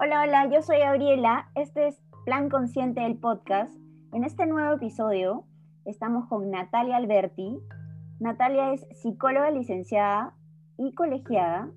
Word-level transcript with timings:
Hola, 0.00 0.22
hola, 0.22 0.48
yo 0.48 0.62
soy 0.62 0.78
Gabriela. 0.78 1.50
Este 1.56 1.88
es 1.88 2.00
Plan 2.24 2.48
Consciente 2.48 3.00
del 3.00 3.18
podcast. 3.18 3.76
En 4.12 4.22
este 4.22 4.46
nuevo 4.46 4.76
episodio 4.76 5.42
estamos 5.86 6.28
con 6.28 6.52
Natalia 6.52 6.96
Alberti. 6.96 7.58
Natalia 8.20 8.72
es 8.72 8.86
psicóloga 8.92 9.50
licenciada 9.50 10.36
y 10.76 10.94
colegiada. 10.94 11.68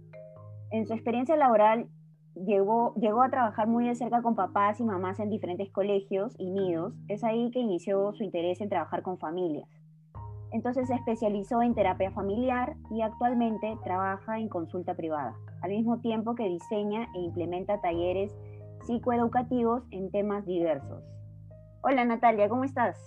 En 0.70 0.86
su 0.86 0.94
experiencia 0.94 1.36
laboral 1.36 1.90
llegó, 2.36 2.94
llegó 2.94 3.24
a 3.24 3.32
trabajar 3.32 3.66
muy 3.66 3.88
de 3.88 3.96
cerca 3.96 4.22
con 4.22 4.36
papás 4.36 4.80
y 4.80 4.84
mamás 4.84 5.20
en 5.20 5.32
diferentes 5.32 5.72
colegios 5.72 6.36
y 6.38 6.52
nidos. 6.52 6.94
Es 7.08 7.24
ahí 7.24 7.50
que 7.50 7.58
inició 7.58 8.14
su 8.14 8.24
interés 8.24 8.62
en 8.62 8.70
trabajar 8.70 9.02
con 9.02 9.18
familias. 9.18 9.68
Entonces 10.52 10.88
se 10.88 10.96
especializó 10.96 11.62
en 11.62 11.74
terapia 11.74 12.12
familiar 12.12 12.76
y 12.90 13.02
actualmente 13.02 13.78
trabaja 13.84 14.38
en 14.38 14.50
consulta 14.50 14.94
privada, 14.96 15.34
al 15.62 15.72
mismo 15.72 16.00
tiempo 16.02 16.36
que 16.36 16.44
diseña 16.44 17.08
e 17.16 17.20
implementa 17.20 17.80
talleres 17.80 18.34
psicoeducativos 18.86 19.84
en 19.92 20.12
temas 20.12 20.46
diversos. 20.46 21.04
Hola 21.84 22.04
Natalia, 22.04 22.50
¿cómo 22.50 22.66
estás? 22.66 22.98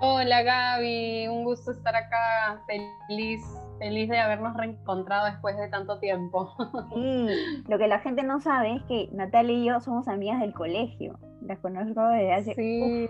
Hola 0.00 0.42
Gaby, 0.42 1.28
un 1.28 1.44
gusto 1.44 1.70
estar 1.70 1.94
acá, 1.94 2.60
feliz, 2.66 3.40
feliz 3.78 4.08
de 4.08 4.18
habernos 4.18 4.56
reencontrado 4.56 5.26
después 5.26 5.56
de 5.56 5.68
tanto 5.68 6.00
tiempo. 6.00 6.52
Sí, 6.94 7.28
lo 7.68 7.78
que 7.78 7.86
la 7.86 8.00
gente 8.00 8.24
no 8.24 8.40
sabe 8.40 8.74
es 8.74 8.82
que 8.84 9.08
Natalia 9.12 9.54
y 9.54 9.64
yo 9.66 9.80
somos 9.80 10.08
amigas 10.08 10.40
del 10.40 10.52
colegio, 10.52 11.18
las 11.42 11.60
conozco 11.60 12.04
desde 12.08 12.34
hace... 12.34 12.54
Sí. 12.54 13.08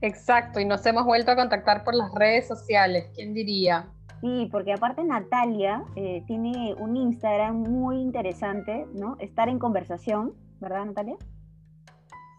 Exacto, 0.00 0.60
y 0.60 0.64
nos 0.64 0.84
hemos 0.86 1.04
vuelto 1.04 1.32
a 1.32 1.36
contactar 1.36 1.82
por 1.84 1.94
las 1.94 2.14
redes 2.14 2.46
sociales, 2.46 3.10
¿quién 3.14 3.34
diría? 3.34 3.88
Sí, 4.20 4.48
porque 4.50 4.72
aparte 4.72 5.02
Natalia 5.04 5.84
eh, 5.96 6.24
tiene 6.26 6.74
un 6.74 6.96
Instagram 6.96 7.62
muy 7.62 8.00
interesante, 8.00 8.86
¿no? 8.94 9.16
Estar 9.20 9.48
en 9.48 9.58
conversación, 9.58 10.34
¿verdad 10.60 10.86
Natalia? 10.86 11.16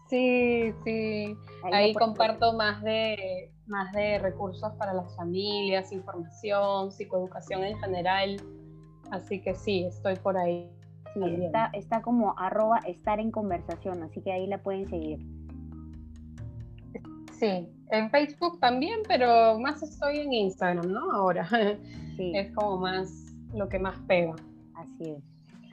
Sí, 0.08 0.74
sí. 0.84 1.36
Ahí, 1.72 1.94
comparto 1.94 2.52
más 2.52 2.82
de, 2.82 3.52
más 3.66 3.92
de 3.92 4.18
recursos 4.18 4.72
para 4.74 4.92
las 4.92 5.14
familias, 5.16 5.92
información, 5.92 6.90
psicoeducación 6.90 7.64
en 7.64 7.78
general. 7.78 8.36
Así 9.10 9.40
que 9.40 9.54
sí, 9.54 9.84
estoy 9.84 10.16
por 10.16 10.36
ahí. 10.36 10.70
Sí, 11.14 11.44
está, 11.44 11.70
está 11.72 12.02
como 12.02 12.38
arroba 12.38 12.78
estar 12.86 13.20
en 13.20 13.30
conversación, 13.30 14.02
así 14.02 14.20
que 14.20 14.32
ahí 14.32 14.46
la 14.46 14.58
pueden 14.58 14.88
seguir. 14.88 15.20
Sí, 17.40 17.66
en 17.90 18.10
Facebook 18.10 18.60
también, 18.60 19.00
pero 19.08 19.58
más 19.58 19.82
estoy 19.82 20.18
en 20.18 20.32
Instagram, 20.32 20.92
¿no? 20.92 21.10
Ahora. 21.10 21.48
Sí. 22.16 22.32
Es 22.34 22.52
como 22.52 22.76
más 22.76 23.34
lo 23.54 23.66
que 23.66 23.78
más 23.78 23.98
pega. 24.06 24.34
Así 24.74 25.10
es. 25.10 25.24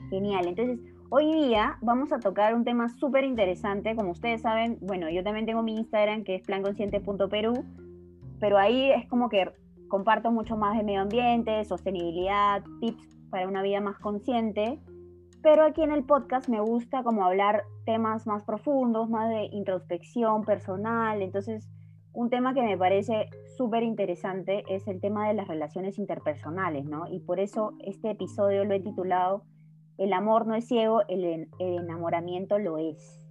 Genial. 0.08 0.46
Entonces, 0.46 0.78
hoy 1.10 1.30
día 1.30 1.76
vamos 1.82 2.10
a 2.10 2.20
tocar 2.20 2.54
un 2.54 2.64
tema 2.64 2.88
súper 2.88 3.24
interesante. 3.24 3.94
Como 3.94 4.12
ustedes 4.12 4.40
saben, 4.40 4.78
bueno, 4.80 5.10
yo 5.10 5.22
también 5.22 5.44
tengo 5.44 5.62
mi 5.62 5.76
Instagram 5.76 6.24
que 6.24 6.36
es 6.36 6.42
planconsciente.perú, 6.44 7.64
pero 8.40 8.56
ahí 8.56 8.90
es 8.92 9.06
como 9.08 9.28
que 9.28 9.52
comparto 9.88 10.30
mucho 10.30 10.56
más 10.56 10.74
de 10.74 10.84
medio 10.84 11.02
ambiente, 11.02 11.62
sostenibilidad, 11.66 12.64
tips 12.80 13.18
para 13.28 13.46
una 13.46 13.60
vida 13.60 13.82
más 13.82 13.98
consciente. 13.98 14.78
Pero 15.50 15.64
aquí 15.64 15.82
en 15.82 15.92
el 15.92 16.04
podcast 16.04 16.46
me 16.50 16.60
gusta 16.60 17.02
como 17.02 17.24
hablar 17.24 17.64
temas 17.86 18.26
más 18.26 18.44
profundos, 18.44 19.08
más 19.08 19.30
de 19.30 19.44
introspección 19.44 20.44
personal. 20.44 21.22
Entonces, 21.22 21.66
un 22.12 22.28
tema 22.28 22.52
que 22.52 22.60
me 22.60 22.76
parece 22.76 23.30
súper 23.56 23.82
interesante 23.82 24.62
es 24.68 24.86
el 24.88 25.00
tema 25.00 25.26
de 25.26 25.32
las 25.32 25.48
relaciones 25.48 25.98
interpersonales, 25.98 26.84
¿no? 26.84 27.06
Y 27.08 27.20
por 27.20 27.40
eso 27.40 27.72
este 27.82 28.10
episodio 28.10 28.66
lo 28.66 28.74
he 28.74 28.80
titulado 28.80 29.42
El 29.96 30.12
amor 30.12 30.46
no 30.46 30.54
es 30.54 30.68
ciego, 30.68 31.00
el, 31.08 31.48
enamoramiento 31.58 32.58
lo 32.58 32.76
es. 32.76 33.26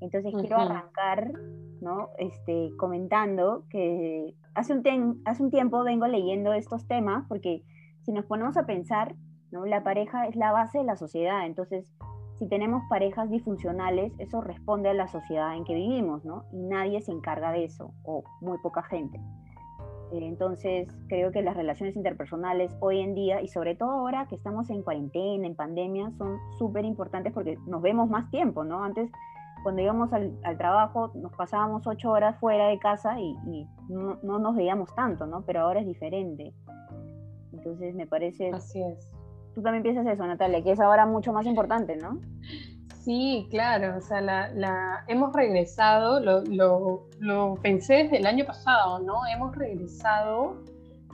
Entonces 0.00 0.32
quiero 0.38 0.56
arrancar, 0.56 1.32
¿no? 1.80 2.10
Este, 2.18 2.70
comentando 2.76 3.64
que 3.70 4.36
hace 4.54 4.72
un, 4.72 5.20
hace 5.24 5.42
un 5.42 5.50
tiempo 5.50 5.82
vengo 5.82 6.06
leyendo 6.06 6.52
estos 6.52 6.86
temas 6.86 7.24
porque 7.26 7.64
si 8.02 8.12
nos 8.12 8.24
ponemos 8.26 8.56
a 8.56 8.66
pensar, 8.66 9.16
¿no? 9.50 9.66
La 9.66 9.82
pareja 9.82 10.26
es 10.26 10.36
la 10.36 10.52
base 10.52 10.78
de 10.78 10.84
la 10.84 10.96
sociedad, 10.96 11.46
entonces 11.46 11.92
si 12.40 12.48
tenemos 12.48 12.82
parejas 12.88 13.28
disfuncionales, 13.28 14.14
eso 14.16 14.40
responde 14.40 14.88
a 14.88 14.94
la 14.94 15.08
sociedad 15.08 15.54
en 15.54 15.64
que 15.64 15.74
vivimos, 15.74 16.24
¿no? 16.24 16.46
Y 16.52 16.62
nadie 16.62 17.02
se 17.02 17.12
encarga 17.12 17.52
de 17.52 17.64
eso, 17.64 17.92
o 18.02 18.24
muy 18.40 18.56
poca 18.62 18.82
gente. 18.82 19.20
Eh, 20.10 20.24
entonces, 20.26 20.88
creo 21.08 21.32
que 21.32 21.42
las 21.42 21.54
relaciones 21.54 21.96
interpersonales 21.96 22.74
hoy 22.80 23.00
en 23.00 23.14
día, 23.14 23.42
y 23.42 23.48
sobre 23.48 23.74
todo 23.74 23.90
ahora 23.90 24.26
que 24.26 24.36
estamos 24.36 24.70
en 24.70 24.82
cuarentena, 24.82 25.46
en 25.46 25.54
pandemia, 25.54 26.12
son 26.16 26.38
súper 26.56 26.86
importantes 26.86 27.34
porque 27.34 27.58
nos 27.66 27.82
vemos 27.82 28.08
más 28.08 28.30
tiempo, 28.30 28.64
¿no? 28.64 28.82
Antes, 28.82 29.10
cuando 29.62 29.82
íbamos 29.82 30.10
al, 30.14 30.32
trabajo, 30.56 31.12
nos 31.14 31.32
pasábamos 31.34 31.86
ocho 31.86 32.10
horas 32.10 32.40
fuera 32.40 32.68
de 32.68 32.78
casa 32.78 33.20
y, 33.20 33.36
no, 33.90 34.18
no, 34.22 34.38
nos 34.38 34.56
veíamos 34.56 34.94
tanto, 34.94 35.26
¿no? 35.26 35.42
Pero 35.42 35.60
ahora 35.60 35.80
es 35.80 35.86
diferente. 35.86 36.54
Entonces, 37.52 37.94
me 37.94 38.06
parece... 38.06 38.50
Así 38.50 38.82
es 38.82 39.19
tú 39.54 39.62
también 39.62 39.82
piensas 39.82 40.06
eso, 40.06 40.26
Natalia, 40.26 40.62
que 40.62 40.72
es 40.72 40.80
ahora 40.80 41.06
mucho 41.06 41.32
más 41.32 41.46
importante, 41.46 41.96
¿no? 41.96 42.20
Sí, 43.00 43.48
claro, 43.50 43.96
o 43.96 44.00
sea, 44.00 44.20
la, 44.20 45.04
hemos 45.08 45.32
regresado, 45.32 46.20
lo, 46.20 47.54
pensé 47.62 48.04
desde 48.04 48.18
el 48.18 48.26
año 48.26 48.44
pasado, 48.44 48.98
¿no? 48.98 49.26
Hemos 49.26 49.56
regresado 49.56 50.58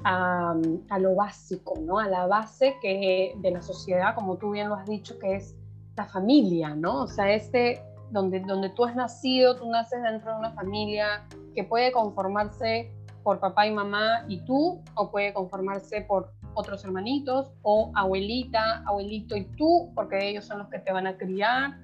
a, 0.05 0.55
lo 0.99 1.15
básico, 1.15 1.75
¿no? 1.81 1.99
A 1.99 2.09
la 2.09 2.27
base 2.27 2.77
que, 2.83 3.35
de 3.39 3.51
la 3.53 3.63
sociedad, 3.63 4.15
como 4.15 4.37
tú 4.37 4.51
bien 4.51 4.69
lo 4.69 4.75
has 4.75 4.87
dicho, 4.87 5.19
que 5.19 5.37
es 5.37 5.57
la 5.97 6.07
familia, 6.07 6.75
¿no? 6.75 7.05
O 7.05 7.07
sea, 7.07 7.33
este, 7.33 7.81
donde, 8.11 8.41
donde 8.41 8.71
tú 8.71 8.85
has 8.85 8.97
nacido, 8.97 9.57
tú 9.57 9.69
naces 9.71 10.03
dentro 10.03 10.33
de 10.33 10.39
una 10.41 10.53
familia 10.53 11.25
que 11.55 11.63
puede 11.63 11.93
conformarse 11.93 12.93
por 13.23 13.39
papá 13.39 13.67
y 13.67 13.73
mamá 13.73 14.25
y 14.29 14.45
tú, 14.45 14.83
o 14.95 15.11
puede 15.11 15.33
conformarse 15.33 16.01
por 16.03 16.33
otros 16.57 16.85
hermanitos, 16.85 17.53
o 17.63 17.93
abuelita, 17.95 18.83
abuelito 18.87 19.37
y 19.37 19.45
tú, 19.57 19.93
porque 19.95 20.29
ellos 20.29 20.47
son 20.47 20.59
los 20.59 20.69
que 20.69 20.79
te 20.79 20.93
van 20.93 21.07
a 21.07 21.17
criar. 21.17 21.79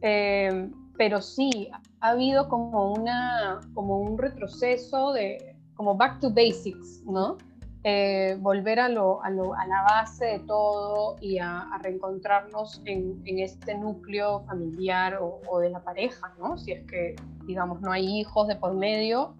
Eh, 0.00 0.70
pero 0.96 1.20
sí, 1.20 1.70
ha 2.00 2.10
habido 2.10 2.48
como, 2.48 2.92
una, 2.92 3.60
como 3.74 3.98
un 3.98 4.16
retroceso 4.18 5.12
de, 5.12 5.56
como 5.74 5.96
back 5.96 6.20
to 6.20 6.30
basics, 6.30 7.02
¿no? 7.04 7.36
Eh, 7.84 8.36
volver 8.40 8.80
a, 8.80 8.88
lo, 8.88 9.22
a, 9.22 9.30
lo, 9.30 9.54
a, 9.54 9.64
la 9.66 9.82
base 9.82 10.24
de 10.24 10.38
todo 10.40 11.16
y 11.20 11.38
a, 11.38 11.68
reencontrarnos 11.80 12.82
en, 12.84 13.22
este 13.24 13.76
núcleo 13.78 14.40
familiar 14.40 15.18
o, 15.20 15.60
de 15.60 15.70
la 15.70 15.82
pareja, 15.82 16.34
¿no? 16.38 16.58
Si 16.58 16.72
es 16.72 16.84
que, 16.86 17.14
digamos, 17.46 17.80
no 17.80 17.92
hay 17.92 18.20
hijos 18.20 18.48
de 18.48 18.56
por 18.56 18.74
medio, 18.74 19.36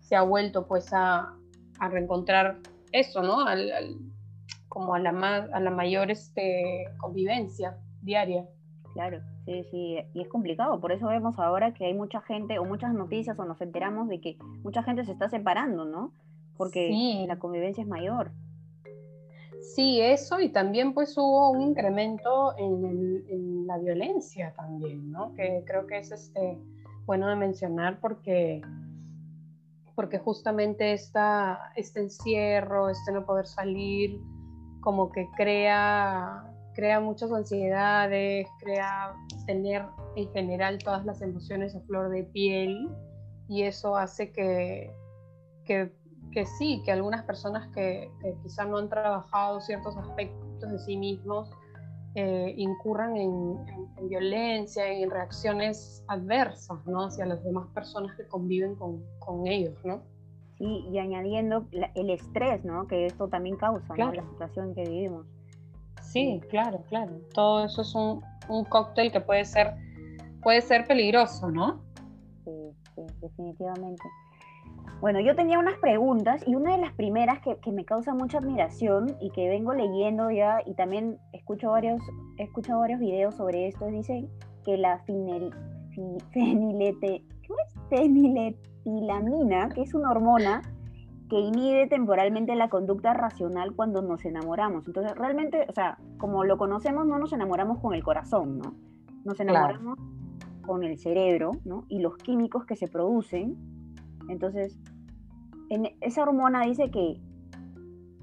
se 0.00 0.16
ha 0.16 0.22
vuelto 0.22 0.66
pues 0.66 0.92
a 0.92 1.34
reencontrar 1.78 2.58
eso, 2.92 3.22
¿no? 3.22 3.44
como 4.68 4.94
a 4.94 4.98
la, 4.98 5.12
más, 5.12 5.50
a 5.52 5.60
la 5.60 5.70
mayor 5.70 6.10
este, 6.10 6.86
convivencia 6.98 7.76
diaria. 8.00 8.46
Claro, 8.94 9.20
sí, 9.44 9.64
sí, 9.70 9.98
y 10.14 10.20
es 10.22 10.28
complicado, 10.28 10.80
por 10.80 10.92
eso 10.92 11.08
vemos 11.08 11.38
ahora 11.38 11.74
que 11.74 11.86
hay 11.86 11.94
mucha 11.94 12.20
gente 12.22 12.58
o 12.58 12.64
muchas 12.64 12.94
noticias 12.94 13.38
o 13.38 13.44
nos 13.44 13.60
enteramos 13.60 14.08
de 14.08 14.20
que 14.20 14.36
mucha 14.62 14.82
gente 14.82 15.04
se 15.04 15.12
está 15.12 15.28
separando, 15.28 15.84
¿no? 15.84 16.12
Porque 16.56 16.90
la 17.26 17.38
convivencia 17.38 17.82
es 17.82 17.88
mayor. 17.88 18.32
Sí, 19.60 20.00
eso 20.00 20.40
y 20.40 20.48
también 20.48 20.92
pues 20.92 21.16
hubo 21.16 21.50
un 21.50 21.62
incremento 21.62 22.56
en, 22.58 23.24
en, 23.28 23.66
la 23.66 23.78
violencia 23.78 24.52
también, 24.56 25.10
¿no? 25.10 25.34
Que 25.34 25.62
creo 25.66 25.86
que 25.86 25.98
es 25.98 26.12
este, 26.12 26.58
bueno 27.06 27.28
de 27.28 27.36
mencionar 27.36 28.00
porque 28.00 28.60
porque 29.94 30.18
justamente 30.18 30.92
esta, 30.92 31.72
este 31.76 32.00
encierro, 32.00 32.88
este 32.88 33.12
no 33.12 33.24
poder 33.26 33.46
salir, 33.46 34.20
como 34.80 35.10
que 35.10 35.28
crea, 35.36 36.44
crea 36.74 37.00
muchas 37.00 37.32
ansiedades, 37.32 38.48
crea 38.60 39.14
tener 39.46 39.84
en 40.16 40.30
general 40.32 40.78
todas 40.78 41.04
las 41.04 41.20
emociones 41.22 41.74
a 41.74 41.80
flor 41.80 42.10
de 42.10 42.24
piel 42.24 42.88
y 43.48 43.62
eso 43.62 43.96
hace 43.96 44.32
que, 44.32 44.94
que, 45.64 45.92
que 46.32 46.46
sí, 46.46 46.82
que 46.84 46.92
algunas 46.92 47.24
personas 47.24 47.68
que, 47.68 48.10
que 48.20 48.34
quizá 48.42 48.64
no 48.64 48.78
han 48.78 48.88
trabajado 48.88 49.60
ciertos 49.60 49.96
aspectos 49.96 50.70
de 50.70 50.78
sí 50.78 50.96
mismos, 50.96 51.50
eh, 52.14 52.54
incurran 52.58 53.16
en, 53.16 54.08
violencia, 54.08 54.86
en 54.86 55.10
reacciones 55.10 56.04
adversas 56.08 56.84
¿no? 56.86 57.06
hacia 57.06 57.24
las 57.24 57.42
demás 57.42 57.66
personas 57.74 58.14
que 58.16 58.26
conviven 58.26 58.74
con, 58.74 59.02
con 59.18 59.46
ellos. 59.46 59.74
¿no? 59.84 60.02
Sí, 60.58 60.86
y 60.90 60.98
añadiendo 60.98 61.66
el 61.94 62.10
estrés 62.10 62.64
¿no? 62.64 62.86
que 62.86 63.06
esto 63.06 63.28
también 63.28 63.56
causa, 63.56 63.94
¿no? 63.96 64.12
la 64.12 64.22
situación 64.22 64.74
que 64.74 64.82
vivimos. 64.82 65.26
Sí, 66.02 66.42
claro, 66.50 66.82
claro. 66.88 67.12
Todo 67.32 67.64
eso 67.64 67.80
es 67.82 67.94
un, 67.94 68.22
un, 68.48 68.64
cóctel 68.64 69.10
que 69.10 69.20
puede 69.20 69.46
ser, 69.46 69.74
puede 70.42 70.60
ser 70.60 70.86
peligroso, 70.86 71.50
¿no? 71.50 71.80
Sí, 72.44 72.50
sí, 72.94 73.02
definitivamente. 73.22 74.02
Bueno, 75.00 75.20
yo 75.20 75.34
tenía 75.34 75.58
unas 75.58 75.78
preguntas 75.78 76.46
y 76.46 76.54
una 76.54 76.76
de 76.76 76.78
las 76.78 76.92
primeras 76.92 77.40
que, 77.40 77.58
me 77.72 77.84
causa 77.84 78.14
mucha 78.14 78.38
admiración 78.38 79.16
y 79.20 79.30
que 79.30 79.48
vengo 79.48 79.74
leyendo 79.74 80.30
ya 80.30 80.60
y 80.64 80.74
también 80.74 81.18
escucho 81.32 81.70
varios, 81.70 82.00
he 82.38 82.44
escuchado 82.44 82.80
varios 82.80 83.00
videos 83.00 83.34
sobre 83.34 83.66
esto, 83.66 83.86
dice 83.86 84.28
que 84.64 84.76
la 84.76 84.98
fenilete, 86.32 87.24
feniletilamina, 87.90 89.70
que 89.70 89.82
es 89.82 89.92
una 89.94 90.10
hormona 90.10 90.62
que 91.32 91.40
inhibe 91.40 91.86
temporalmente 91.86 92.54
la 92.56 92.68
conducta 92.68 93.14
racional 93.14 93.74
cuando 93.74 94.02
nos 94.02 94.22
enamoramos. 94.26 94.86
Entonces, 94.86 95.16
realmente, 95.16 95.64
o 95.66 95.72
sea, 95.72 95.98
como 96.18 96.44
lo 96.44 96.58
conocemos, 96.58 97.06
no 97.06 97.18
nos 97.18 97.32
enamoramos 97.32 97.78
con 97.78 97.94
el 97.94 98.04
corazón, 98.04 98.58
¿no? 98.58 98.74
Nos 99.24 99.40
enamoramos 99.40 99.98
con 100.60 100.84
el 100.84 100.98
cerebro, 100.98 101.52
¿no? 101.64 101.86
Y 101.88 102.00
los 102.00 102.18
químicos 102.18 102.66
que 102.66 102.76
se 102.76 102.86
producen. 102.86 103.56
Entonces, 104.28 104.78
en 105.70 105.90
esa 106.00 106.22
hormona 106.22 106.62
dice 106.62 106.90
que 106.90 107.20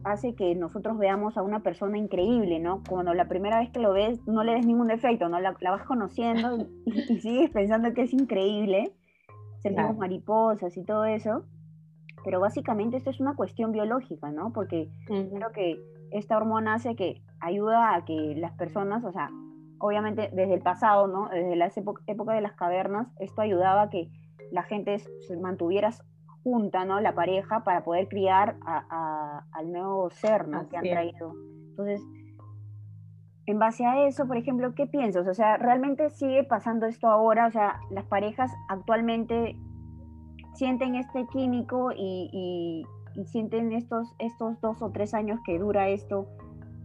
hace 0.03 0.33
que 0.35 0.55
nosotros 0.55 0.97
veamos 0.97 1.37
a 1.37 1.41
una 1.41 1.61
persona 1.61 1.97
increíble, 1.97 2.59
¿no? 2.59 2.83
Cuando 2.87 3.13
la 3.13 3.27
primera 3.27 3.59
vez 3.59 3.69
que 3.69 3.79
lo 3.79 3.93
ves 3.93 4.25
no 4.27 4.43
le 4.43 4.53
des 4.53 4.65
ningún 4.65 4.87
defecto, 4.87 5.29
¿no? 5.29 5.39
La, 5.39 5.51
vas 5.51 5.83
conociendo 5.83 6.57
y, 6.85 7.19
sigues 7.19 7.49
pensando 7.51 7.93
que 7.93 8.03
es 8.03 8.13
increíble, 8.13 8.93
sentimos 9.61 9.97
mariposas 9.97 10.75
y 10.77 10.83
todo 10.83 11.05
eso, 11.05 11.43
pero 12.23 12.39
básicamente 12.39 12.97
esto 12.97 13.09
es 13.09 13.19
una 13.19 13.35
cuestión 13.35 13.71
biológica, 13.71 14.31
¿no? 14.31 14.53
Porque 14.53 14.89
creo 15.05 15.51
que 15.53 15.79
esta 16.11 16.37
hormona 16.37 16.75
hace 16.75 16.95
que 16.95 17.21
ayuda 17.39 17.95
a 17.95 18.05
que 18.05 18.35
las 18.35 18.53
personas, 18.53 19.03
o 19.03 19.11
sea, 19.11 19.29
obviamente 19.79 20.29
desde 20.33 20.55
el 20.55 20.61
pasado, 20.61 21.07
¿no? 21.07 21.29
Desde 21.29 21.55
la 21.55 21.71
época 22.07 22.33
de 22.33 22.41
las 22.41 22.53
cavernas, 22.53 23.07
esto 23.19 23.41
ayudaba 23.41 23.83
a 23.83 23.89
que 23.89 24.09
la 24.51 24.63
gente 24.63 24.99
se 24.99 25.37
mantuviera 25.37 25.91
junta, 26.43 26.85
¿no? 26.85 26.99
La 26.99 27.13
pareja 27.15 27.63
para 27.63 27.83
poder 27.83 28.07
criar 28.07 28.57
al 28.65 29.71
nuevo 29.71 30.09
ser, 30.09 30.47
¿no? 30.47 30.67
que 30.69 30.77
han 30.77 30.83
traído. 30.83 31.33
Entonces, 31.71 32.01
en 33.45 33.57
base 33.57 33.85
a 33.85 34.05
eso, 34.05 34.27
por 34.27 34.37
ejemplo, 34.37 34.73
¿qué 34.75 34.85
piensas? 34.85 35.27
O 35.27 35.33
sea, 35.33 35.57
¿realmente 35.57 36.09
sigue 36.11 36.43
pasando 36.43 36.85
esto 36.85 37.07
ahora? 37.07 37.47
O 37.47 37.51
sea, 37.51 37.79
las 37.89 38.05
parejas 38.05 38.51
actualmente 38.67 39.55
sienten 40.53 40.95
este 40.95 41.25
químico 41.27 41.91
y, 41.95 42.85
sienten 43.25 43.73
estos, 43.73 44.13
estos 44.19 44.61
dos 44.61 44.81
o 44.81 44.91
tres 44.91 45.13
años 45.13 45.39
que 45.45 45.59
dura 45.59 45.89
esto, 45.89 46.27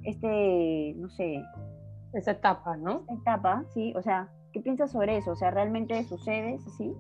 este, 0.05 0.95
no 0.97 1.09
sé. 1.11 1.43
Esa 2.13 2.33
etapa, 2.33 2.77
¿no? 2.77 3.03
Esa 3.09 3.21
etapa, 3.21 3.65
sí. 3.75 3.93
O 3.95 4.03
sea, 4.03 4.29
¿qué 4.53 4.61
piensas 4.61 4.91
sobre 4.91 5.19
eso? 5.19 5.33
O 5.33 5.37
sea, 5.37 5.51
¿realmente 5.51 6.03
sucede 6.05 6.59
así? 6.67 6.95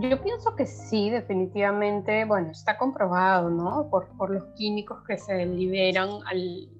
Yo 0.00 0.22
pienso 0.22 0.54
que 0.54 0.64
sí, 0.64 1.10
definitivamente, 1.10 2.24
bueno, 2.24 2.52
está 2.52 2.78
comprobado, 2.78 3.50
¿no? 3.50 3.88
Por, 3.90 4.06
por 4.16 4.30
los 4.30 4.44
químicos 4.54 5.02
que 5.04 5.18
se 5.18 5.44
liberan 5.44 6.10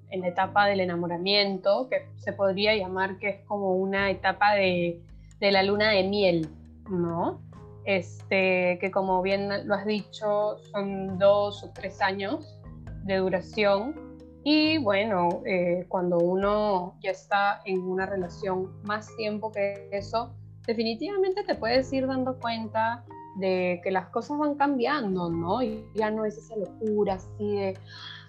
en 0.09 0.21
la 0.21 0.27
etapa 0.29 0.67
del 0.67 0.79
enamoramiento, 0.79 1.89
que 1.89 2.07
se 2.15 2.31
podría 2.31 2.77
llamar 2.77 3.19
que 3.19 3.29
es 3.29 3.45
como 3.45 3.75
una 3.75 4.09
etapa 4.09 4.53
de, 4.53 5.01
de 5.41 5.51
la 5.51 5.63
luna 5.63 5.91
de 5.91 6.03
miel, 6.03 6.49
¿no? 6.89 7.41
Este, 7.83 8.77
que 8.79 8.89
como 8.89 9.21
bien 9.21 9.67
lo 9.67 9.75
has 9.75 9.85
dicho, 9.85 10.57
son 10.71 11.17
dos 11.17 11.61
o 11.65 11.71
tres 11.71 12.01
años 12.01 12.57
de 13.03 13.17
duración. 13.17 13.95
Y 14.45 14.77
bueno, 14.77 15.41
eh, 15.45 15.85
cuando 15.89 16.19
uno 16.19 16.95
ya 17.01 17.11
está 17.11 17.59
en 17.65 17.81
una 17.81 18.05
relación 18.05 18.81
más 18.83 19.13
tiempo 19.17 19.51
que 19.51 19.89
eso, 19.91 20.33
definitivamente 20.69 21.43
te 21.43 21.55
puedes 21.55 21.91
ir 21.91 22.05
dando 22.05 22.37
cuenta 22.37 23.03
de 23.37 23.81
que 23.83 23.89
las 23.89 24.09
cosas 24.09 24.37
van 24.37 24.53
cambiando, 24.53 25.27
¿no? 25.27 25.63
Y 25.63 25.83
ya 25.95 26.11
no 26.11 26.25
es 26.25 26.37
esa 26.37 26.55
locura 26.57 27.15
así 27.15 27.55
de, 27.55 27.77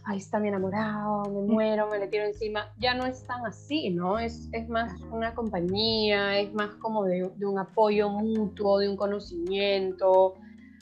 ahí 0.05 0.17
está 0.17 0.39
mi 0.39 0.49
enamorado, 0.49 1.25
me 1.31 1.43
muero, 1.43 1.91
me 1.91 1.99
le 1.99 2.07
tiro 2.07 2.25
encima. 2.25 2.73
Ya 2.79 2.95
no 2.95 3.05
es 3.05 3.25
tan 3.25 3.45
así, 3.45 3.91
¿no? 3.91 4.19
Es, 4.19 4.49
es 4.53 4.67
más 4.71 4.91
una 5.13 5.35
compañía, 5.35 6.39
es 6.39 6.51
más 6.55 6.71
como 6.77 7.05
de, 7.05 7.31
de 7.37 7.45
un 7.45 7.59
apoyo 7.59 8.09
mutuo, 8.09 8.79
de 8.79 8.89
un 8.89 8.97
conocimiento. 8.97 10.33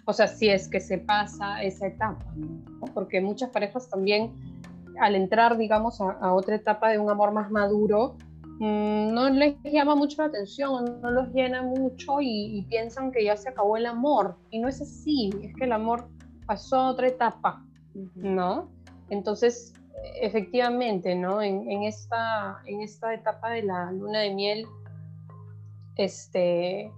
O 0.05 0.12
sea, 0.12 0.28
si 0.28 0.49
es 0.50 0.69
que 0.69 0.78
se 0.78 0.99
pasa 0.99 1.60
esa 1.64 1.88
etapa, 1.88 2.25
¿no? 2.37 2.87
Porque 2.94 3.20
muchas 3.20 3.50
parejas 3.50 3.90
también, 3.90 4.32
al 5.00 5.16
entrar, 5.16 5.58
digamos, 5.58 6.00
a, 6.00 6.12
a 6.12 6.34
otra 6.34 6.55
etapa 6.55 6.90
de 6.90 7.00
un 7.00 7.10
amor 7.10 7.32
más 7.32 7.50
maduro, 7.50 8.16
no 8.58 9.31
les 9.31 9.56
llama 9.62 9.94
mucho 9.94 10.22
la 10.22 10.28
atención, 10.28 11.00
no 11.00 11.10
los 11.10 11.28
llena 11.32 11.62
mucho 11.62 12.20
y, 12.20 12.66
piensan 12.69 13.12
que 13.12 13.25
ya 13.25 13.37
se 13.37 13.49
acabó 13.49 13.76
el 13.76 13.87
amor. 13.87 14.37
Y 14.50 14.58
no 14.58 14.69
es 14.69 14.81
así, 14.81 15.31
es 15.43 15.55
que 15.55 15.64
el 15.64 15.72
amor 15.72 16.08
pasó 16.46 16.76
a 16.76 16.90
otra 16.90 17.06
etapa, 17.06 17.64
¿no? 18.16 18.69
Entonces, 19.10 19.75
efectivamente, 20.20 21.14
¿no? 21.14 21.40
En, 21.40 21.82
esta, 21.84 22.58
en 22.66 22.81
esta 22.82 23.14
etapa 23.14 23.50
de 23.50 23.62
la 23.62 23.93
luna 23.93 24.20
de 24.20 24.34
miel, 24.34 24.66
este, 25.96 26.90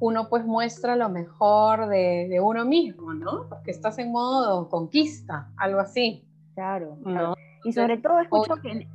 uno 0.00 0.28
pues 0.28 0.44
muestra 0.44 0.96
lo 0.96 1.08
mejor 1.08 1.88
de, 1.88 2.38
uno 2.42 2.64
mismo, 2.64 3.14
¿no? 3.14 3.48
Porque 3.48 3.70
estás 3.70 3.98
en 3.98 4.12
modo 4.12 4.68
conquista, 4.68 5.50
algo 5.56 5.80
así. 5.80 6.26
Claro, 6.54 6.96
¿no? 7.04 7.34
Y 7.64 7.72
sobre 7.72 7.98
todo 7.98 8.20
escucho 8.20 8.56
que 8.62 8.86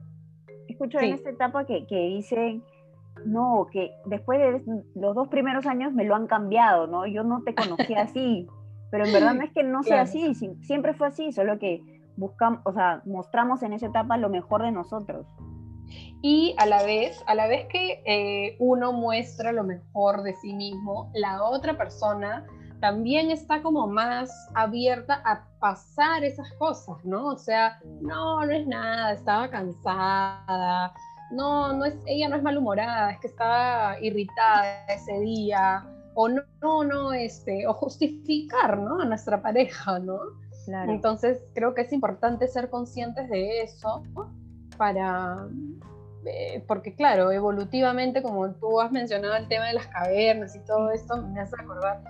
escucho 0.71 0.99
en 0.99 1.13
esta 1.13 1.29
etapa 1.29 1.65
que, 1.65 1.85
que 1.87 1.95
dicen, 1.95 2.63
no, 3.25 3.67
que 3.71 3.91
después 4.05 4.39
de 4.39 4.81
los 4.95 5.15
dos 5.15 5.27
primeros 5.27 5.65
años 5.65 5.93
me 5.93 6.03
lo 6.03 6.15
han 6.15 6.27
cambiado, 6.27 6.87
¿no? 6.87 7.05
Yo 7.05 7.23
no 7.23 7.43
te 7.43 7.55
conocía 7.55 8.01
así, 8.03 8.47
pero 8.89 9.05
en 9.05 9.13
verdad 9.13 9.33
no 9.33 9.43
es 9.43 9.51
que 9.51 9.63
no 9.63 9.83
sea 9.83 10.01
así, 10.01 10.33
siempre 10.61 10.93
fue 10.93 11.07
así, 11.07 11.31
solo 11.31 11.59
que 11.59 11.81
buscamos, 12.17 12.61
o 12.65 12.73
sea, 12.73 13.01
mostramos 13.05 13.63
en 13.63 13.73
esa 13.73 13.87
etapa 13.87 14.17
lo 14.17 14.29
mejor 14.29 14.63
de 14.63 14.71
nosotros. 14.71 15.25
Y 16.21 16.55
a 16.57 16.65
la 16.65 16.83
vez, 16.83 17.21
a 17.25 17.35
la 17.35 17.47
vez 17.47 17.65
que 17.67 18.01
eh, 18.05 18.55
uno 18.59 18.93
muestra 18.93 19.51
lo 19.51 19.63
mejor 19.63 20.23
de 20.23 20.35
sí 20.35 20.53
mismo, 20.53 21.11
la 21.13 21.43
otra 21.43 21.77
persona 21.77 22.45
también 22.81 23.29
está 23.29 23.61
como 23.61 23.87
más 23.87 24.49
abierta 24.55 25.21
a 25.23 25.45
pasar 25.59 26.23
esas 26.23 26.51
cosas, 26.53 26.97
¿no? 27.05 27.27
O 27.27 27.37
sea, 27.37 27.79
no, 28.01 28.43
no 28.43 28.51
es 28.51 28.67
nada, 28.67 29.13
estaba 29.13 29.49
cansada, 29.49 30.91
no, 31.31 31.73
no 31.73 31.85
es, 31.85 31.95
ella 32.07 32.27
no 32.27 32.35
es 32.35 32.43
malhumorada, 32.43 33.11
es 33.11 33.19
que 33.19 33.27
estaba 33.27 33.99
irritada 34.01 34.85
ese 34.87 35.19
día, 35.19 35.85
o 36.15 36.27
no, 36.27 36.41
no, 36.61 36.83
no, 36.83 37.13
este, 37.13 37.67
o 37.67 37.73
justificar, 37.73 38.79
¿no? 38.79 38.99
A 38.99 39.05
nuestra 39.05 39.41
pareja, 39.41 39.99
¿no? 39.99 40.19
Claro. 40.65 40.91
Entonces, 40.91 41.39
creo 41.53 41.73
que 41.75 41.81
es 41.81 41.93
importante 41.93 42.47
ser 42.47 42.69
conscientes 42.69 43.29
de 43.29 43.61
eso 43.61 44.03
para, 44.77 45.47
eh, 46.25 46.63
porque 46.67 46.95
claro, 46.95 47.31
evolutivamente, 47.31 48.23
como 48.23 48.51
tú 48.55 48.81
has 48.81 48.91
mencionado 48.91 49.35
el 49.35 49.47
tema 49.47 49.67
de 49.67 49.73
las 49.73 49.87
cavernas 49.87 50.55
y 50.55 50.59
todo 50.65 50.89
esto, 50.91 51.17
me 51.17 51.39
hace 51.39 51.55
acordar 51.59 52.01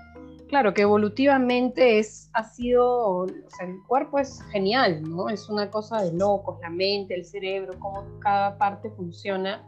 claro, 0.52 0.74
que 0.74 0.82
evolutivamente 0.82 1.98
es, 1.98 2.30
ha 2.34 2.44
sido, 2.44 3.20
o 3.20 3.28
sea, 3.28 3.68
el 3.68 3.82
cuerpo 3.88 4.20
es 4.20 4.44
genial, 4.52 5.02
¿no? 5.02 5.30
Es 5.30 5.48
una 5.48 5.72
cosa 5.72 6.04
de 6.04 6.12
locos, 6.12 6.60
la 6.62 6.70
mente, 6.70 7.16
el 7.16 7.24
cerebro, 7.24 7.74
cómo 7.80 8.04
cada 8.20 8.58
parte 8.58 8.90
funciona 8.92 9.64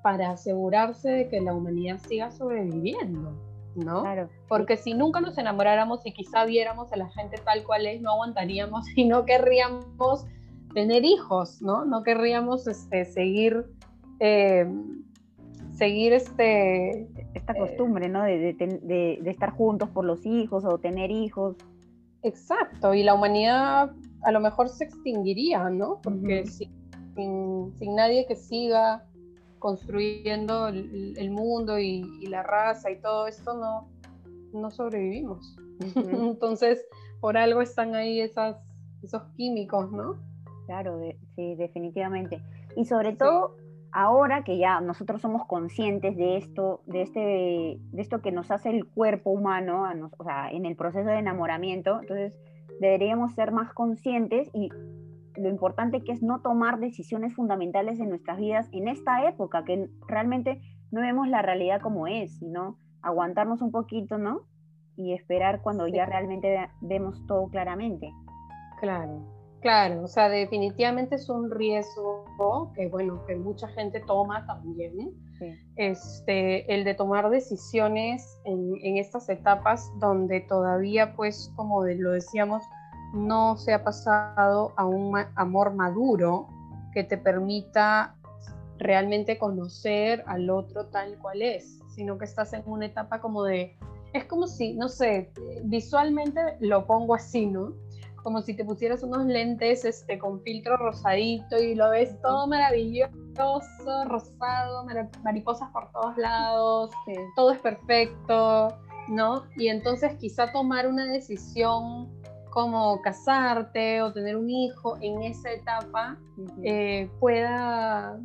para 0.00 0.30
asegurarse 0.30 1.10
de 1.10 1.28
que 1.28 1.40
la 1.40 1.52
humanidad 1.52 1.98
siga 2.08 2.30
sobreviviendo, 2.30 3.32
¿no? 3.74 4.02
Claro. 4.02 4.28
Porque 4.46 4.76
si 4.76 4.94
nunca 4.94 5.20
nos 5.20 5.36
enamoráramos 5.38 6.06
y 6.06 6.12
quizá 6.12 6.44
viéramos 6.44 6.92
a 6.92 6.96
la 6.98 7.10
gente 7.10 7.36
tal 7.44 7.64
cual 7.64 7.86
es, 7.88 8.00
no 8.00 8.12
aguantaríamos 8.12 8.86
y 8.94 9.06
no 9.06 9.24
querríamos 9.24 10.24
tener 10.72 11.04
hijos, 11.04 11.60
¿no? 11.60 11.84
No 11.84 12.04
querríamos 12.04 12.68
este, 12.68 13.04
seguir... 13.04 13.66
Eh, 14.20 14.66
seguir 15.78 16.12
este, 16.12 17.08
esta 17.34 17.52
eh, 17.52 17.58
costumbre, 17.58 18.08
¿no? 18.08 18.24
De, 18.24 18.52
de, 18.52 19.18
de, 19.22 19.30
estar 19.30 19.52
juntos 19.52 19.88
por 19.90 20.04
los 20.04 20.26
hijos 20.26 20.64
o 20.64 20.78
tener 20.78 21.10
hijos. 21.10 21.56
Exacto, 22.22 22.94
y 22.94 23.04
la 23.04 23.14
humanidad 23.14 23.92
a 24.22 24.32
lo 24.32 24.40
mejor 24.40 24.68
se 24.68 24.84
extinguiría, 24.84 25.70
¿no? 25.70 26.00
Porque 26.02 26.44
sin, 26.46 27.72
sin, 27.78 27.94
nadie 27.94 28.26
que 28.26 28.34
siga 28.34 29.04
construyendo 29.60 30.66
el, 30.68 31.30
mundo 31.30 31.78
y, 31.78 32.26
la 32.26 32.42
raza 32.42 32.90
y 32.90 33.00
todo 33.00 33.28
esto, 33.28 33.54
no, 33.56 33.88
no 34.52 34.70
sobrevivimos. 34.70 35.56
Entonces, 35.94 36.84
por 37.20 37.36
algo 37.36 37.62
están 37.62 37.94
ahí 37.94 38.20
esas, 38.20 38.56
esos 39.02 39.22
químicos, 39.36 39.92
¿no? 39.92 40.16
Claro, 40.66 41.00
sí, 41.36 41.54
definitivamente. 41.54 42.42
Y 42.76 42.84
sobre 42.84 43.14
todo 43.14 43.56
ahora 43.92 44.44
que 44.44 44.58
ya 44.58 44.80
nosotros 44.80 45.20
somos 45.20 45.46
conscientes 45.46 46.16
de 46.16 46.36
esto, 46.36 46.82
de, 46.86 47.02
este, 47.02 47.20
de 47.20 48.02
esto 48.02 48.20
que 48.20 48.32
nos 48.32 48.50
hace 48.50 48.70
el 48.70 48.86
cuerpo 48.86 49.30
humano, 49.30 49.88
o 50.18 50.24
sea, 50.24 50.50
en 50.50 50.66
el 50.66 50.76
proceso 50.76 51.08
de 51.08 51.18
enamoramiento, 51.18 52.00
entonces 52.00 52.34
deberíamos 52.80 53.34
ser 53.34 53.52
más 53.52 53.72
conscientes 53.72 54.50
y 54.52 54.70
lo 55.36 55.48
importante 55.48 56.02
que 56.02 56.12
es 56.12 56.22
no 56.22 56.40
tomar 56.40 56.78
decisiones 56.80 57.34
fundamentales 57.34 58.00
en 58.00 58.08
nuestras 58.08 58.38
vidas 58.38 58.68
en 58.72 58.88
esta 58.88 59.28
época, 59.28 59.64
que 59.64 59.88
realmente 60.06 60.60
no 60.90 61.00
vemos 61.00 61.28
la 61.28 61.42
realidad 61.42 61.80
como 61.80 62.06
es, 62.06 62.38
sino 62.38 62.76
aguantarnos 63.02 63.62
un 63.62 63.70
poquito, 63.70 64.18
¿no? 64.18 64.46
y 64.98 65.14
esperar 65.14 65.62
cuando 65.62 65.86
ya 65.86 66.04
realmente 66.06 66.68
vemos 66.80 67.24
todo 67.26 67.46
claramente. 67.48 68.12
Claro, 68.80 69.24
claro, 69.60 70.04
o 70.04 70.08
sea, 70.08 70.28
definitivamente 70.28 71.16
es 71.16 71.28
un 71.28 71.50
riesgo 71.50 72.24
que, 72.74 72.88
bueno, 72.88 73.24
que 73.26 73.36
mucha 73.36 73.68
gente 73.68 74.00
toma 74.00 74.46
también, 74.46 75.14
este, 75.76 76.72
el 76.72 76.84
de 76.84 76.94
tomar 76.94 77.30
decisiones 77.30 78.40
en, 78.44 78.74
en, 78.82 78.96
estas 78.96 79.28
etapas 79.28 79.88
donde 80.00 80.40
todavía, 80.40 81.14
pues, 81.14 81.52
como 81.54 81.84
lo 81.84 82.10
decíamos, 82.12 82.62
no 83.14 83.56
se 83.56 83.72
ha 83.72 83.84
pasado 83.84 84.72
a 84.76 84.84
un 84.84 85.16
amor 85.36 85.74
maduro 85.74 86.48
que 86.92 87.04
te 87.04 87.16
permita 87.16 88.16
realmente 88.78 89.38
conocer 89.38 90.22
al 90.26 90.50
otro 90.50 90.86
tal 90.86 91.18
cual 91.18 91.42
es, 91.42 91.80
sino 91.94 92.18
que 92.18 92.24
estás 92.24 92.52
en 92.52 92.62
una 92.66 92.86
etapa 92.86 93.20
como 93.20 93.44
de, 93.44 93.76
es 94.12 94.24
como 94.24 94.46
si, 94.46 94.74
no 94.74 94.88
sé, 94.88 95.32
visualmente 95.64 96.40
lo 96.60 96.86
pongo 96.86 97.14
así, 97.14 97.46
¿no? 97.46 97.72
Como 98.22 98.42
si 98.42 98.54
te 98.54 98.64
pusieras 98.64 99.02
unos 99.02 99.24
lentes 99.26 99.84
este, 99.84 100.18
con 100.18 100.42
filtro 100.42 100.76
rosadito 100.76 101.56
y 101.56 101.74
lo 101.74 101.90
ves 101.90 102.20
todo 102.20 102.46
maravilloso, 102.46 103.10
rosado, 104.06 104.86
mariposas 105.22 105.70
por 105.70 105.90
todos 105.92 106.16
lados, 106.16 106.90
todo 107.36 107.52
es 107.52 107.60
perfecto, 107.60 108.76
¿no? 109.08 109.44
Y 109.56 109.68
entonces 109.68 110.16
quizá 110.18 110.52
tomar 110.52 110.88
una 110.88 111.06
decisión 111.06 112.08
como 112.50 113.00
casarte 113.02 114.02
o 114.02 114.12
tener 114.12 114.36
un 114.36 114.50
hijo 114.50 114.96
en 115.00 115.22
esa 115.22 115.52
etapa 115.52 116.18
eh, 116.62 117.08
pueda, 117.20 118.18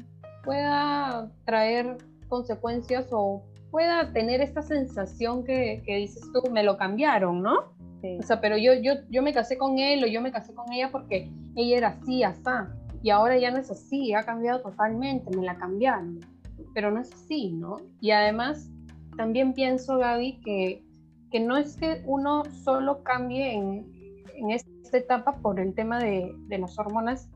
pueda 0.43 1.29
traer 1.45 1.97
consecuencias 2.29 3.09
o 3.11 3.43
pueda 3.69 4.11
tener 4.13 4.41
esta 4.41 4.61
sensación 4.61 5.43
que, 5.43 5.81
dices 5.85 6.23
tú, 6.31 6.49
me 6.51 6.63
lo 6.63 6.77
cambiaron, 6.77 7.41
¿no? 7.41 7.73
O 8.19 8.23
sea, 8.23 8.41
pero 8.41 8.57
yo, 8.57 8.73
yo, 8.73 8.93
yo 9.09 9.21
me 9.21 9.33
casé 9.33 9.57
con 9.57 9.79
él 9.79 10.03
o 10.03 10.07
yo 10.07 10.21
me 10.21 10.31
casé 10.31 10.53
con 10.53 10.71
ella 10.73 10.89
porque 10.91 11.31
ella 11.55 11.77
era 11.77 11.87
así, 11.89 12.23
así, 12.23 12.41
y 13.01 13.09
ahora 13.09 13.37
ya 13.37 13.51
no 13.51 13.57
es 13.57 13.71
así, 13.71 14.13
ha 14.13 14.23
cambiado 14.23 14.61
totalmente, 14.61 15.35
me 15.35 15.43
la 15.43 15.55
cambiaron, 15.55 16.19
pero 16.73 16.91
no 16.91 17.01
es 17.01 17.13
así, 17.13 17.51
¿no? 17.51 17.77
Y 18.01 18.11
además, 18.11 18.69
también 19.17 19.53
pienso, 19.53 19.97
Gaby, 19.97 20.41
que, 20.41 20.83
que 21.31 21.39
no 21.39 21.57
es 21.57 21.77
que 21.77 22.01
uno 22.05 22.43
solo 22.63 23.03
cambie 23.03 23.53
en, 23.53 23.85
en 24.35 24.51
esta 24.51 24.97
etapa 24.97 25.33
por 25.41 25.59
el 25.59 25.73
tema 25.73 25.99
de, 25.99 26.33
de, 26.47 26.57
las 26.57 26.77
hormonas, 26.77 27.29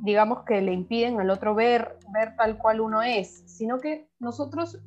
digamos 0.00 0.42
que 0.44 0.60
le 0.60 0.72
impiden 0.72 1.20
al 1.20 1.30
otro 1.30 1.54
ver, 1.54 1.98
ver 2.12 2.34
tal 2.36 2.58
cual 2.58 2.80
uno 2.80 3.02
es, 3.02 3.44
sino 3.46 3.78
que 3.78 4.08
nosotros 4.18 4.80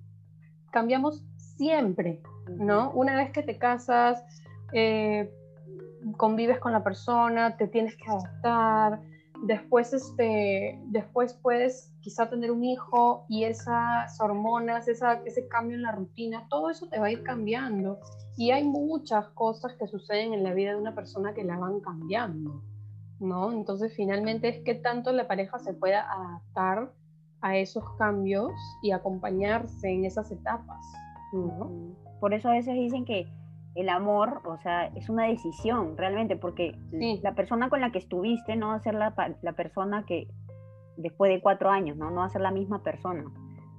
cambiamos 0.71 1.23
siempre, 1.37 2.21
¿no? 2.49 2.91
Una 2.91 3.15
vez 3.15 3.31
que 3.31 3.43
te 3.43 3.57
casas, 3.57 4.23
eh, 4.73 5.31
convives 6.17 6.59
con 6.59 6.71
la 6.71 6.83
persona, 6.83 7.57
te 7.57 7.67
tienes 7.67 7.95
que 7.97 8.09
adaptar, 8.09 9.01
después, 9.43 9.93
este, 9.93 10.79
después 10.85 11.33
puedes 11.41 11.93
quizá 12.01 12.29
tener 12.29 12.51
un 12.51 12.63
hijo 12.63 13.25
y 13.29 13.43
esas 13.43 14.19
hormonas, 14.19 14.87
esa, 14.87 15.21
ese 15.25 15.47
cambio 15.47 15.75
en 15.75 15.83
la 15.83 15.91
rutina, 15.91 16.47
todo 16.49 16.69
eso 16.69 16.87
te 16.87 16.99
va 16.99 17.07
a 17.07 17.11
ir 17.11 17.23
cambiando. 17.23 17.99
Y 18.37 18.51
hay 18.51 18.63
muchas 18.63 19.27
cosas 19.29 19.73
que 19.79 19.87
suceden 19.87 20.33
en 20.33 20.43
la 20.43 20.53
vida 20.53 20.71
de 20.71 20.77
una 20.77 20.93
persona 20.93 21.33
que 21.33 21.43
la 21.43 21.57
van 21.57 21.79
cambiando, 21.79 22.61
¿no? 23.19 23.51
Entonces 23.51 23.93
finalmente 23.95 24.49
es 24.49 24.63
que 24.63 24.75
tanto 24.75 25.11
la 25.11 25.27
pareja 25.27 25.57
se 25.59 25.73
pueda 25.73 26.11
adaptar 26.11 26.91
a 27.41 27.57
esos 27.57 27.83
cambios 27.97 28.51
y 28.81 28.91
acompañarse 28.91 29.89
en 29.89 30.05
esas 30.05 30.31
etapas. 30.31 30.85
Por 32.19 32.33
eso 32.33 32.49
a 32.49 32.53
veces 32.53 32.73
dicen 32.75 33.05
que 33.05 33.27
el 33.75 33.89
amor, 33.89 34.41
o 34.45 34.57
sea, 34.57 34.87
es 34.95 35.09
una 35.09 35.25
decisión 35.25 35.97
realmente, 35.97 36.37
porque 36.37 36.77
la 37.21 37.35
persona 37.35 37.69
con 37.69 37.81
la 37.81 37.91
que 37.91 37.99
estuviste 37.99 38.55
no 38.55 38.69
va 38.69 38.75
a 38.75 38.79
ser 38.79 38.95
la, 38.95 39.13
la, 39.41 39.53
persona 39.53 40.05
que 40.05 40.27
después 40.95 41.29
de 41.29 41.41
cuatro 41.41 41.69
años, 41.69 41.97
¿no? 41.97 42.09
No 42.09 42.21
va 42.21 42.25
a 42.25 42.29
ser 42.29 42.41
la 42.41 42.51
misma 42.51 42.83
persona. 42.83 43.25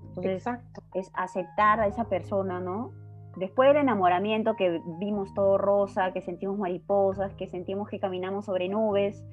Entonces, 0.08 0.34
Exacto. 0.46 0.82
es 0.94 1.10
aceptar 1.14 1.80
a 1.80 1.86
esa 1.86 2.04
persona, 2.04 2.60
¿no? 2.60 2.92
Después 3.36 3.68
del 3.68 3.78
enamoramiento 3.78 4.54
que 4.54 4.80
vimos 4.98 5.32
todo 5.32 5.56
rosa, 5.56 6.12
que 6.12 6.20
sentimos 6.20 6.58
mariposas, 6.58 7.34
que 7.34 7.46
sentimos 7.46 7.88
que 7.88 7.98
caminamos 7.98 8.44
sobre 8.44 8.68
nubes, 8.68 9.24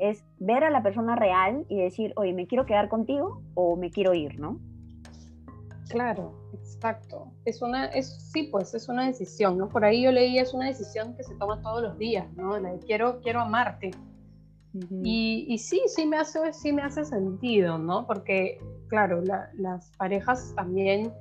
es 0.00 0.24
ver 0.38 0.64
a 0.64 0.70
la 0.70 0.82
persona 0.82 1.14
real 1.14 1.66
y 1.68 1.80
decir, 1.80 2.12
oye, 2.16 2.32
¿me 2.32 2.46
quiero 2.46 2.66
quedar 2.66 2.88
contigo 2.88 3.42
o 3.54 3.76
me 3.76 3.90
quiero 3.90 4.14
ir, 4.14 4.40
¿no? 4.40 4.58
Claro, 5.88 6.32
exacto. 6.74 7.32
Es 7.44 7.62
una, 7.62 7.86
es, 7.86 8.30
sí, 8.32 8.44
pues 8.44 8.74
es 8.74 8.88
una 8.88 9.06
decisión, 9.06 9.58
¿no? 9.58 9.68
Por 9.68 9.84
ahí 9.84 10.02
yo 10.02 10.12
leí, 10.12 10.38
es 10.38 10.54
una 10.54 10.66
decisión 10.66 11.14
que 11.16 11.22
se 11.22 11.34
toma 11.34 11.60
todos 11.62 11.82
los 11.82 11.98
días, 11.98 12.26
¿no? 12.36 12.58
La 12.58 12.72
de 12.72 12.78
quiero, 12.80 13.20
quiero 13.20 13.40
amarte. 13.40 13.90
y, 15.02 15.46
y, 15.48 15.58
sí, 15.58 15.82
sí 15.86 16.06
me, 16.06 16.16
hace, 16.16 16.52
sí 16.52 16.72
me 16.72 16.82
hace 16.82 17.04
sentido, 17.04 17.78
¿no? 17.78 18.06
Porque, 18.06 18.58
claro, 18.88 19.22
las 19.22 19.90
parejas 19.96 20.52
también 20.54 21.12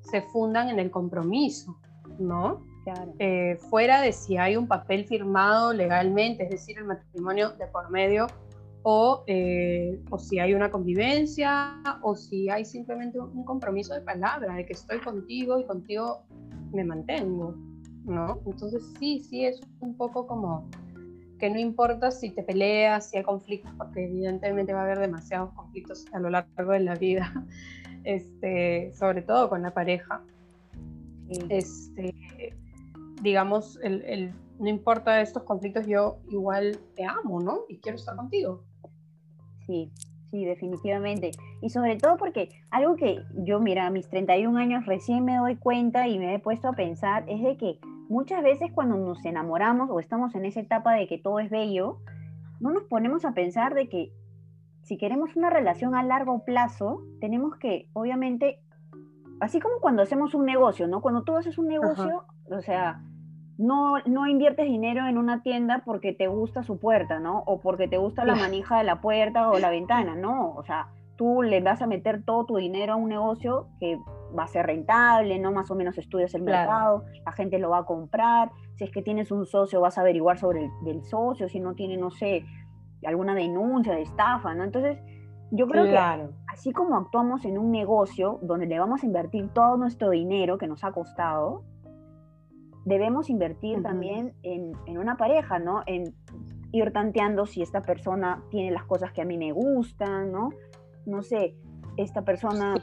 se 0.00 0.22
fundan 0.22 0.68
en 0.68 0.78
el 0.78 0.90
compromiso, 0.90 1.76
¿no? 2.18 2.64
Claro. 2.84 3.14
Eh, 3.18 3.58
fuera 3.68 4.00
de 4.00 4.12
si 4.12 4.36
hay 4.36 4.56
un 4.56 4.68
papel 4.68 5.06
firmado 5.06 5.72
legalmente, 5.72 6.44
es 6.44 6.50
decir, 6.50 6.78
el 6.78 6.84
matrimonio 6.84 7.50
de 7.50 7.66
por 7.66 7.90
medio, 7.90 8.26
eh, 9.26 10.00
o, 10.10 10.18
si 10.18 10.38
hay 10.38 10.54
una 10.54 10.70
convivencia, 10.70 11.82
o 12.02 12.14
si 12.14 12.48
hay 12.48 12.64
simplemente 12.64 13.18
un 13.18 13.44
compromiso 13.44 13.94
de 13.94 14.00
palabra, 14.00 14.54
de 14.54 14.64
que 14.64 14.74
estoy 14.74 15.00
contigo 15.00 15.58
y 15.58 15.64
contigo 15.64 16.22
me 16.72 16.84
mantengo, 16.84 17.56
¿no? 18.04 18.40
Entonces 18.46 18.84
sí, 18.98 19.20
sí, 19.20 19.44
es 19.44 19.60
un 19.80 19.96
poco 19.96 20.26
como 20.26 20.68
que 21.38 21.50
no 21.50 21.58
importa 21.58 22.10
si 22.10 22.30
te 22.30 22.42
peleas, 22.42 23.10
si 23.10 23.18
hay 23.18 23.24
conflictos, 23.24 23.72
porque 23.76 24.04
evidentemente 24.04 24.72
va 24.72 24.80
a 24.80 24.84
haber 24.84 25.00
demasiados 25.00 25.52
conflictos 25.54 26.06
a 26.12 26.20
lo 26.20 26.30
largo 26.30 26.72
de 26.72 26.80
la 26.80 26.94
vida, 26.94 27.32
este, 28.04 28.92
sobre 28.94 29.22
todo 29.22 29.48
con 29.48 29.62
la 29.62 29.74
pareja. 29.74 30.22
Este, 31.48 32.14
digamos, 33.20 33.80
el, 33.82 34.32
no 34.60 34.68
importa 34.68 35.20
estos 35.20 35.42
conflictos, 35.42 35.86
yo 35.86 36.18
igual 36.30 36.78
te 36.94 37.04
amo, 37.04 37.40
¿no? 37.40 37.62
Y 37.68 37.78
quiero 37.78 37.96
estar 37.96 38.14
contigo. 38.14 38.62
Sí, 39.66 39.90
sí, 40.30 40.44
definitivamente. 40.44 41.32
Y 41.60 41.70
sobre 41.70 41.96
todo 41.96 42.16
porque 42.16 42.48
algo 42.70 42.96
que 42.96 43.22
yo, 43.34 43.60
mira, 43.60 43.86
a 43.86 43.90
mis 43.90 44.08
31 44.08 44.58
años 44.58 44.86
recién 44.86 45.24
me 45.24 45.36
doy 45.36 45.56
cuenta 45.56 46.08
y 46.08 46.18
me 46.18 46.34
he 46.34 46.38
puesto 46.38 46.68
a 46.68 46.72
pensar 46.72 47.24
es 47.28 47.42
de 47.42 47.56
que 47.56 47.78
muchas 48.08 48.42
veces 48.42 48.70
cuando 48.72 48.96
nos 48.96 49.24
enamoramos 49.24 49.90
o 49.90 50.00
estamos 50.00 50.34
en 50.34 50.44
esa 50.44 50.60
etapa 50.60 50.94
de 50.94 51.06
que 51.06 51.18
todo 51.18 51.40
es 51.40 51.50
bello, 51.50 51.98
no 52.60 52.70
nos 52.70 52.84
ponemos 52.84 53.24
a 53.24 53.32
pensar 53.32 53.74
de 53.74 53.88
que 53.88 54.12
si 54.82 54.96
queremos 54.98 55.34
una 55.34 55.50
relación 55.50 55.96
a 55.96 56.04
largo 56.04 56.44
plazo, 56.44 57.02
tenemos 57.20 57.56
que, 57.56 57.88
obviamente, 57.92 58.60
así 59.40 59.58
como 59.58 59.80
cuando 59.80 60.02
hacemos 60.02 60.32
un 60.32 60.46
negocio, 60.46 60.86
¿no? 60.86 61.02
Cuando 61.02 61.24
tú 61.24 61.36
haces 61.36 61.58
un 61.58 61.66
negocio, 61.66 62.24
o 62.48 62.60
sea, 62.60 63.02
no, 63.58 63.98
no 64.04 64.26
inviertes 64.26 64.66
dinero 64.66 65.06
en 65.06 65.18
una 65.18 65.42
tienda 65.42 65.82
porque 65.84 66.12
te 66.12 66.26
gusta 66.26 66.62
su 66.62 66.78
puerta, 66.78 67.18
¿no? 67.18 67.42
O 67.46 67.60
porque 67.60 67.88
te 67.88 67.96
gusta 67.96 68.24
la 68.24 68.34
manija 68.34 68.78
de 68.78 68.84
la 68.84 69.00
puerta 69.00 69.50
o 69.50 69.58
la 69.58 69.70
ventana, 69.70 70.14
no. 70.14 70.54
O 70.54 70.62
sea, 70.62 70.88
tú 71.16 71.42
le 71.42 71.60
vas 71.60 71.80
a 71.80 71.86
meter 71.86 72.22
todo 72.24 72.44
tu 72.44 72.56
dinero 72.56 72.94
a 72.94 72.96
un 72.96 73.08
negocio 73.08 73.68
que 73.80 73.98
va 74.38 74.44
a 74.44 74.48
ser 74.48 74.66
rentable, 74.66 75.38
¿no? 75.38 75.52
Más 75.52 75.70
o 75.70 75.74
menos 75.74 75.96
estudias 75.96 76.34
el 76.34 76.42
mercado, 76.42 77.04
la 77.24 77.32
gente 77.32 77.58
lo 77.58 77.70
va 77.70 77.78
a 77.78 77.84
comprar. 77.84 78.50
Si 78.74 78.84
es 78.84 78.90
que 78.90 79.02
tienes 79.02 79.30
un 79.30 79.46
socio, 79.46 79.80
vas 79.80 79.96
a 79.96 80.02
averiguar 80.02 80.38
sobre 80.38 80.64
el 80.64 80.70
del 80.84 81.02
socio, 81.04 81.48
si 81.48 81.58
no 81.58 81.74
tiene, 81.74 81.96
no 81.96 82.10
sé, 82.10 82.44
alguna 83.04 83.34
denuncia 83.34 83.94
de 83.94 84.02
estafa, 84.02 84.54
¿no? 84.54 84.64
Entonces, 84.64 84.98
yo 85.50 85.66
creo 85.68 85.84
que 85.84 85.98
así 86.52 86.72
como 86.72 86.96
actuamos 86.96 87.44
en 87.44 87.56
un 87.56 87.70
negocio 87.70 88.38
donde 88.42 88.66
le 88.66 88.78
vamos 88.78 89.02
a 89.02 89.06
invertir 89.06 89.48
todo 89.54 89.76
nuestro 89.76 90.10
dinero 90.10 90.58
que 90.58 90.66
nos 90.66 90.82
ha 90.84 90.92
costado, 90.92 91.62
debemos 92.86 93.28
invertir 93.28 93.82
también 93.82 94.32
en, 94.42 94.74
una 94.96 95.16
pareja, 95.16 95.58
¿no? 95.58 95.82
En 95.86 96.14
ir 96.72 96.92
tanteando 96.92 97.44
si 97.44 97.60
esta 97.60 97.82
persona 97.82 98.42
tiene 98.48 98.70
las 98.70 98.84
cosas 98.84 99.12
que 99.12 99.20
a 99.20 99.24
mí 99.24 99.36
me 99.36 99.52
gustan, 99.52 100.30
¿no? 100.30 100.50
No 101.04 101.22
sé, 101.22 101.56
esta 101.96 102.22
persona 102.22 102.76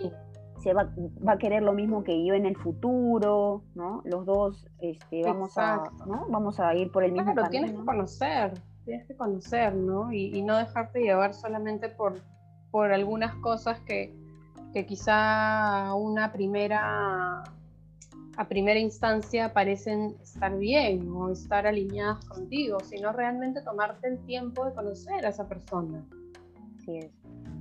se 0.60 0.74
va, 0.74 0.94
a 1.28 1.38
querer 1.38 1.64
lo 1.64 1.72
mismo 1.72 2.04
que 2.04 2.26
yo 2.26 2.34
en 2.34 2.46
el 2.46 2.58
futuro, 2.58 3.64
¿no? 3.76 4.02
Los 4.04 4.26
dos 4.26 4.68
este, 4.80 5.24
vamos, 5.24 5.58
a, 5.58 5.84
¿no? 6.06 6.26
vamos 6.30 6.60
a 6.60 6.76
ir 6.76 6.92
por 6.92 7.06
el 7.06 7.14
mismo 7.14 7.34
camino. 7.34 7.50
tienes 7.50 7.72
que 7.72 7.86
conocer, 7.86 8.54
tienes 8.84 9.08
que 9.08 9.16
conocer, 9.16 9.74
¿no? 9.74 10.12
Y, 10.12 10.42
no 10.42 10.58
dejarte 10.58 11.00
llevar 11.00 11.34
solamente 11.34 11.88
por, 11.88 12.16
por 12.72 12.92
algunas 12.92 13.36
cosas 13.36 13.80
que, 13.82 14.14
que 14.74 14.86
quizá 14.86 15.94
una 15.96 16.34
primera 16.34 17.44
a 18.38 18.48
primera 18.48 18.80
instancia 18.80 19.54
parecen 19.54 20.16
estar 20.22 20.58
bien 20.58 21.08
o 21.12 21.30
estar 21.30 21.68
alineadas 21.68 22.26
contigo, 22.26 22.80
sino 22.80 23.12
realmente 23.12 23.62
tomarte 23.62 24.08
el 24.08 24.20
tiempo 24.26 24.66
de 24.66 24.74
conocer 24.74 25.26
a 25.26 25.30
esa 25.30 25.48
persona. 25.48 26.04
Sí 26.86 26.98
es, 26.98 27.12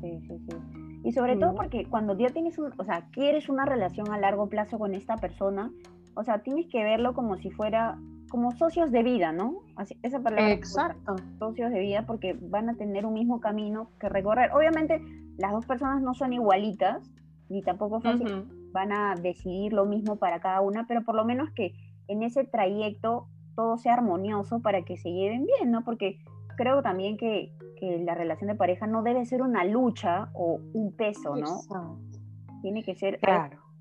sí, 0.01 0.21
sí, 0.27 0.39
sí. 0.49 0.57
Y 1.05 1.13
sobre 1.13 1.37
todo 1.37 1.55
porque 1.55 1.85
cuando 1.89 2.17
ya 2.17 2.29
tienes, 2.29 2.59
un, 2.59 2.73
o 2.79 2.85
sea, 2.85 3.09
quieres 3.13 3.49
una 3.49 3.65
relación 3.65 4.11
a 4.13 4.19
largo 4.19 4.49
plazo 4.49 4.79
con 4.79 4.95
esta 4.95 5.17
persona, 5.17 5.71
o 6.15 6.23
sea, 6.23 6.43
tienes 6.43 6.69
que 6.69 6.83
verlo 6.85 7.15
como 7.15 7.37
si 7.37 7.51
fuera 7.51 7.99
como 8.31 8.51
socios 8.53 8.91
de 8.91 9.03
vida, 9.03 9.31
¿no? 9.31 9.61
Así, 9.77 9.95
esa 10.03 10.21
palabra. 10.21 10.53
Exacto. 10.53 11.17
Socios 11.39 11.71
de 11.71 11.81
vida 11.81 12.07
porque 12.07 12.35
van 12.41 12.71
a 12.71 12.75
tener 12.75 13.05
un 13.05 13.15
mismo 13.15 13.41
camino 13.41 13.91
que 14.01 14.09
recorrer. 14.09 14.51
Obviamente 14.53 15.03
las 15.37 15.53
dos 15.53 15.67
personas 15.67 16.01
no 16.01 16.15
son 16.15 16.33
igualitas, 16.33 17.11
ni 17.49 17.63
tampoco 17.63 18.01
fácil, 18.01 18.47
van 18.73 18.93
a 18.93 19.15
decidir 19.15 19.73
lo 19.73 19.85
mismo 19.85 20.17
para 20.17 20.41
cada 20.41 20.61
una, 20.61 20.87
pero 20.87 21.03
por 21.03 21.15
lo 21.15 21.25
menos 21.25 21.51
que 21.51 21.75
en 22.09 22.23
ese 22.23 22.45
trayecto 22.45 23.29
todo 23.55 23.79
sea 23.79 23.95
armonioso 23.95 24.61
para 24.61 24.83
que 24.83 24.97
se 24.97 25.11
lleven 25.11 25.47
bien, 25.47 25.71
¿no? 25.71 25.85
Porque 25.85 26.19
creo 26.57 26.83
también 26.83 27.17
que, 27.17 27.53
que 27.79 27.99
la 27.99 28.15
relación 28.15 28.49
de 28.49 28.55
pareja 28.55 28.87
no 28.87 29.03
debe 29.03 29.25
ser 29.27 29.43
una 29.43 29.65
lucha 29.65 30.31
o 30.35 30.61
un 30.73 30.93
peso, 30.97 31.37
¿no? 31.37 31.99
Tiene 32.63 32.83
que 32.83 32.95
ser 32.95 33.19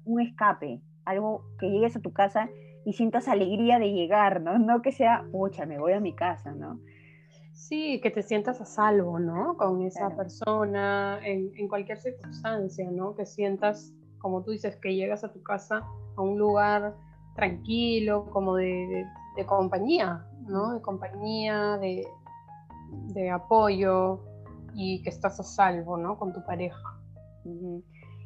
un 0.05 0.21
escape, 0.21 0.81
algo 1.05 1.43
que 1.59 1.69
llegues 1.69 1.95
a 1.95 2.01
tu 2.01 2.11
casa 2.11 2.49
y 2.85 2.93
sientas 2.93 3.27
alegría 3.27 3.79
de 3.79 3.91
llegar, 3.91 4.41
¿no? 4.41 4.57
No 4.57 4.81
que 4.81 4.91
sea, 4.91 5.23
pucha, 5.31 5.65
me 5.65 5.79
voy 5.79 5.93
a 5.93 5.99
mi 5.99 6.13
casa, 6.13 6.51
¿no? 6.51 6.79
Sí, 7.53 7.99
que 8.01 8.09
te 8.09 8.23
sientas 8.23 8.59
a 8.59 8.65
salvo, 8.65 9.19
¿no? 9.19 9.55
Con 9.55 9.83
esa 9.83 10.15
persona, 10.15 11.19
en, 11.23 11.51
en, 11.55 11.67
cualquier 11.67 11.99
circunstancia, 11.99 12.89
¿no? 12.89 13.13
Que 13.13 13.25
sientas, 13.25 13.93
como 14.21 14.43
tú 14.43 14.51
dices, 14.51 14.77
que 14.77 14.95
llegas 14.95 15.23
a 15.23 15.31
tu 15.31 15.41
casa 15.43 15.83
a 16.15 16.21
un 16.21 16.37
lugar 16.37 16.95
tranquilo, 17.35 18.25
como 18.31 18.55
de, 18.55 19.05
de, 19.35 19.45
compañía, 19.45 20.25
¿no? 20.47 20.73
De 20.73 20.81
compañía, 20.81 21.77
de, 21.77 22.05
de, 23.13 23.29
apoyo 23.29 24.19
y 24.75 25.01
que 25.03 25.09
estás 25.09 25.39
a 25.39 25.43
salvo, 25.43 25.97
¿no? 25.97 26.17
Con 26.17 26.33
tu 26.33 26.43
pareja. 26.45 26.99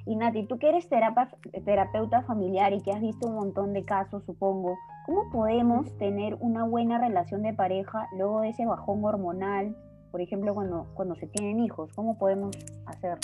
Y 0.06 0.16
Nati, 0.16 0.46
tú 0.46 0.60
que 0.60 0.70
eres 0.70 0.88
terapeuta 0.90 2.22
familiar 2.24 2.74
y 2.74 2.82
que 2.82 2.92
has 2.92 3.02
visto 3.02 3.28
un 3.28 3.36
montón 3.36 3.74
de 3.74 3.86
casos, 3.86 4.24
supongo, 4.26 4.76
¿cómo 5.06 5.30
podemos 5.32 5.98
tener 5.98 6.36
una 6.40 6.64
buena 6.64 7.00
relación 7.00 7.42
de 7.42 7.54
pareja 7.54 8.08
luego 8.18 8.42
de 8.42 8.50
ese 8.50 8.66
bajón 8.66 9.04
hormonal? 9.04 9.76
Por 10.12 10.22
ejemplo, 10.22 10.54
cuando, 10.54 10.88
cuando 10.94 11.16
se 11.16 11.28
tienen 11.28 11.60
hijos, 11.60 11.92
¿cómo 11.96 12.18
podemos 12.18 12.56
hacer? 12.86 13.18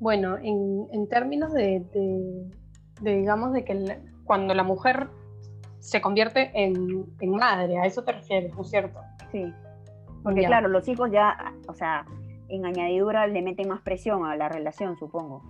Bueno, 0.00 0.36
en, 0.40 1.08
términos 1.08 1.52
de, 1.52 1.84
digamos, 3.00 3.52
de 3.52 3.64
que 3.64 3.98
cuando 4.24 4.54
la 4.54 4.62
mujer 4.62 5.08
se 5.80 6.00
convierte 6.00 6.50
en, 6.54 7.06
madre, 7.30 7.78
a 7.78 7.86
eso 7.86 8.04
te 8.04 8.12
refieres, 8.12 8.54
¿no 8.54 8.62
es 8.62 8.70
cierto? 8.70 9.00
Sí. 9.32 9.52
Porque 10.22 10.44
claro, 10.44 10.68
los 10.68 10.86
hijos 10.88 11.10
ya, 11.10 11.54
o 11.68 11.74
sea, 11.74 12.04
en 12.48 12.66
añadidura 12.66 13.26
le 13.26 13.42
meten 13.42 13.68
más 13.68 13.80
presión 13.82 14.24
a 14.26 14.36
la 14.36 14.48
relación, 14.48 14.96
supongo. 14.96 15.42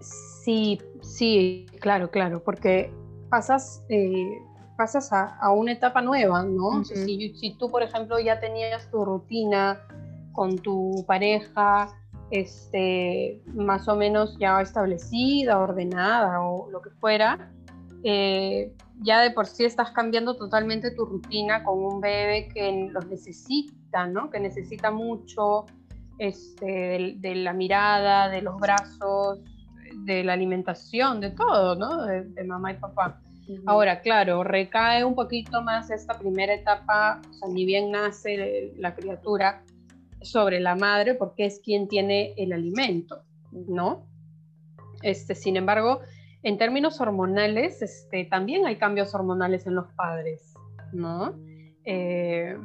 Sí, 0.00 0.80
sí, 1.00 1.66
claro, 1.80 2.10
claro, 2.10 2.42
porque 2.42 2.92
pasas, 3.28 3.84
eh, 3.88 4.38
pasas 4.76 5.12
a, 5.12 5.50
una 5.52 5.72
etapa 5.72 6.00
nueva, 6.00 6.44
¿no? 6.44 6.84
si, 6.84 7.34
si, 7.34 7.58
tú, 7.58 7.70
por 7.70 7.82
ejemplo, 7.82 8.18
ya 8.20 8.40
tenías 8.40 8.90
tu 8.90 9.04
rutina 9.04 9.80
con 10.32 10.56
tu 10.56 11.04
pareja, 11.06 11.88
este, 12.30 13.42
más 13.54 13.88
o 13.88 13.96
menos 13.96 14.36
ya 14.38 14.60
establecida, 14.60 15.58
ordenada 15.58 16.42
o 16.42 16.70
lo 16.70 16.82
que 16.82 16.90
fuera, 16.90 17.50
eh, 18.04 18.72
ya 19.00 19.20
de 19.20 19.30
por 19.30 19.46
sí 19.46 19.64
estás 19.64 19.90
cambiando 19.92 20.36
totalmente 20.36 20.90
tu 20.90 21.04
rutina 21.04 21.62
con 21.64 21.78
un 21.78 22.00
bebé 22.00 22.48
que 22.52 22.88
los 22.90 23.06
necesita, 23.06 24.06
¿no? 24.06 24.30
Que 24.30 24.40
necesita 24.40 24.90
mucho, 24.90 25.66
este, 26.18 27.16
de, 27.16 27.34
la 27.36 27.52
mirada, 27.52 28.28
de 28.28 28.42
los 28.42 28.58
brazos, 28.58 29.40
de 30.04 30.24
la 30.24 30.32
alimentación, 30.32 31.20
de 31.20 31.30
todo, 31.30 31.76
¿no? 31.76 32.04
De, 32.04 32.44
mamá 32.44 32.72
y 32.72 32.76
papá. 32.76 33.20
Ahora, 33.66 34.02
claro, 34.02 34.44
recae 34.44 35.04
un 35.04 35.14
poquito 35.14 35.62
más 35.62 35.90
esta 35.90 36.18
primera 36.18 36.52
etapa, 36.52 37.22
o 37.30 37.32
sea, 37.32 37.48
ni 37.48 37.64
bien 37.64 37.90
nace 37.90 38.74
la 38.76 38.94
criatura, 38.94 39.62
sobre 40.22 40.60
la 40.60 40.74
madre 40.74 41.14
porque 41.14 41.46
es 41.46 41.60
quien 41.60 41.88
tiene 41.88 42.34
el 42.36 42.52
alimento, 42.52 43.22
¿no? 43.52 44.06
Este, 45.02 45.34
sin 45.34 45.56
embargo, 45.56 46.00
en 46.42 46.58
términos 46.58 47.00
hormonales, 47.00 47.82
este, 47.82 48.24
también 48.24 48.66
hay 48.66 48.76
cambios 48.76 49.14
hormonales 49.14 49.66
en 49.66 49.74
los 49.74 49.86
padres, 49.94 50.54
¿no? 50.92 51.34
Eh, 51.84 52.56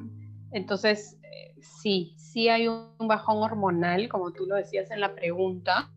entonces, 0.51 1.17
sí, 1.63 2.15
sí 2.17 2.49
hay 2.49 2.67
un 2.67 3.07
bajón 3.07 3.37
hormonal, 3.37 4.09
como 4.09 4.31
tú 4.31 4.45
lo 4.45 4.55
decías 4.55 4.91
en 4.91 4.99
la 4.99 5.15
pregunta, 5.15 5.91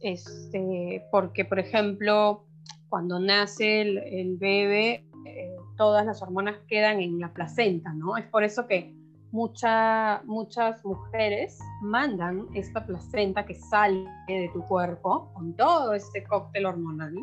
este, 0.00 1.04
porque, 1.10 1.44
por 1.44 1.58
ejemplo, 1.58 2.44
cuando 2.88 3.18
nace 3.18 3.82
el, 3.82 4.36
bebé, 4.36 5.06
eh, 5.26 5.56
todas 5.76 6.06
las 6.06 6.22
hormonas 6.22 6.58
quedan 6.68 7.00
en 7.00 7.18
la 7.18 7.32
placenta, 7.32 7.92
¿no? 7.92 8.16
Es 8.16 8.26
por 8.26 8.44
eso 8.44 8.66
que 8.66 8.94
muchas 9.36 10.84
mujeres 10.84 11.58
mandan 11.82 12.46
esta 12.54 12.84
placenta 12.84 13.44
que 13.44 13.54
sale 13.54 14.04
de 14.26 14.50
tu 14.52 14.62
cuerpo 14.62 15.30
con 15.34 15.54
todo 15.54 15.94
este 15.94 16.24
cóctel 16.24 16.66
hormonal. 16.66 17.14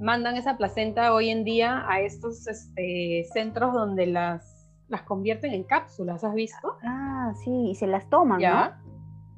Mandan 0.00 0.36
esa 0.36 0.56
placenta 0.56 1.12
hoy 1.12 1.30
en 1.30 1.44
día 1.44 1.84
a 1.88 2.00
estos 2.00 2.46
este, 2.46 3.26
centros 3.32 3.72
donde 3.72 4.06
las 4.06 4.58
las 4.88 5.02
convierten 5.02 5.52
en 5.52 5.64
cápsulas, 5.64 6.24
¿has 6.24 6.34
visto? 6.34 6.76
Ah, 6.82 7.32
sí, 7.44 7.70
y 7.70 7.74
se 7.74 7.86
las 7.86 8.08
toman, 8.08 8.40
¿Ya? 8.40 8.80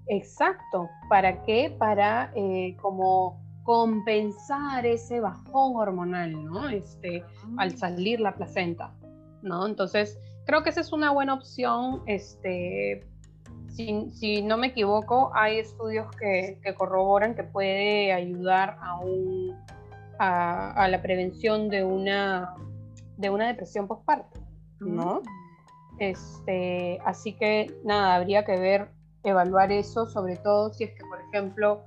Exacto. 0.07 0.89
¿Para 1.09 1.43
qué? 1.43 1.75
Para 1.77 2.33
eh, 2.35 2.77
como 2.81 3.41
compensar 3.65 4.87
ese 4.87 5.21
bajón 5.21 5.77
hormonal, 5.77 6.45
¿no? 6.45 6.69
Este, 6.69 7.23
al 7.57 7.69
ah. 7.69 7.77
salir 7.77 8.21
la 8.21 8.35
placenta, 8.35 8.95
¿no? 9.43 9.67
Entonces, 9.67 10.19
creo 10.51 10.65
que 10.65 10.71
esa 10.71 10.81
es 10.81 10.93
una 10.93 11.13
buena 11.13 11.35
opción. 11.35 12.03
Este, 12.07 13.07
si, 13.69 14.43
no 14.43 14.59
me 14.59 14.67
equivoco, 14.69 15.31
hay 15.33 15.61
estudios 15.61 16.09
que, 16.17 16.59
corroboran 16.77 17.37
que 17.37 17.45
puede 17.45 18.13
ayudar 18.13 18.77
a, 18.83 18.99
un, 18.99 19.57
a, 20.19 20.89
la 20.91 21.01
prevención 21.03 21.69
de 21.69 21.85
una, 21.85 22.57
de 23.17 23.31
una 23.31 23.47
depresión 23.47 23.87
postparto, 23.87 24.41
¿no? 24.81 25.21
Mm. 25.21 26.01
Este, 26.01 26.99
así 27.05 27.35
que 27.35 27.73
nada, 27.85 28.17
habría 28.17 28.45
que 28.45 28.59
ver, 28.59 28.91
evaluar 29.23 29.71
eso, 29.71 30.07
sobre 30.07 30.37
todo 30.37 30.73
si 30.73 30.83
es 30.83 30.91
que, 30.95 31.05
por 31.05 31.21
ejemplo, 31.29 31.83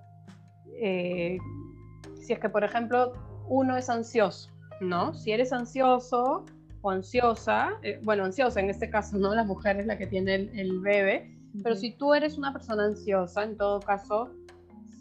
eh, 0.79 1.37
si 2.21 2.31
es 2.31 2.39
que, 2.39 2.47
por 2.47 2.63
ejemplo, 2.63 3.11
uno 3.49 3.75
es 3.75 3.89
ansioso, 3.89 4.49
¿no? 4.79 5.13
Si 5.13 5.33
eres 5.33 5.51
ansioso 5.51 6.45
o 6.83 6.91
ansiosa, 6.91 7.79
eh, 7.81 7.99
bueno, 8.03 8.25
ansiosa 8.25 8.59
en 8.59 8.69
este 8.69 8.89
caso, 8.89 9.17
¿no? 9.17 9.33
La 9.33 9.45
mujer 9.45 9.79
es 9.79 9.87
la 9.87 9.97
que 9.97 10.05
tiene 10.05 10.35
el, 10.35 10.81
bebé, 10.81 11.33
pero 11.63 11.75
si 11.75 11.93
tú 11.93 12.13
eres 12.13 12.37
una 12.37 12.51
persona 12.51 12.83
ansiosa, 12.83 13.43
en 13.43 13.55
todo 13.57 13.79
caso, 13.79 14.31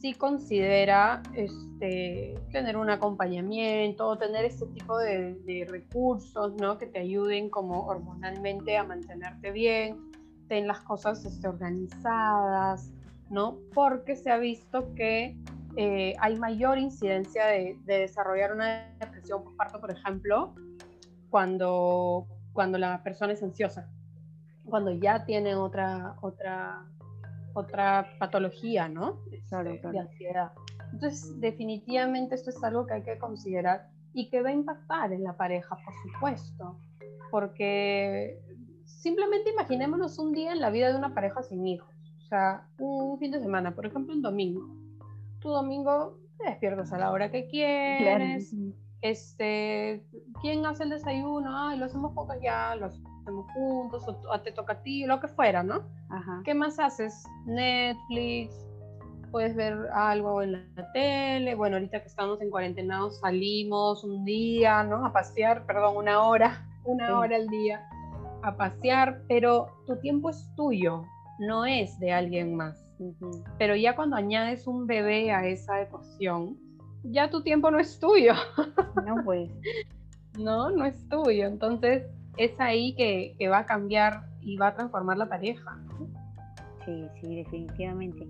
sí 0.01 0.15
considera 0.15 1.23
este, 1.35 2.35
tener 2.53 2.77
un 2.77 2.89
acompañamiento, 2.89 4.17
tener 4.17 4.45
este 4.45 4.67
tipo 4.67 4.97
de, 4.97 5.67
recursos 5.69 6.55
¿no? 6.55 6.79
que 6.79 6.87
te 6.87 7.01
ayuden 7.01 7.51
como 7.51 7.87
hormonalmente 7.87 8.77
a 8.77 8.85
mantenerte 8.85 9.51
bien, 9.51 10.13
ten 10.49 10.69
las 10.69 10.81
cosas 10.81 11.25
este, 11.25 11.49
organizadas, 11.49 12.93
¿no? 13.29 13.59
porque 13.75 14.15
se 14.15 14.31
ha 14.31 14.39
visto 14.39 14.95
que 14.95 15.37
eh, 15.77 16.15
hay 16.21 16.37
mayor 16.37 16.79
incidencia 16.79 17.47
de, 17.47 17.77
desarrollar 17.87 18.53
una 18.53 18.89
depresión 19.01 19.43
por 19.43 19.57
parto, 19.57 19.81
por 19.81 19.91
ejemplo, 19.91 20.55
cuando, 21.33 22.29
cuando 22.53 22.79
la 22.79 23.03
persona 23.03 23.33
es 23.33 23.43
ansiosa, 23.43 23.89
cuando 24.65 24.93
ya 24.93 25.25
tiene 25.25 25.57
otra, 25.57 26.15
otra 26.21 26.87
otra 27.55 28.07
patología, 28.19 28.89
¿no? 28.89 29.21
De 29.91 29.99
ansiedad. 29.99 30.53
Entonces, 30.93 31.41
definitivamente 31.41 32.35
esto 32.35 32.51
es 32.51 32.63
algo 32.63 32.87
que 32.87 32.95
hay 32.95 33.03
que 33.03 33.19
considerar 33.19 33.89
y 34.13 34.29
que 34.29 34.43
va 34.43 34.51
a 34.51 34.53
impactar 34.53 35.13
en 35.13 35.25
la 35.25 35.37
pareja, 35.37 35.77
por 35.85 35.95
supuesto, 36.03 36.79
porque 37.31 38.39
simplemente 38.85 39.51
imaginémonos 39.51 40.19
un 40.19 40.33
día 40.33 40.53
en 40.53 40.61
la 40.61 40.71
vida 40.71 40.91
de 40.91 40.99
una 40.99 41.15
pareja 41.15 41.43
sin 41.43 41.67
hijos, 41.67 41.95
o 42.19 42.29
sea, 42.29 42.67
un 42.79 43.19
fin 43.19 43.31
de 43.31 43.41
semana, 43.41 43.75
por 43.75 43.87
ejemplo, 43.87 44.15
un 44.15 44.23
domingo. 44.23 44.69
Tu 45.41 45.49
domingo 45.49 46.19
te 46.39 46.45
despiertas 46.45 46.93
a 46.93 46.99
la 46.99 47.11
hora 47.11 47.31
que 47.31 47.49
quieres, 47.49 48.55
este, 49.03 50.03
¿quién 50.41 50.65
hace 50.65 50.85
el 50.85 50.91
desayuno? 50.91 51.51
Ay, 51.55 51.79
lo 51.79 51.87
hacemos 51.87 52.15
juntos 52.15 52.37
ya, 52.43 52.75
lo 52.77 52.87
hacemos 52.87 53.47
juntos, 53.53 54.05
o 54.09 54.41
te 54.41 54.53
toca 54.53 54.75
a 54.75 54.83
ti, 54.83 55.05
lo 55.05 55.21
que 55.21 55.29
fuera, 55.29 55.63
¿no? 55.63 55.83
¿Qué 56.45 56.55
más 56.55 56.79
haces? 56.79 57.25
Netflix, 57.47 58.55
puedes 59.31 59.55
ver 59.55 59.75
algo 59.93 60.43
en 60.43 60.53
la 60.53 60.93
tele, 60.93 61.55
bueno, 61.55 61.77
ahorita 61.77 62.01
que 62.01 62.09
estamos 62.09 62.41
en 62.41 62.51
cuarentena 62.51 63.01
salimos 63.21 64.05
un 64.05 64.25
día, 64.25 64.83
¿no? 64.85 65.05
A 65.05 65.13
pasear, 65.13 65.67
perdón, 65.67 65.97
una 65.97 66.23
hora, 66.23 66.67
una 66.85 67.19
hora 67.19 67.37
al 67.37 67.49
día 67.49 67.87
a 68.43 68.57
pasear, 68.57 69.23
pero 69.29 69.69
tu 69.87 69.97
tiempo 70.01 70.31
es 70.31 70.51
tuyo, 70.57 71.05
no 71.39 71.65
es 71.65 71.99
de 71.99 72.13
alguien 72.13 72.57
más. 72.57 72.85
Pero 73.59 73.75
ya 73.75 73.97
cuando 73.97 74.17
añades 74.17 74.67
un 74.67 74.87
bebé 74.87 75.33
a 75.33 75.47
esa 75.47 75.81
ecuación, 75.81 76.57
ya 77.05 77.31
tu 77.31 77.43
tiempo 77.43 77.71
no 77.71 77.79
es 77.79 77.99
tuyo. 77.99 78.35
No, 79.07 79.17
pues. 79.25 79.51
no, 80.39 80.71
no 80.71 80.85
es 80.85 81.09
tuyo. 81.09 81.47
Entonces 81.47 82.05
es 82.37 82.59
ahí 82.61 82.95
que, 82.95 83.37
va 83.49 83.59
a 83.59 83.67
cambiar 83.67 84.25
y 84.41 84.57
va 84.57 84.69
a 84.69 84.75
transformar 84.75 85.17
la 85.17 85.29
pareja. 85.29 85.79
Sí, 86.85 87.07
sí, 87.21 87.37
definitivamente. 87.37 88.29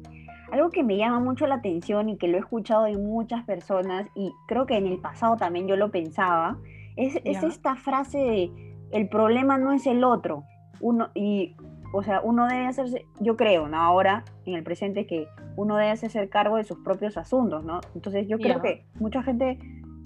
Algo 0.51 0.71
que 0.71 0.83
me 0.83 0.97
llama 0.97 1.21
mucho 1.21 1.47
la 1.47 1.57
atención 1.57 2.09
y 2.09 2.17
que 2.17 2.29
lo 2.29 2.37
he 2.37 2.41
escuchado 2.41 2.87
en 2.87 3.05
muchas 3.05 3.45
personas 3.45 4.07
y 4.15 4.33
creo 4.47 4.67
que 4.67 4.77
en 4.77 4.87
el 4.87 4.99
pasado 4.99 5.37
también 5.37 5.67
yo 5.67 5.77
lo 5.77 5.91
pensaba, 5.91 6.59
es, 6.97 7.19
es 7.25 7.43
esta 7.43 7.77
frase 7.77 8.19
de 8.19 8.73
el 8.93 9.09
problema 9.09 9.59
no 9.59 9.73
es 9.73 9.87
el 9.87 10.05
otro. 10.05 10.45
Uno, 10.81 11.11
y, 11.15 11.57
o 11.93 12.03
sea, 12.03 12.21
uno 12.23 12.47
debe 12.47 12.67
hacerse, 12.67 13.07
yo 13.21 13.37
creo, 13.37 13.69
¿no? 13.69 13.77
Ahora, 13.77 14.25
en 14.47 14.55
el 14.55 14.63
presente, 14.65 15.07
que 15.07 15.27
uno 15.57 15.77
debe 15.77 15.91
hacerse 15.91 16.29
cargo 16.29 16.57
de 16.57 16.65
sus 16.65 16.79
propios 16.79 17.17
asuntos, 17.17 17.65
¿no? 17.65 17.81
Entonces 17.95 18.27
yo 18.29 18.39
creo 18.39 18.63
que 18.63 18.85
mucha 18.99 19.23
gente, 19.23 19.59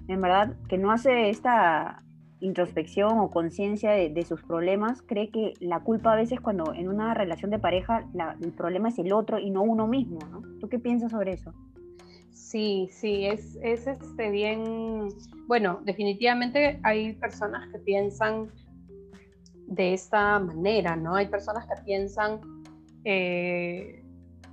en 0.09 0.21
verdad, 0.21 0.55
que 0.69 0.79
no 0.79 0.91
hace 0.91 1.31
esta 1.31 2.03
introspección 2.41 3.19
o 3.19 3.31
conciencia 3.31 3.93
de, 3.93 4.25
sus 4.25 4.43
problemas, 4.43 5.03
cree 5.03 5.31
que 5.31 5.55
la 5.61 5.81
culpa 5.81 6.13
a 6.13 6.17
veces 6.17 6.41
cuando 6.41 6.75
en 6.75 6.89
una 6.89 7.15
relación 7.15 7.51
de 7.51 7.59
pareja 7.59 8.07
el 8.43 8.53
problema 8.53 8.89
es 8.89 8.99
el 8.99 9.13
otro 9.13 9.39
y 9.39 9.51
no 9.51 9.63
uno 9.63 9.87
mismo, 9.87 10.19
¿no? 10.31 10.43
¿Tú 10.61 10.69
qué 10.69 10.79
piensas 10.79 11.13
sobre 11.13 11.33
eso? 11.33 11.55
Sí, 12.33 12.89
sí, 12.91 13.25
es, 13.25 13.59
es 13.63 13.87
este 13.87 14.31
bien, 14.31 15.09
bueno, 15.47 15.81
definitivamente 15.85 16.79
hay 16.83 17.15
personas 17.15 17.69
que 17.73 17.79
piensan 17.79 18.49
de 19.67 19.95
esta 19.95 20.39
manera, 20.39 20.97
¿no? 20.97 21.15
Hay 21.15 21.29
personas 21.29 21.67
que 21.67 21.83
piensan 21.85 22.41
eh, 23.05 24.05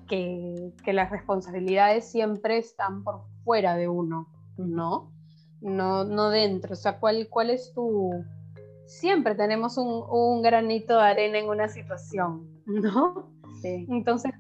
que, 0.08 0.94
las 0.94 1.10
responsabilidades 1.10 2.06
siempre 2.10 2.58
están 2.58 3.04
por 3.04 3.22
fuera 3.44 3.76
de 3.76 3.88
uno, 3.88 4.28
¿no? 4.58 5.12
No, 5.62 6.04
no 6.04 6.30
dentro. 6.30 6.74
O 6.74 6.76
sea, 6.76 7.00
¿cuál, 7.00 7.28
cuál 7.30 7.50
es 7.50 7.74
tu... 7.74 8.24
Siempre 8.86 9.34
tenemos 9.34 9.78
un, 9.78 10.42
granito 10.42 10.98
de 10.98 11.04
arena 11.04 11.40
en 11.40 11.48
una 11.48 11.68
situación, 11.68 12.48
¿no? 12.66 13.32
Sí. 13.62 13.88
Entonces, 13.90 14.32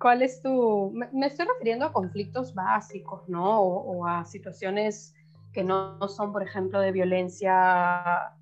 ¿cuál 0.00 0.22
es 0.22 0.42
tu... 0.42 0.92
Me, 0.92 1.26
estoy 1.26 1.46
refiriendo 1.46 1.86
a 1.86 1.92
conflictos 1.92 2.54
básicos, 2.54 3.28
¿no? 3.28 3.60
O, 3.60 4.06
a 4.06 4.24
situaciones 4.24 5.14
que 5.52 5.62
no 5.62 6.08
son, 6.08 6.32
por 6.32 6.42
ejemplo, 6.42 6.80
de 6.80 6.90
violencia, 6.90 8.34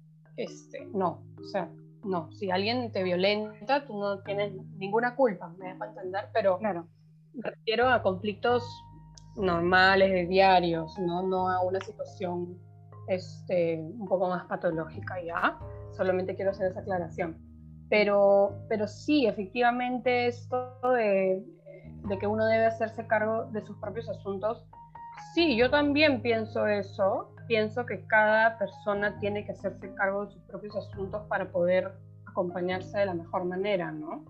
este, 0.42 0.86
no, 0.92 1.22
o 1.40 1.44
sea, 1.44 1.70
no, 2.04 2.32
si 2.32 2.50
alguien 2.50 2.90
te 2.92 3.02
violenta, 3.02 3.84
tú 3.86 3.98
no 3.98 4.22
tienes 4.22 4.52
ninguna 4.76 5.14
culpa, 5.14 5.48
me 5.58 5.68
dejo 5.68 5.84
entender, 5.84 6.28
pero 6.32 6.58
claro. 6.58 6.88
me 7.34 7.50
refiero 7.50 7.88
a 7.88 8.02
conflictos 8.02 8.64
normales, 9.36 10.28
diarios, 10.28 10.98
¿no? 10.98 11.22
no 11.22 11.48
a 11.48 11.62
una 11.62 11.80
situación 11.80 12.58
este, 13.08 13.80
un 13.80 14.06
poco 14.06 14.28
más 14.28 14.44
patológica 14.46 15.22
ya. 15.22 15.58
Solamente 15.96 16.34
quiero 16.34 16.50
hacer 16.50 16.70
esa 16.70 16.80
aclaración. 16.80 17.36
Pero, 17.88 18.56
pero 18.68 18.88
sí, 18.88 19.26
efectivamente, 19.26 20.26
esto 20.26 20.78
de, 20.94 21.44
de 22.08 22.18
que 22.18 22.26
uno 22.26 22.46
debe 22.46 22.66
hacerse 22.66 23.06
cargo 23.06 23.44
de 23.52 23.60
sus 23.62 23.76
propios 23.78 24.08
asuntos, 24.08 24.64
sí, 25.34 25.56
yo 25.56 25.70
también 25.70 26.22
pienso 26.22 26.66
eso, 26.66 27.34
pienso 27.52 27.84
que 27.84 28.06
cada 28.06 28.56
persona 28.56 29.18
tiene 29.20 29.44
que 29.44 29.52
hacerse 29.52 29.92
cargo 29.92 30.24
de 30.24 30.32
sus 30.32 30.42
propios 30.44 30.74
asuntos 30.74 31.20
para 31.28 31.52
poder 31.52 31.92
acompañarse 32.24 33.00
de 33.00 33.04
la 33.04 33.12
mejor 33.12 33.44
manera, 33.44 33.92
¿no? 33.92 34.24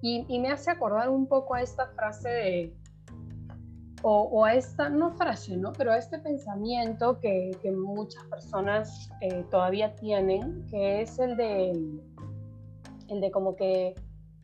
Y, 0.00 0.38
me 0.38 0.52
hace 0.52 0.70
acordar 0.70 1.08
un 1.08 1.26
poco 1.26 1.56
a 1.56 1.60
esta 1.60 1.88
frase 1.88 2.28
de, 2.28 2.76
o, 4.02 4.44
a 4.44 4.54
esta, 4.54 4.90
no 4.90 5.10
frase, 5.10 5.56
¿no? 5.56 5.72
Pero 5.72 5.90
a 5.90 5.98
este 5.98 6.20
pensamiento 6.20 7.18
que, 7.18 7.50
muchas 7.76 8.22
personas 8.26 9.10
eh, 9.22 9.44
todavía 9.50 9.96
tienen, 9.96 10.64
que 10.70 11.02
es 11.02 11.18
el 11.18 11.36
de, 11.36 11.72
el 13.08 13.20
de 13.20 13.30
como 13.32 13.56
que 13.56 13.96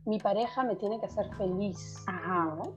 mi 0.07 0.19
pareja 0.19 0.65
me 0.65 0.75
tiene 0.75 0.99
que 0.99 1.07
hacer 1.07 1.33
feliz, 1.37 2.03
Ajá. 2.09 2.57
¿no? 2.57 2.75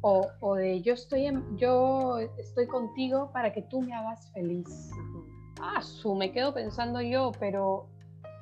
O, 0.00 0.54
de 0.56 0.82
yo 0.82 0.94
estoy, 0.94 1.30
yo 1.56 2.18
estoy 2.38 2.66
contigo 2.66 3.30
para 3.32 3.52
que 3.52 3.62
tú 3.62 3.80
me 3.80 3.92
hagas 3.92 4.30
feliz. 4.32 4.90
Ah, 5.60 5.80
su, 5.82 6.14
me 6.14 6.32
quedo 6.32 6.52
pensando 6.52 7.00
yo, 7.00 7.30
pero 7.38 7.86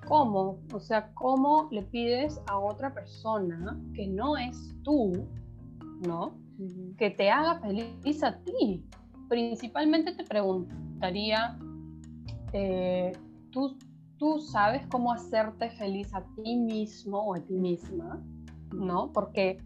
¿cómo? 0.07 0.59
O 0.73 0.81
sea, 0.81 1.13
¿cómo 1.15 1.69
le 1.71 1.83
pides 1.83 2.41
a 2.47 2.59
otra 2.59 2.95
persona 2.95 3.79
que 3.95 4.07
no 4.07 4.37
es 4.37 4.75
tú, 4.83 5.13
¿no? 6.07 6.39
Que 6.97 7.11
te 7.11 7.31
haga 7.31 7.61
feliz 7.61 8.23
a 8.23 8.39
ti. 8.39 8.87
Principalmente 9.29 10.13
te 10.13 10.25
preguntaría, 10.25 11.59
eh, 12.53 13.13
¿tú, 13.51 13.77
¿tú 14.17 14.39
sabes 14.39 14.87
cómo 14.87 15.13
hacerte 15.13 15.71
feliz 15.71 16.13
a 16.15 16.25
ti 16.43 16.57
mismo 16.57 17.19
o 17.19 17.35
a 17.35 17.41
ti 17.41 17.55
misma? 17.55 18.23
¿No? 18.73 19.13
Porque 19.13 19.59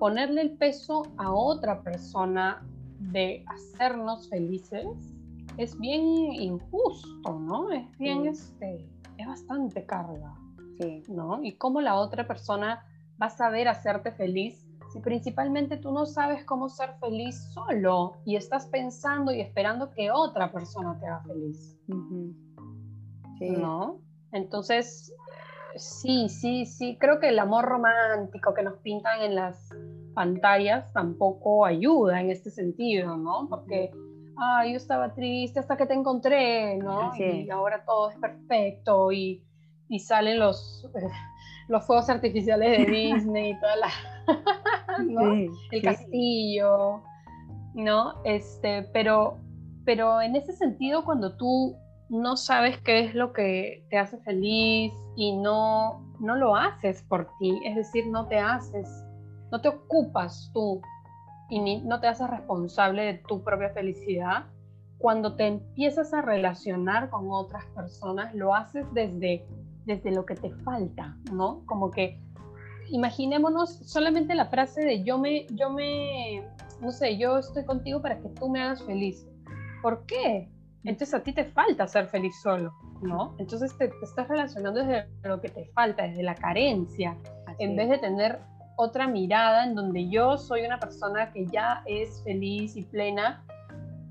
ponerle 0.00 0.40
el 0.40 0.56
peso 0.56 1.02
a 1.18 1.30
otra 1.30 1.82
persona 1.82 2.66
de 2.98 3.44
hacernos 3.46 4.30
felices 4.30 4.86
es 5.58 5.78
bien 5.78 6.02
injusto, 6.32 7.38
¿no? 7.38 7.70
Es 7.70 7.98
bien, 7.98 8.26
este, 8.26 8.88
es 9.18 9.26
bastante 9.26 9.84
carga, 9.84 10.34
sí. 10.78 11.02
¿no? 11.08 11.42
Y 11.42 11.52
cómo 11.58 11.82
la 11.82 11.96
otra 11.96 12.26
persona 12.26 12.82
va 13.22 13.26
a 13.26 13.30
saber 13.30 13.68
hacerte 13.68 14.10
feliz 14.12 14.66
si 14.90 15.00
principalmente 15.00 15.76
tú 15.76 15.92
no 15.92 16.06
sabes 16.06 16.46
cómo 16.46 16.70
ser 16.70 16.94
feliz 16.98 17.36
solo 17.52 18.16
y 18.24 18.36
estás 18.36 18.66
pensando 18.68 19.32
y 19.32 19.42
esperando 19.42 19.90
que 19.90 20.10
otra 20.10 20.50
persona 20.50 20.98
te 20.98 21.06
haga 21.06 21.22
feliz. 21.24 21.78
sí. 23.38 23.50
¿No? 23.50 24.00
Entonces, 24.32 25.12
sí, 25.76 26.28
sí, 26.28 26.64
sí, 26.64 26.96
creo 26.98 27.20
que 27.20 27.28
el 27.28 27.38
amor 27.38 27.66
romántico 27.66 28.54
que 28.54 28.62
nos 28.62 28.78
pintan 28.78 29.20
en 29.22 29.34
las 29.34 29.70
pantallas 30.20 30.92
tampoco 30.92 31.64
ayuda 31.64 32.20
en 32.20 32.28
este 32.28 32.50
sentido, 32.50 33.16
¿no? 33.16 33.46
Porque, 33.48 33.90
ah, 34.36 34.66
yo 34.66 34.76
estaba 34.76 35.14
triste 35.14 35.60
hasta 35.60 35.78
que 35.78 35.86
te 35.86 35.94
encontré, 35.94 36.76
¿no? 36.76 37.10
Y 37.16 37.48
ahora 37.48 37.82
todo 37.86 38.10
es 38.10 38.18
perfecto 38.18 39.12
y, 39.12 39.42
y 39.88 39.98
salen 39.98 40.38
los, 40.38 40.86
los 41.68 41.86
fuegos 41.86 42.10
artificiales 42.10 42.76
de 42.76 42.84
Disney 42.84 43.52
y 43.52 43.60
toda 43.60 43.76
la, 43.76 43.88
¿no? 45.08 45.32
El 45.70 45.82
castillo, 45.82 47.02
¿no? 47.72 48.22
Este, 48.24 48.82
pero, 48.92 49.38
pero 49.86 50.20
en 50.20 50.36
ese 50.36 50.52
sentido, 50.52 51.02
cuando 51.02 51.34
tú 51.38 51.78
no 52.10 52.36
sabes 52.36 52.76
qué 52.82 53.06
es 53.06 53.14
lo 53.14 53.32
que 53.32 53.86
te 53.88 53.96
hace 53.96 54.18
feliz 54.18 54.92
y 55.16 55.34
no, 55.34 56.14
no 56.20 56.36
lo 56.36 56.56
haces 56.56 57.02
por 57.08 57.26
ti, 57.38 57.58
es 57.64 57.74
decir, 57.74 58.06
no 58.08 58.28
te 58.28 58.36
haces, 58.38 58.86
no 59.50 59.60
te 59.60 59.68
ocupas 59.68 60.50
tú 60.52 60.80
y 61.48 61.80
no 61.80 62.00
te 62.00 62.06
haces 62.06 62.30
responsable 62.30 63.02
de 63.02 63.14
tu 63.14 63.42
propia 63.42 63.70
felicidad, 63.70 64.46
cuando 64.98 65.34
te 65.34 65.46
empiezas 65.46 66.12
a 66.14 66.22
relacionar 66.22 67.10
con 67.10 67.30
otras 67.30 67.64
personas, 67.74 68.34
lo 68.34 68.54
haces 68.54 68.86
desde, 68.92 69.46
desde 69.84 70.12
lo 70.12 70.24
que 70.26 70.34
te 70.34 70.50
falta, 70.56 71.16
¿no? 71.32 71.62
Como 71.66 71.90
que 71.90 72.20
imaginémonos 72.90 73.78
solamente 73.84 74.34
la 74.34 74.46
frase 74.46 74.84
de 74.84 75.02
yo 75.02 75.18
me, 75.18 75.46
yo 75.54 75.70
me, 75.70 76.44
no 76.80 76.92
sé, 76.92 77.16
yo 77.16 77.38
estoy 77.38 77.64
contigo 77.64 78.02
para 78.02 78.20
que 78.20 78.28
tú 78.28 78.48
me 78.48 78.62
hagas 78.62 78.82
feliz. 78.82 79.26
¿Por 79.82 80.04
qué? 80.06 80.50
Entonces 80.84 81.14
a 81.14 81.22
ti 81.22 81.32
te 81.32 81.44
falta 81.46 81.86
ser 81.86 82.06
feliz 82.08 82.34
solo, 82.42 82.72
¿no? 83.02 83.34
Entonces 83.38 83.76
te, 83.78 83.90
estás 84.02 84.28
relacionando 84.28 84.84
desde 84.84 85.08
lo 85.24 85.40
que 85.40 85.48
te 85.48 85.66
falta, 85.72 86.04
desde 86.04 86.22
la 86.22 86.34
carencia, 86.34 87.16
en 87.58 87.76
vez 87.76 87.88
de 87.88 87.98
tener 87.98 88.40
otra 88.76 89.06
mirada 89.06 89.64
en 89.64 89.74
donde 89.74 90.08
yo 90.08 90.38
soy 90.38 90.62
una 90.62 90.78
persona 90.78 91.32
que 91.32 91.46
ya 91.46 91.82
es 91.86 92.22
feliz 92.22 92.76
y 92.76 92.82
plena 92.82 93.44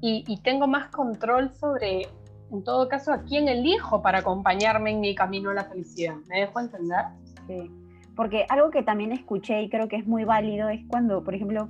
y, 0.02 0.38
tengo 0.44 0.66
más 0.66 0.90
control 0.92 1.52
sobre, 1.54 2.08
en 2.52 2.64
todo 2.64 2.88
caso, 2.88 3.12
a 3.12 3.24
quién 3.24 3.50
elijo 3.50 4.02
para 4.02 4.20
acompañarme 4.20 4.92
en 4.92 5.02
mi 5.02 5.14
camino 5.14 5.50
a 5.50 5.54
la 5.54 5.66
felicidad. 5.66 6.16
¿Me 6.30 6.40
dejo 6.40 6.62
entender? 6.62 7.06
Sí, 7.48 7.70
porque 8.16 8.46
algo 8.48 8.70
que 8.70 8.82
también 8.82 9.12
escuché 9.12 9.62
y 9.62 9.70
creo 9.70 9.90
que 9.90 9.98
es 9.98 10.08
muy 10.08 10.24
válido 10.24 10.70
es 10.70 10.82
cuando, 10.88 11.24
por 11.24 11.36
ejemplo, 11.36 11.70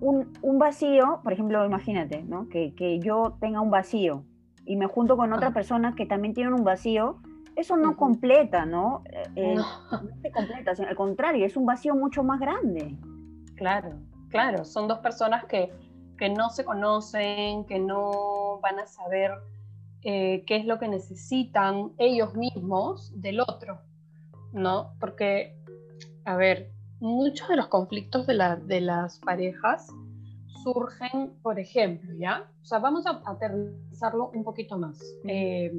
un, 0.00 0.58
vacío, 0.58 1.20
por 1.22 1.32
ejemplo, 1.32 1.64
imagínate, 1.64 2.22
¿no? 2.22 2.48
Que, 2.48 2.74
que, 2.74 3.00
yo 3.00 3.36
tenga 3.40 3.60
un 3.60 3.70
vacío 3.70 4.24
y 4.66 4.76
me 4.76 4.86
junto 4.86 5.16
con 5.16 5.32
otra 5.32 5.52
persona 5.52 5.94
que 5.94 6.04
también 6.04 6.34
tiene 6.34 6.52
un 6.52 6.64
vacío, 6.64 7.18
eso 7.56 7.76
no 7.76 7.96
completa, 7.96 8.66
¿no? 8.66 9.02
Eh, 9.10 9.22
eh, 9.36 9.54
no. 9.54 9.64
se 10.22 10.30
completa, 10.30 10.72
al 10.72 10.96
contrario, 10.96 11.46
es 11.46 11.56
un 11.56 11.66
vacío 11.66 11.94
mucho 11.94 12.22
más 12.22 12.40
grande. 12.40 12.96
Claro, 13.56 14.00
claro, 14.28 14.64
son 14.64 14.88
dos 14.88 14.98
personas 14.98 15.44
que, 15.44 15.72
que 16.18 16.28
no 16.28 16.50
se 16.50 16.64
conocen, 16.64 17.64
que 17.64 17.78
no 17.78 18.58
van 18.60 18.78
a 18.78 18.86
saber 18.86 19.32
eh, 20.02 20.44
qué 20.46 20.56
es 20.56 20.66
lo 20.66 20.78
que 20.78 20.88
necesitan 20.88 21.92
ellos 21.98 22.34
mismos 22.34 23.12
del 23.20 23.40
otro, 23.40 23.80
¿no? 24.52 24.94
Porque, 25.00 25.56
a 26.24 26.36
ver, 26.36 26.72
muchos 27.00 27.48
de 27.48 27.56
los 27.56 27.68
conflictos 27.68 28.26
de, 28.26 28.34
de 28.66 28.80
las 28.80 29.18
parejas 29.20 29.88
surgen, 30.62 31.34
por 31.42 31.58
ejemplo, 31.58 32.12
¿ya? 32.18 32.50
O 32.62 32.64
sea, 32.64 32.78
vamos 32.78 33.06
a 33.06 33.22
aterrizarlo 33.26 34.30
un 34.34 34.44
poquito 34.44 34.78
más. 34.78 34.98
Eh, 35.24 35.72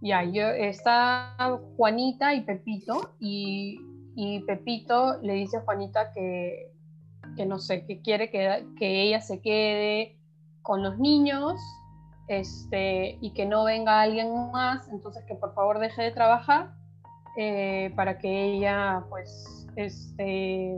ya, 0.00 0.24
yo, 0.24 0.48
está 0.48 1.34
Juanita 1.76 2.34
y 2.34 2.42
Pepito, 2.42 3.14
y, 3.20 3.80
y, 4.14 4.40
Pepito 4.40 5.20
le 5.22 5.34
dice 5.34 5.58
a 5.58 5.62
Juanita 5.62 6.12
que, 6.12 6.72
que 7.36 7.46
no 7.46 7.58
sé, 7.58 7.86
que 7.86 8.00
quiere 8.02 8.30
que, 8.30 8.66
que 8.78 9.02
ella 9.02 9.20
se 9.20 9.40
quede 9.40 10.18
con 10.62 10.82
los 10.82 10.98
niños 10.98 11.54
este, 12.28 13.18
y 13.20 13.32
que 13.32 13.46
no 13.46 13.64
venga 13.64 14.00
alguien 14.00 14.50
más, 14.50 14.88
entonces 14.88 15.24
que 15.26 15.34
por 15.34 15.54
favor 15.54 15.78
deje 15.78 16.02
de 16.02 16.10
trabajar 16.10 16.74
eh, 17.36 17.92
para 17.94 18.18
que 18.18 18.54
ella 18.54 19.04
pues 19.08 19.66
este, 19.76 20.74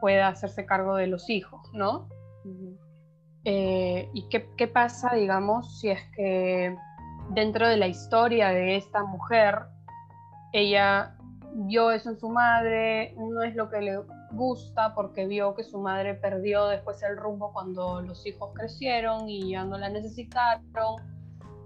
pueda 0.00 0.28
hacerse 0.28 0.64
cargo 0.64 0.96
de 0.96 1.08
los 1.08 1.28
hijos, 1.28 1.60
¿no? 1.72 2.08
Eh, 3.44 4.08
¿Y 4.14 4.28
qué, 4.28 4.48
qué, 4.56 4.68
pasa, 4.68 5.14
digamos, 5.14 5.80
si 5.80 5.90
es 5.90 6.00
que 6.16 6.74
dentro 7.30 7.68
de 7.68 7.76
la 7.76 7.86
historia 7.86 8.48
de 8.48 8.76
esta 8.76 9.04
mujer, 9.04 9.58
ella 10.52 11.16
vio 11.54 11.90
eso 11.90 12.10
en 12.10 12.18
su 12.18 12.28
madre, 12.28 13.14
no 13.16 13.42
es 13.42 13.54
lo 13.54 13.68
que 13.68 13.80
le 13.80 13.98
gusta 14.32 14.94
porque 14.94 15.26
vio 15.26 15.54
que 15.54 15.64
su 15.64 15.78
madre 15.78 16.14
perdió 16.14 16.66
después 16.66 17.02
el 17.02 17.16
rumbo 17.16 17.52
cuando 17.52 18.00
los 18.02 18.26
hijos 18.26 18.50
crecieron 18.54 19.28
y 19.28 19.50
ya 19.50 19.64
no 19.64 19.78
la 19.78 19.88
necesitaron, 19.88 20.96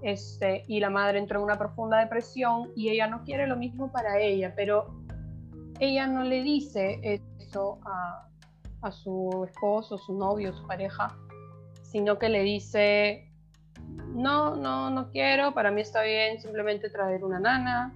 este, 0.03 0.64
y 0.66 0.81
la 0.81 0.90
madre 0.90 1.18
entró 1.18 1.38
en 1.38 1.44
una 1.44 1.59
profunda 1.59 1.98
depresión 1.98 2.72
y 2.75 2.88
ella 2.88 3.07
no 3.07 3.22
quiere 3.25 3.46
lo 3.46 3.57
mismo 3.57 3.90
para 3.92 4.18
ella, 4.18 4.53
pero 4.57 4.87
ella 5.79 6.07
no 6.07 6.22
le 6.25 6.42
dice 6.42 7.01
eso 7.38 7.79
a, 7.85 8.29
a 8.83 8.92
su 8.92 9.44
esposo, 9.48 9.98
su 9.98 10.16
novio, 10.16 10.53
su 10.53 10.66
pareja, 10.66 11.16
sino 11.83 12.18
que 12.18 12.29
le 12.29 12.42
dice, 12.42 13.32
no, 14.14 14.57
no, 14.57 14.90
no 14.90 15.11
quiero, 15.11 15.55
para 15.55 15.70
mí 15.70 15.81
está 15.81 16.02
bien 16.02 16.40
simplemente 16.40 16.90
traer 16.90 17.24
una 17.24 17.40
nana, 17.40 17.94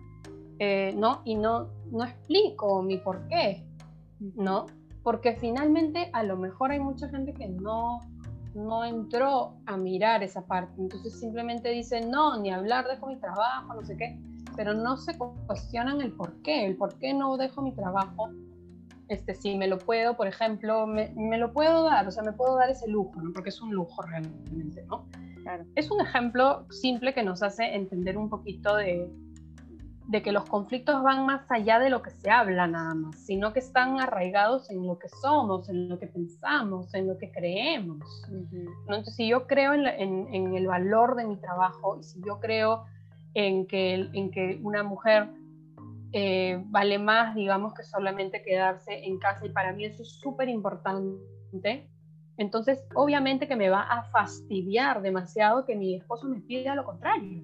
eh, 0.58 0.94
¿no? 0.96 1.22
Y 1.24 1.34
no, 1.34 1.68
no 1.90 2.04
explico 2.04 2.82
mi 2.82 2.98
por 2.98 3.26
qué, 3.28 3.64
¿no? 4.20 4.66
Porque 5.02 5.36
finalmente 5.36 6.10
a 6.12 6.22
lo 6.22 6.36
mejor 6.36 6.70
hay 6.72 6.80
mucha 6.80 7.08
gente 7.08 7.34
que 7.34 7.48
no, 7.48 8.00
no 8.54 8.84
entró 8.84 9.56
a 9.66 9.76
mirar 9.76 10.22
esa 10.22 10.46
parte, 10.46 10.80
entonces 10.80 11.18
simplemente 11.18 11.68
dice, 11.70 12.00
no, 12.00 12.38
ni 12.38 12.50
hablar, 12.50 12.86
dejo 12.86 13.06
mi 13.06 13.16
trabajo, 13.16 13.74
no 13.74 13.84
sé 13.84 13.96
qué, 13.96 14.18
pero 14.56 14.72
no 14.72 14.96
se 14.96 15.16
cuestionan 15.18 16.00
el 16.00 16.12
por 16.12 16.40
qué, 16.42 16.66
el 16.66 16.76
por 16.76 16.94
qué 16.98 17.12
no 17.12 17.36
dejo 17.36 17.60
mi 17.60 17.72
trabajo, 17.72 18.30
este, 19.08 19.34
si 19.34 19.56
me 19.56 19.68
lo 19.68 19.78
puedo, 19.78 20.16
por 20.16 20.26
ejemplo, 20.26 20.86
me, 20.86 21.12
me, 21.14 21.38
lo 21.38 21.52
puedo 21.52 21.84
dar, 21.84 22.08
o 22.08 22.10
sea, 22.10 22.24
me 22.24 22.32
puedo 22.32 22.56
dar 22.56 22.70
ese 22.70 22.88
lujo, 22.88 23.20
¿no? 23.20 23.32
Porque 23.32 23.50
es 23.50 23.60
un 23.60 23.72
lujo 23.72 24.02
realmente, 24.02 24.84
¿no? 24.88 25.06
Claro. 25.46 25.64
Es 25.76 25.92
un 25.92 26.00
ejemplo 26.00 26.66
simple 26.70 27.14
que 27.14 27.22
nos 27.22 27.40
hace 27.40 27.76
entender 27.76 28.18
un 28.18 28.28
poquito 28.28 28.74
de, 28.74 29.08
de 30.08 30.20
que 30.20 30.32
los 30.32 30.44
conflictos 30.44 31.00
van 31.04 31.24
más 31.24 31.48
allá 31.50 31.78
de 31.78 31.88
lo 31.88 32.02
que 32.02 32.10
se 32.10 32.32
habla 32.32 32.66
nada 32.66 32.94
más, 32.94 33.16
sino 33.16 33.52
que 33.52 33.60
están 33.60 34.00
arraigados 34.00 34.68
en 34.70 34.84
lo 34.84 34.98
que 34.98 35.08
somos, 35.08 35.68
en 35.68 35.88
lo 35.88 36.00
que 36.00 36.08
pensamos, 36.08 36.92
en 36.94 37.06
lo 37.06 37.16
que 37.16 37.30
creemos. 37.30 38.24
¿no? 38.28 38.66
Entonces, 38.88 39.14
si 39.14 39.28
yo 39.28 39.46
creo 39.46 39.72
en, 39.72 39.86
en, 39.86 40.34
en, 40.34 40.56
el 40.56 40.66
valor 40.66 41.14
de 41.14 41.26
mi 41.26 41.36
trabajo 41.36 41.96
y 42.00 42.02
si 42.02 42.20
yo 42.26 42.40
creo 42.40 42.84
en 43.34 43.68
que, 43.68 43.94
en 44.14 44.32
que 44.32 44.58
una 44.64 44.82
mujer 44.82 45.28
eh, 46.12 46.60
vale 46.70 46.98
más, 46.98 47.36
digamos, 47.36 47.72
que 47.72 47.84
solamente 47.84 48.42
quedarse 48.42 49.04
en 49.04 49.20
casa 49.20 49.46
y 49.46 49.50
para 49.50 49.72
mí 49.72 49.84
eso 49.84 50.02
es 50.02 50.18
súper 50.18 50.48
importante. 50.48 51.88
Entonces, 52.38 52.84
obviamente 52.94 53.48
que 53.48 53.56
me 53.56 53.70
va 53.70 53.82
a 53.82 54.04
fastidiar 54.04 55.00
demasiado 55.00 55.64
que 55.64 55.74
mi 55.74 55.94
esposo 55.94 56.28
me 56.28 56.40
pida 56.40 56.74
lo 56.74 56.84
contrario. 56.84 57.42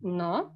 ¿No? 0.00 0.52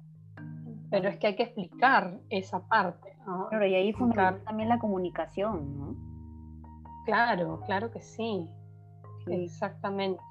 Pero 0.89 1.09
es 1.09 1.17
que 1.17 1.27
hay 1.27 1.35
que 1.35 1.43
explicar 1.43 2.19
esa 2.29 2.67
parte. 2.67 3.15
¿no? 3.25 3.47
Claro, 3.49 3.65
y 3.65 3.75
ahí 3.75 3.93
fundamental 3.93 4.43
también 4.43 4.69
la 4.69 4.79
comunicación, 4.79 5.77
¿no? 5.77 5.95
Claro, 7.05 7.61
claro 7.65 7.91
que 7.91 8.01
sí. 8.01 8.49
Exactamente. 9.27 10.21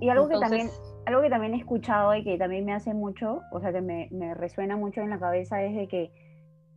Y, 0.00 0.08
algo 0.08 0.28
que 0.28 0.38
también 0.38 0.70
algo 1.04 1.20
que 1.20 1.28
también 1.28 1.54
he 1.54 1.58
escuchado 1.58 2.14
y 2.14 2.24
que 2.24 2.38
también 2.38 2.64
me 2.64 2.72
hace 2.72 2.94
mucho, 2.94 3.42
o 3.52 3.60
sea, 3.60 3.72
que 3.72 3.82
me, 3.82 4.08
me, 4.10 4.34
resuena 4.34 4.76
mucho 4.76 5.02
en 5.02 5.10
la 5.10 5.18
cabeza 5.18 5.62
es 5.62 5.76
de 5.76 5.86
que, 5.86 6.12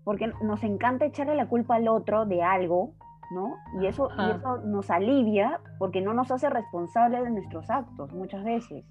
porque 0.04 0.28
nos 0.44 0.64
encanta 0.64 1.06
echarle 1.06 1.36
la 1.36 1.48
culpa 1.48 1.76
al 1.76 1.88
otro 1.88 2.26
de 2.26 2.44
algo, 2.44 2.94
¿no? 3.32 3.58
Y 3.82 3.88
eso, 3.88 4.10
y 4.18 4.32
eso 4.32 4.58
nos 4.60 4.90
alivia 4.90 5.60
porque 5.78 6.02
no 6.02 6.14
nos 6.14 6.32
hace 6.32 6.50
responsables 6.50 7.24
de 7.24 7.32
nuestros 7.32 7.70
actos 7.70 8.12
muchas 8.14 8.44
veces. 8.44 8.86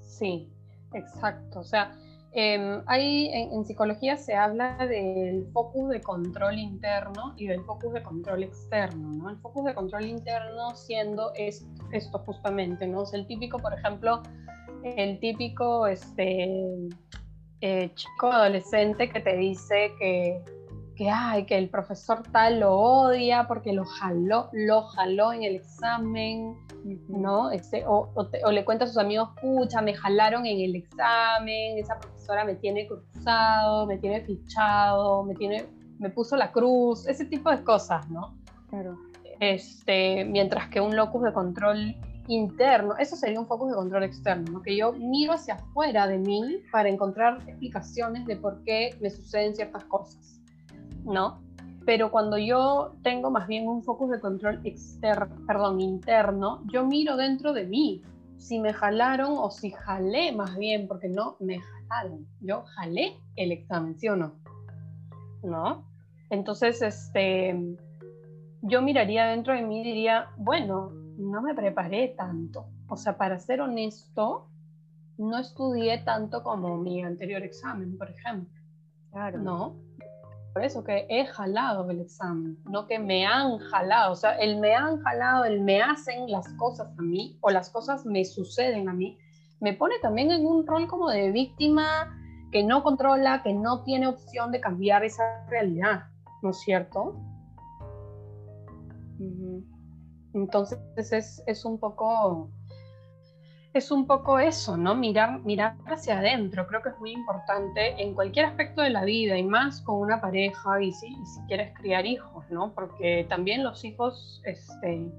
Sí, 0.00 0.52
exacto. 0.92 1.60
O 1.60 1.64
sea, 1.64 1.92
eh, 2.36 2.82
hay, 2.86 3.28
en, 3.32 3.64
psicología 3.64 4.16
se 4.16 4.34
habla 4.34 4.76
del 4.88 5.46
focus 5.52 5.88
de 5.90 6.00
control 6.00 6.58
interno 6.58 7.32
y 7.36 7.46
del 7.46 7.60
focus 7.60 7.92
de 7.92 8.02
control 8.02 8.42
externo, 8.42 9.08
¿no? 9.12 9.30
El 9.30 9.36
focus 9.36 9.66
de 9.66 9.74
control 9.74 10.06
interno 10.06 10.74
siendo 10.74 11.32
es, 11.36 11.64
esto 11.92 12.18
justamente, 12.18 12.88
¿no? 12.88 13.04
el 13.12 13.26
típico, 13.28 13.58
por 13.60 13.72
ejemplo, 13.72 14.20
el 14.82 15.20
típico 15.20 15.86
este, 15.86 16.88
eh, 17.60 17.90
chico 17.94 18.32
adolescente 18.32 19.08
que 19.08 19.20
te 19.20 19.36
dice 19.36 19.92
que, 20.00 20.42
que, 20.94 21.10
ay, 21.10 21.46
que 21.46 21.58
el 21.58 21.68
profesor 21.68 22.22
tal 22.30 22.60
lo 22.60 22.74
odia 22.78 23.46
porque 23.48 23.72
lo 23.72 23.84
jaló, 23.84 24.48
lo 24.52 24.82
jaló 24.82 25.32
en 25.32 25.42
el 25.42 25.56
examen, 25.56 26.56
¿no? 27.08 27.50
Este, 27.50 27.84
o, 27.86 28.10
o, 28.14 28.50
le 28.50 28.64
cuenta 28.64 28.84
a 28.84 28.88
sus 28.88 28.98
amigos, 28.98 29.30
pucha, 29.40 29.80
me 29.82 29.94
jalaron 29.94 30.46
en 30.46 30.60
el 30.60 30.76
examen, 30.76 31.78
esa 31.78 31.98
profesora 31.98 32.44
me 32.44 32.54
tiene 32.54 32.86
cruzado, 32.86 33.86
me 33.86 33.98
tiene 33.98 34.20
fichado, 34.22 35.24
me, 35.24 35.34
tiene, 35.34 35.66
me 35.98 36.10
puso 36.10 36.36
la 36.36 36.52
cruz, 36.52 37.06
ese 37.08 37.24
tipo 37.24 37.50
de 37.50 37.62
cosas, 37.64 38.08
¿no? 38.10 38.36
Claro. 38.70 38.96
Este, 39.40 40.24
mientras 40.24 40.68
que 40.68 40.80
un 40.80 40.94
locus 40.94 41.22
de 41.24 41.32
control 41.32 41.96
interno, 42.28 42.96
eso 42.98 43.16
sería 43.16 43.38
un 43.40 43.46
focus 43.46 43.70
de 43.70 43.74
control 43.74 44.04
externo, 44.04 44.52
¿no? 44.52 44.62
que 44.62 44.76
yo 44.76 44.92
miro 44.92 45.32
hacia 45.32 45.54
afuera 45.54 46.06
de 46.06 46.18
mí 46.18 46.62
para 46.72 46.88
encontrar 46.88 47.42
explicaciones 47.46 48.24
de 48.26 48.36
por 48.36 48.62
qué 48.64 48.96
me 49.00 49.10
suceden 49.10 49.54
ciertas 49.54 49.84
cosas, 49.84 50.40
¿no? 51.04 51.42
Pero 51.86 52.10
cuando 52.10 52.38
yo 52.38 52.96
tengo 53.02 53.30
más 53.30 53.46
bien 53.46 53.68
un 53.68 53.82
focus 53.82 54.10
de 54.10 54.20
control 54.20 54.60
externo, 54.64 55.34
perdón, 55.46 55.80
interno, 55.80 56.62
yo 56.72 56.86
miro 56.86 57.16
dentro 57.16 57.52
de 57.52 57.66
mí 57.66 58.02
si 58.38 58.58
me 58.58 58.72
jalaron 58.72 59.34
o 59.38 59.50
si 59.50 59.70
jalé 59.70 60.32
más 60.32 60.56
bien, 60.56 60.86
porque 60.88 61.08
no 61.08 61.36
me 61.40 61.60
jalaron, 61.60 62.26
yo 62.40 62.62
jalé 62.62 63.16
el 63.36 63.52
examen, 63.52 63.98
¿sí 63.98 64.08
o 64.08 64.16
no? 64.16 64.34
¿No? 65.42 65.84
Entonces, 66.30 66.82
este, 66.82 67.76
yo 68.62 68.82
miraría 68.82 69.26
dentro 69.26 69.54
de 69.54 69.62
mí 69.62 69.80
y 69.80 69.84
diría, 69.84 70.28
bueno, 70.36 70.90
no 71.18 71.42
me 71.42 71.54
preparé 71.54 72.08
tanto. 72.08 72.66
O 72.88 72.96
sea, 72.96 73.16
para 73.16 73.38
ser 73.38 73.60
honesto, 73.60 74.48
no 75.16 75.38
estudié 75.38 75.98
tanto 75.98 76.42
como 76.42 76.76
mi 76.76 77.02
anterior 77.02 77.42
examen, 77.42 77.96
por 77.96 78.10
ejemplo. 78.10 78.60
Claro. 79.10 79.38
¿No? 79.38 79.76
Por 80.54 80.64
eso 80.64 80.84
que 80.84 81.04
he 81.10 81.26
jalado 81.26 81.90
el 81.90 82.00
examen, 82.00 82.56
no 82.64 82.86
que 82.86 83.00
me 83.00 83.26
han 83.26 83.58
jalado. 83.58 84.12
O 84.12 84.14
sea, 84.14 84.38
el 84.38 84.60
me 84.60 84.72
han 84.72 85.00
jalado, 85.00 85.44
el 85.44 85.60
me 85.60 85.82
hacen 85.82 86.30
las 86.30 86.48
cosas 86.54 86.96
a 86.96 87.02
mí 87.02 87.36
o 87.40 87.50
las 87.50 87.70
cosas 87.70 88.06
me 88.06 88.24
suceden 88.24 88.88
a 88.88 88.92
mí, 88.92 89.18
me 89.58 89.72
pone 89.72 89.96
también 90.00 90.30
en 90.30 90.46
un 90.46 90.64
rol 90.64 90.86
como 90.86 91.10
de 91.10 91.32
víctima 91.32 92.16
que 92.52 92.62
no 92.62 92.84
controla, 92.84 93.42
que 93.42 93.52
no 93.52 93.82
tiene 93.82 94.06
opción 94.06 94.52
de 94.52 94.60
cambiar 94.60 95.02
esa 95.04 95.44
realidad, 95.48 96.04
¿no 96.40 96.50
es 96.50 96.60
cierto? 96.60 97.16
Entonces 100.34 100.78
es, 100.96 101.42
es, 101.48 101.64
un 101.64 101.80
poco 101.80 102.50
es 103.74 103.90
un 103.90 104.06
poco 104.06 104.38
eso, 104.38 104.76
¿no? 104.76 104.94
Mirar, 104.94 105.40
mirar 105.40 105.76
hacia 105.86 106.20
adentro. 106.20 106.66
Creo 106.68 106.80
que 106.80 106.90
es 106.90 106.98
muy 107.00 107.10
importante 107.10 108.00
en 108.00 108.14
cualquier 108.14 108.46
aspecto 108.46 108.82
de 108.82 108.90
la 108.90 109.04
vida 109.04 109.36
y 109.36 109.42
más 109.42 109.80
con 109.80 109.96
una 109.96 110.20
pareja 110.20 110.80
y 110.80 110.92
si, 110.92 111.16
quieres 111.48 111.76
criar 111.76 112.06
hijos, 112.06 112.44
¿no? 112.50 112.72
Porque 112.72 113.26
también 113.28 113.64
los 113.64 113.84
hijos, 113.84 114.40
este, 114.44 115.10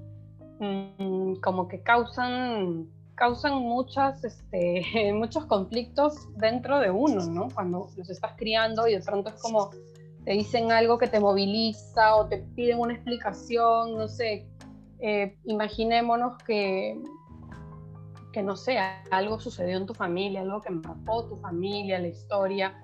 mm, 0.58 1.34
como 1.42 1.68
que 1.68 1.82
causan, 1.82 2.86
causan 3.14 3.56
muchas, 3.56 4.24
este, 4.24 4.82
muchos 5.12 5.44
conflictos 5.44 6.26
dentro 6.36 6.80
de 6.80 6.90
uno, 6.90 7.26
¿no? 7.26 7.48
Cuando 7.54 7.90
los 7.94 8.08
estás 8.08 8.32
criando 8.38 8.88
y 8.88 8.94
de 8.94 9.00
pronto 9.00 9.28
es 9.28 9.40
como 9.42 9.70
te 10.24 10.32
dicen 10.32 10.72
algo 10.72 10.96
que 10.98 11.06
te 11.06 11.20
moviliza 11.20 12.16
o 12.16 12.26
te 12.26 12.38
piden 12.38 12.80
una 12.80 12.94
explicación, 12.94 13.96
no 13.96 14.08
sé. 14.08 14.46
Eh, 14.98 15.36
imaginémonos 15.44 16.42
que 16.42 16.98
que 18.36 18.42
no 18.42 18.54
sé, 18.54 18.76
algo 19.10 19.40
sucedió 19.40 19.78
en 19.78 19.86
tu 19.86 19.94
familia, 19.94 20.42
algo 20.42 20.60
que 20.60 20.68
marcó 20.68 21.24
tu 21.24 21.36
familia, 21.36 21.98
la 21.98 22.08
historia, 22.08 22.74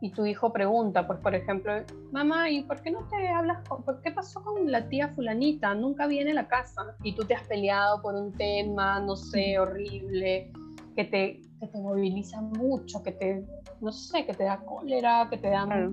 y 0.00 0.10
tu 0.10 0.24
hijo 0.24 0.54
pregunta, 0.54 1.06
pues 1.06 1.18
por 1.18 1.34
ejemplo, 1.34 1.70
mamá, 2.12 2.48
¿y 2.48 2.62
por 2.62 2.80
qué 2.80 2.92
no 2.92 3.06
te 3.10 3.28
hablas? 3.28 3.62
¿Por 3.68 4.00
qué 4.00 4.10
pasó 4.10 4.42
con 4.42 4.72
la 4.72 4.88
tía 4.88 5.08
fulanita? 5.08 5.74
Nunca 5.74 6.06
viene 6.06 6.30
a 6.30 6.34
la 6.36 6.48
casa 6.48 6.96
y 7.02 7.14
tú 7.14 7.26
te 7.26 7.34
has 7.34 7.46
peleado 7.46 8.00
por 8.00 8.14
un 8.14 8.32
tema, 8.32 8.98
no 9.00 9.16
sé, 9.16 9.58
horrible, 9.58 10.50
que 10.96 11.04
te, 11.04 11.42
que 11.60 11.66
te 11.66 11.78
moviliza 11.78 12.40
mucho, 12.40 13.02
que 13.02 13.12
te, 13.12 13.44
no 13.82 13.92
sé, 13.92 14.24
que 14.24 14.32
te 14.32 14.44
da 14.44 14.64
cólera, 14.64 15.28
que 15.28 15.36
te 15.36 15.50
da 15.50 15.90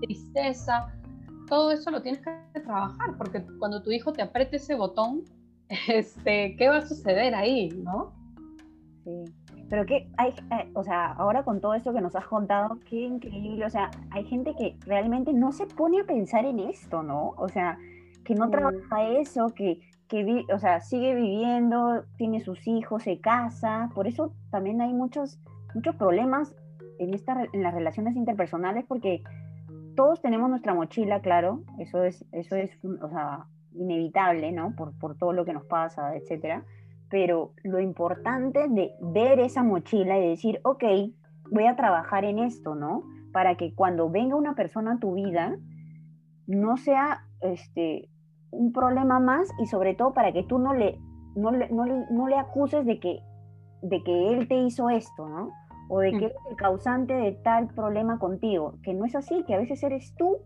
tristeza. 0.00 0.94
Todo 1.46 1.72
eso 1.72 1.90
lo 1.90 2.00
tienes 2.00 2.22
que 2.22 2.60
trabajar, 2.62 3.18
porque 3.18 3.44
cuando 3.58 3.82
tu 3.82 3.90
hijo 3.90 4.14
te 4.14 4.22
apriete 4.22 4.56
ese 4.56 4.74
botón, 4.74 5.24
este, 5.88 6.56
¿qué 6.56 6.70
va 6.70 6.78
a 6.78 6.86
suceder 6.86 7.34
ahí, 7.34 7.68
no? 7.68 8.24
Sí. 9.06 9.24
Pero 9.70 9.86
que 9.86 10.08
hay, 10.16 10.30
eh, 10.30 10.68
o 10.74 10.82
sea, 10.82 11.12
ahora 11.12 11.44
con 11.44 11.60
todo 11.60 11.74
esto 11.74 11.92
que 11.92 12.00
nos 12.00 12.16
has 12.16 12.26
contado, 12.26 12.80
qué 12.90 13.02
increíble, 13.02 13.64
o 13.64 13.70
sea, 13.70 13.88
hay 14.10 14.24
gente 14.24 14.52
que 14.56 14.76
realmente 14.84 15.32
no 15.32 15.52
se 15.52 15.66
pone 15.66 16.00
a 16.00 16.04
pensar 16.04 16.44
en 16.44 16.58
esto, 16.58 17.04
¿no? 17.04 17.34
O 17.36 17.48
sea, 17.48 17.78
que 18.24 18.34
no 18.34 18.50
trabaja 18.50 19.08
eso, 19.10 19.54
que, 19.54 19.78
que 20.08 20.44
o 20.52 20.58
sea, 20.58 20.80
sigue 20.80 21.14
viviendo, 21.14 22.04
tiene 22.16 22.40
sus 22.40 22.66
hijos, 22.66 23.04
se 23.04 23.20
casa, 23.20 23.90
por 23.94 24.08
eso 24.08 24.32
también 24.50 24.80
hay 24.80 24.92
muchos, 24.92 25.38
muchos 25.72 25.94
problemas 25.94 26.56
en, 26.98 27.14
esta, 27.14 27.46
en 27.52 27.62
las 27.62 27.74
relaciones 27.74 28.16
interpersonales, 28.16 28.84
porque 28.88 29.22
todos 29.94 30.20
tenemos 30.20 30.50
nuestra 30.50 30.74
mochila, 30.74 31.20
claro, 31.20 31.62
eso 31.78 32.02
es, 32.02 32.24
eso 32.32 32.56
es, 32.56 32.72
o 33.00 33.08
sea, 33.08 33.46
inevitable, 33.72 34.50
¿no? 34.50 34.74
Por, 34.74 34.98
por 34.98 35.16
todo 35.16 35.32
lo 35.32 35.44
que 35.44 35.52
nos 35.52 35.64
pasa, 35.64 36.16
etcétera 36.16 36.64
pero 37.08 37.52
lo 37.62 37.80
importante 37.80 38.68
de 38.68 38.92
ver 39.00 39.38
esa 39.38 39.62
mochila 39.62 40.18
y 40.18 40.28
decir, 40.28 40.60
ok, 40.64 40.84
voy 41.50 41.66
a 41.66 41.76
trabajar 41.76 42.24
en 42.24 42.38
esto, 42.38 42.74
¿no? 42.74 43.04
Para 43.32 43.56
que 43.56 43.74
cuando 43.74 44.10
venga 44.10 44.36
una 44.36 44.54
persona 44.54 44.94
a 44.94 44.98
tu 44.98 45.14
vida, 45.14 45.56
no 46.46 46.76
sea 46.76 47.24
este, 47.40 48.08
un 48.50 48.72
problema 48.72 49.20
más 49.20 49.48
y 49.60 49.66
sobre 49.66 49.94
todo 49.94 50.14
para 50.14 50.32
que 50.32 50.42
tú 50.42 50.58
no 50.58 50.74
le, 50.74 50.98
no 51.34 51.50
le, 51.50 51.68
no 51.70 52.28
le, 52.28 52.38
acuses 52.38 52.84
de 52.86 52.98
que, 52.98 53.20
de 53.82 54.02
que 54.02 54.32
él 54.32 54.48
te 54.48 54.56
hizo 54.56 54.90
esto, 54.90 55.28
¿no? 55.28 55.50
O 55.88 56.00
de 56.00 56.12
que 56.12 56.26
es 56.26 56.32
el 56.50 56.56
causante 56.56 57.14
de 57.14 57.32
tal 57.32 57.68
problema 57.68 58.18
contigo, 58.18 58.74
que 58.82 58.92
no 58.92 59.04
es 59.04 59.14
así, 59.14 59.44
que 59.44 59.54
a 59.54 59.58
veces 59.58 59.82
eres 59.84 60.14
tú, 60.16 60.38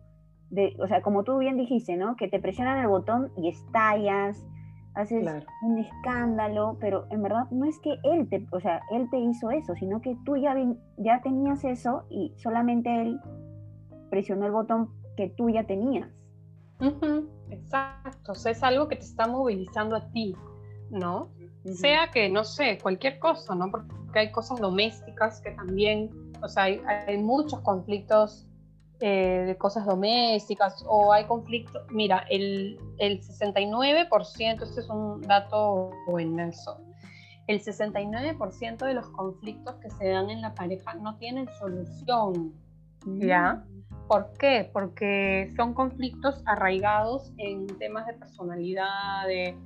de, 0.50 0.76
o 0.80 0.86
sea, 0.86 1.00
como 1.00 1.22
tú 1.24 1.38
bien 1.38 1.56
dijiste, 1.56 1.96
¿no? 1.96 2.16
Que 2.16 2.28
te 2.28 2.40
presionan 2.40 2.78
el 2.78 2.88
botón 2.88 3.30
y 3.36 3.48
estallas, 3.48 4.44
haces 4.94 5.26
un 5.62 5.78
escándalo, 5.78 6.76
pero 6.80 7.06
en 7.10 7.22
verdad 7.22 7.48
no 7.50 7.66
es 7.66 7.78
que 7.80 7.98
él 8.02 8.28
te, 8.28 8.46
o 8.50 8.60
sea, 8.60 8.82
él 8.90 9.08
te 9.10 9.18
hizo 9.18 9.50
eso, 9.50 9.74
sino 9.76 10.00
que 10.00 10.16
tú 10.24 10.36
ya, 10.36 10.54
ya 10.96 11.20
tenías 11.22 11.64
eso 11.64 12.04
y 12.10 12.32
solamente 12.36 13.02
él 13.02 13.20
presionó 14.10 14.46
el 14.46 14.52
botón 14.52 14.90
que 15.16 15.28
tú 15.28 15.50
ya 15.50 15.64
tenías. 15.64 16.08
Exacto, 17.50 18.32
o 18.32 18.34
sea, 18.34 18.52
es 18.52 18.62
algo 18.62 18.88
que 18.88 18.96
te 18.96 19.04
está 19.04 19.26
movilizando 19.26 19.96
a 19.96 20.10
ti, 20.10 20.34
¿no? 20.90 21.30
Sea 21.64 22.10
que, 22.10 22.30
no 22.30 22.42
sé, 22.42 22.78
cualquier 22.82 23.18
cosa, 23.18 23.54
¿no? 23.54 23.70
Porque 23.70 24.18
hay 24.18 24.32
cosas 24.32 24.60
domésticas 24.60 25.40
que 25.42 25.50
también, 25.50 26.10
o 26.42 26.48
sea, 26.48 26.64
hay 26.64 27.18
muchos 27.18 27.60
conflictos 27.60 28.49
eh, 29.00 29.44
de 29.46 29.56
cosas 29.56 29.86
domésticas 29.86 30.84
o 30.86 31.12
hay 31.12 31.24
conflictos. 31.24 31.82
Mira, 31.90 32.26
el, 32.30 32.78
el 32.98 33.20
69%, 33.22 34.62
este 34.62 34.80
es 34.80 34.88
un 34.90 35.22
dato 35.22 35.90
buenazo, 36.06 36.80
el 37.46 37.62
69% 37.62 38.76
de 38.76 38.94
los 38.94 39.08
conflictos 39.08 39.74
que 39.76 39.90
se 39.90 40.08
dan 40.08 40.28
en 40.30 40.42
la 40.42 40.54
pareja 40.54 40.94
no 40.94 41.16
tienen 41.16 41.48
solución. 41.58 42.52
¿Ya? 43.06 43.64
¿Por 44.06 44.32
qué? 44.38 44.68
Porque 44.72 45.50
son 45.56 45.72
conflictos 45.72 46.42
arraigados 46.44 47.32
en 47.38 47.66
temas 47.78 48.06
de 48.06 48.12
personalidad, 48.12 49.26
de, 49.26 49.56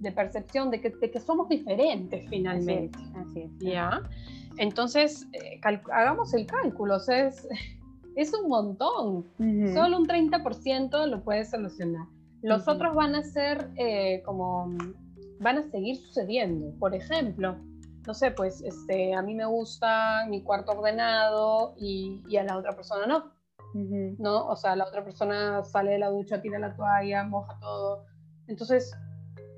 de 0.00 0.12
percepción, 0.12 0.70
de 0.70 0.80
que, 0.80 0.90
de 0.90 1.10
que, 1.10 1.18
somos 1.18 1.48
diferentes 1.48 2.28
finalmente. 2.28 2.98
Así 3.16 3.42
es, 3.42 3.50
¿Ya? 3.58 4.02
Entonces, 4.58 5.26
eh, 5.32 5.60
hagamos 5.92 6.34
el 6.34 6.46
cálculo. 6.46 6.96
O 6.96 7.00
sea, 7.00 7.28
es, 7.28 7.48
es 8.16 8.32
un 8.34 8.48
montón. 8.48 9.26
Solo 9.74 9.98
un 9.98 10.06
30% 10.06 11.06
lo 11.06 11.22
puedes 11.22 11.50
solucionar. 11.50 12.06
Los 12.42 12.66
otros 12.66 12.94
van 12.94 13.14
a 13.14 13.22
ser 13.22 13.70
eh, 13.76 14.22
como, 14.24 14.74
van 15.40 15.58
a 15.58 15.62
seguir 15.70 15.96
sucediendo. 15.96 16.76
Por 16.78 16.94
ejemplo, 16.94 17.56
no 18.06 18.14
sé, 18.14 18.32
pues 18.32 18.62
este, 18.62 19.14
a 19.14 19.22
mí 19.22 19.34
me 19.34 19.46
gusta 19.46 20.26
mi 20.28 20.42
cuarto 20.42 20.72
ordenado 20.72 21.74
y, 21.78 22.22
y 22.28 22.36
a 22.36 22.44
la 22.44 22.56
otra 22.56 22.74
persona 22.74 23.06
no. 23.06 23.32
¿No? 23.74 24.48
O 24.48 24.56
sea, 24.56 24.76
la 24.76 24.84
otra 24.84 25.02
persona 25.02 25.62
sale 25.62 25.92
de 25.92 25.98
la 25.98 26.10
ducha, 26.10 26.42
tira 26.42 26.58
la 26.58 26.76
toalla, 26.76 27.24
moja 27.24 27.58
todo. 27.58 28.04
Entonces, 28.46 28.92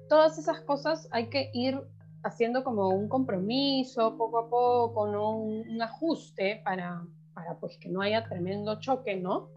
todas 0.08 0.38
esas 0.38 0.60
cosas 0.60 1.08
hay 1.10 1.30
que 1.30 1.50
ir 1.52 1.80
haciendo 2.22 2.62
como 2.62 2.90
un 2.90 3.08
compromiso 3.08 4.16
poco 4.16 4.38
a 4.38 4.48
poco, 4.48 5.08
¿no? 5.08 5.36
un 5.36 5.82
ajuste 5.82 6.62
para, 6.64 7.02
para 7.34 7.58
pues 7.58 7.78
que 7.78 7.88
no 7.88 8.00
haya 8.00 8.24
tremendo 8.24 8.80
choque, 8.80 9.16
¿no? 9.16 9.50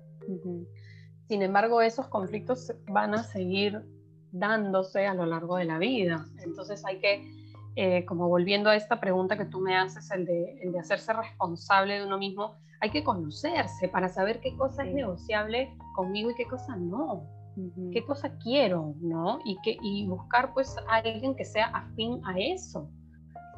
Sin 1.27 1.41
embargo, 1.41 1.81
esos 1.81 2.07
conflictos 2.07 2.73
van 2.89 3.13
a 3.13 3.23
seguir 3.23 3.83
dándose 4.31 5.05
a 5.05 5.13
lo 5.13 5.25
largo 5.25 5.57
de 5.57 5.65
la 5.65 5.77
vida. 5.77 6.25
Entonces 6.43 6.83
hay 6.85 6.99
que, 6.99 7.31
eh, 7.75 8.05
como 8.05 8.27
volviendo 8.29 8.69
a 8.69 8.75
esta 8.75 8.99
pregunta 8.99 9.37
que 9.37 9.45
tú 9.45 9.59
me 9.59 9.75
haces, 9.75 10.09
el 10.11 10.25
de, 10.25 10.59
el 10.61 10.71
de, 10.71 10.79
hacerse 10.79 11.13
responsable 11.13 11.99
de 11.99 12.05
uno 12.05 12.17
mismo, 12.17 12.55
hay 12.79 12.91
que 12.91 13.03
conocerse 13.03 13.87
para 13.89 14.09
saber 14.09 14.39
qué 14.39 14.55
cosa 14.55 14.85
es 14.85 14.93
negociable 14.93 15.75
conmigo 15.95 16.31
y 16.31 16.35
qué 16.35 16.45
cosa 16.45 16.75
no. 16.75 17.27
qué 17.91 18.05
cosa 18.05 18.37
quiero, 18.37 18.93
¿no? 19.01 19.39
Y, 19.43 19.57
que, 19.63 19.77
y 19.81 20.05
buscar 20.07 20.53
pues 20.53 20.75
a 20.87 20.95
alguien 20.95 21.35
que 21.35 21.43
sea 21.43 21.67
afín 21.67 22.21
a 22.23 22.37
eso, 22.37 22.89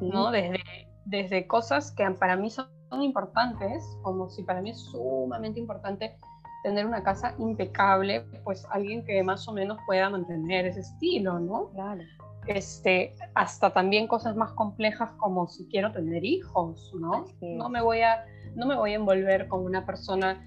¿no? 0.00 0.30
Desde, 0.30 0.60
desde 1.04 1.46
cosas 1.46 1.92
que 1.92 2.10
para 2.12 2.36
mí 2.36 2.48
son 2.48 2.66
son 2.90 3.02
importantes, 3.02 3.84
como 4.02 4.28
si 4.28 4.42
para 4.42 4.60
mí 4.60 4.70
es 4.70 4.80
sumamente 4.80 5.60
importante 5.60 6.16
tener 6.62 6.84
una 6.84 7.02
casa 7.02 7.34
impecable, 7.38 8.26
pues 8.44 8.66
alguien 8.70 9.04
que 9.04 9.22
más 9.22 9.48
o 9.48 9.52
menos 9.52 9.78
pueda 9.86 10.10
mantener 10.10 10.66
ese 10.66 10.80
estilo, 10.80 11.38
¿no? 11.38 11.70
Claro. 11.70 12.02
Este, 12.46 13.14
hasta 13.34 13.72
también 13.72 14.08
cosas 14.08 14.34
más 14.34 14.52
complejas 14.52 15.12
como 15.12 15.46
si 15.46 15.66
quiero 15.68 15.92
tener 15.92 16.24
hijos, 16.24 16.92
¿no? 16.98 17.26
No 17.40 17.68
me 17.68 17.80
voy 17.80 18.00
a, 18.00 18.24
no 18.56 18.66
me 18.66 18.76
voy 18.76 18.92
a 18.92 18.96
envolver 18.96 19.46
con 19.48 19.64
una 19.64 19.86
persona, 19.86 20.44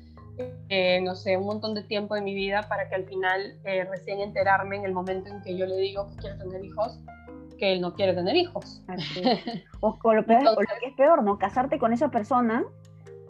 eh, 0.70 1.00
no 1.02 1.16
sé, 1.16 1.38
un 1.38 1.46
montón 1.46 1.74
de 1.74 1.84
tiempo 1.84 2.16
de 2.16 2.22
mi 2.22 2.36
vida 2.36 2.64
para 2.68 2.90
que 2.90 2.96
al 2.96 3.06
final 3.06 3.58
eh, 3.64 3.86
recién 3.86 4.20
enterarme 4.20 4.78
en 4.78 4.86
el 4.86 4.94
momento 4.94 5.30
en 5.30 5.42
que 5.42 5.58
yo 5.58 5.66
le 5.66 5.78
digo 5.78 6.10
que 6.10 6.16
quiero 6.18 6.38
tener 6.40 6.66
hijos, 6.66 7.00
que 7.58 7.74
él 7.74 7.82
no 7.82 7.94
quiere 7.94 8.14
tener 8.14 8.36
hijos. 8.36 8.84
O, 9.82 10.14
lo, 10.14 10.26
peor, 10.26 10.44
lo, 10.44 10.56
que 10.56 10.88
es 10.88 10.94
peor, 10.96 11.24
¿no? 11.24 11.38
Casarte 11.38 11.78
con 11.78 11.92
esa 11.92 12.10
persona 12.10 12.64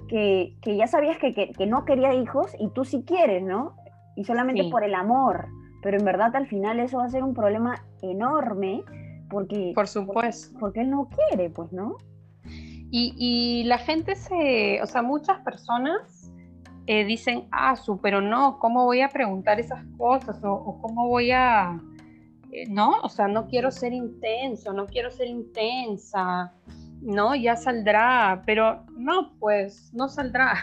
que, 0.08 0.56
que 0.62 0.78
ya 0.78 0.86
sabías 0.86 1.18
que, 1.18 1.34
que, 1.34 1.66
no 1.66 1.84
quería 1.84 2.14
hijos 2.14 2.52
y 2.60 2.70
tú 2.70 2.86
sí 2.86 3.04
quieres, 3.08 3.42
¿no? 3.42 3.76
Y 4.16 4.24
solamente 4.24 4.70
por 4.70 4.84
el 4.84 4.94
amor. 4.94 5.48
Pero 5.82 5.98
en 5.98 6.06
verdad 6.06 6.36
al 6.36 6.46
final 6.46 6.80
eso 6.80 7.00
va 7.00 7.06
a 7.06 7.10
ser 7.10 7.24
un 7.24 7.34
problema 7.34 7.84
enorme 8.04 8.84
porque... 9.32 9.72
Por 9.74 9.88
supuesto. 9.88 10.56
Porque, 10.60 10.82
él 10.82 10.92
no 10.92 11.10
quiere, 11.10 11.50
pues, 11.50 11.74
¿no? 11.74 11.98
Y, 12.46 13.16
y 13.18 13.64
la 13.64 13.80
gente 13.80 14.16
se, 14.16 14.80
o 14.84 14.86
sea, 14.86 15.02
muchas 15.02 15.40
personas 15.40 16.32
eh, 16.86 17.04
dicen, 17.04 17.48
ah, 17.50 17.76
su, 17.76 18.00
pero 18.00 18.22
no, 18.22 18.60
¿cómo 18.60 18.86
voy 18.86 19.02
a 19.02 19.10
preguntar 19.10 19.60
esas 19.60 19.84
cosas? 19.98 20.40
o 20.44 20.78
cómo 20.80 21.08
voy 21.08 21.32
a, 21.32 21.80
¿no? 22.70 23.00
O 23.02 23.10
sea, 23.10 23.28
no 23.28 23.48
quiero 23.48 23.72
ser 23.72 23.94
intenso, 23.94 24.74
no 24.74 24.88
quiero 24.88 25.12
ser 25.12 25.28
intensa, 25.28 26.54
¿no? 27.02 27.36
Ya 27.36 27.56
saldrá, 27.56 28.44
pero 28.46 28.86
no, 28.98 29.34
pues 29.40 29.94
no 29.94 30.08
saldrá. 30.08 30.56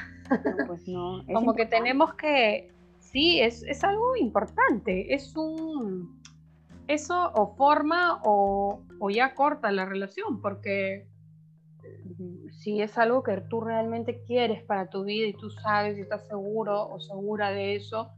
pues 0.67 0.87
no. 0.89 1.25
Como 1.33 1.55
que 1.55 1.67
tenemos 1.67 2.15
que, 2.15 2.73
sí, 2.99 3.41
es, 3.41 3.63
es, 3.65 3.85
algo 3.85 4.17
importante, 4.17 5.15
es 5.15 5.37
un, 5.37 6.21
eso 6.89 7.33
o 7.35 7.55
forma 7.57 8.21
o, 8.25 8.83
o 8.99 9.11
ya 9.11 9.35
corta 9.35 9.71
la 9.73 9.85
relación, 9.85 10.41
porque 10.41 11.07
si 12.51 12.83
es 12.83 12.99
algo 12.99 13.23
que 13.23 13.41
tú 13.49 13.61
realmente 13.61 14.23
quieres 14.27 14.63
para 14.63 14.89
tu 14.91 15.05
vida 15.05 15.27
y 15.27 15.33
tú 15.33 15.51
sabes 15.51 15.97
y 15.97 16.03
estás 16.03 16.27
seguro 16.27 16.89
o 16.89 17.01
segura 17.01 17.51
de 17.51 17.77
eso, 17.77 18.11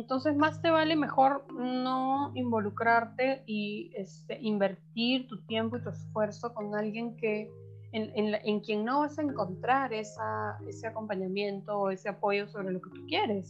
entonces 0.00 0.36
más 0.36 0.60
te 0.60 0.70
vale 0.70 0.96
mejor 0.96 1.46
no 1.54 2.32
involucrarte 2.34 3.42
y 3.46 3.90
este, 3.94 4.38
invertir 4.40 5.26
tu 5.28 5.40
tiempo 5.46 5.76
y 5.76 5.82
tu 5.82 5.90
esfuerzo 5.90 6.52
con 6.54 6.74
alguien 6.74 7.16
que 7.16 7.50
en, 7.92 8.60
quien 8.60 8.84
no 8.84 9.00
vas 9.00 9.18
a 9.18 9.22
encontrar 9.22 9.92
esa, 9.94 10.58
ese 10.68 10.86
acompañamiento 10.86 11.78
o 11.78 11.90
ese 11.90 12.10
apoyo 12.10 12.46
sobre 12.46 12.72
lo 12.72 12.80
que 12.82 12.90
tú 12.90 13.06
quieres. 13.06 13.48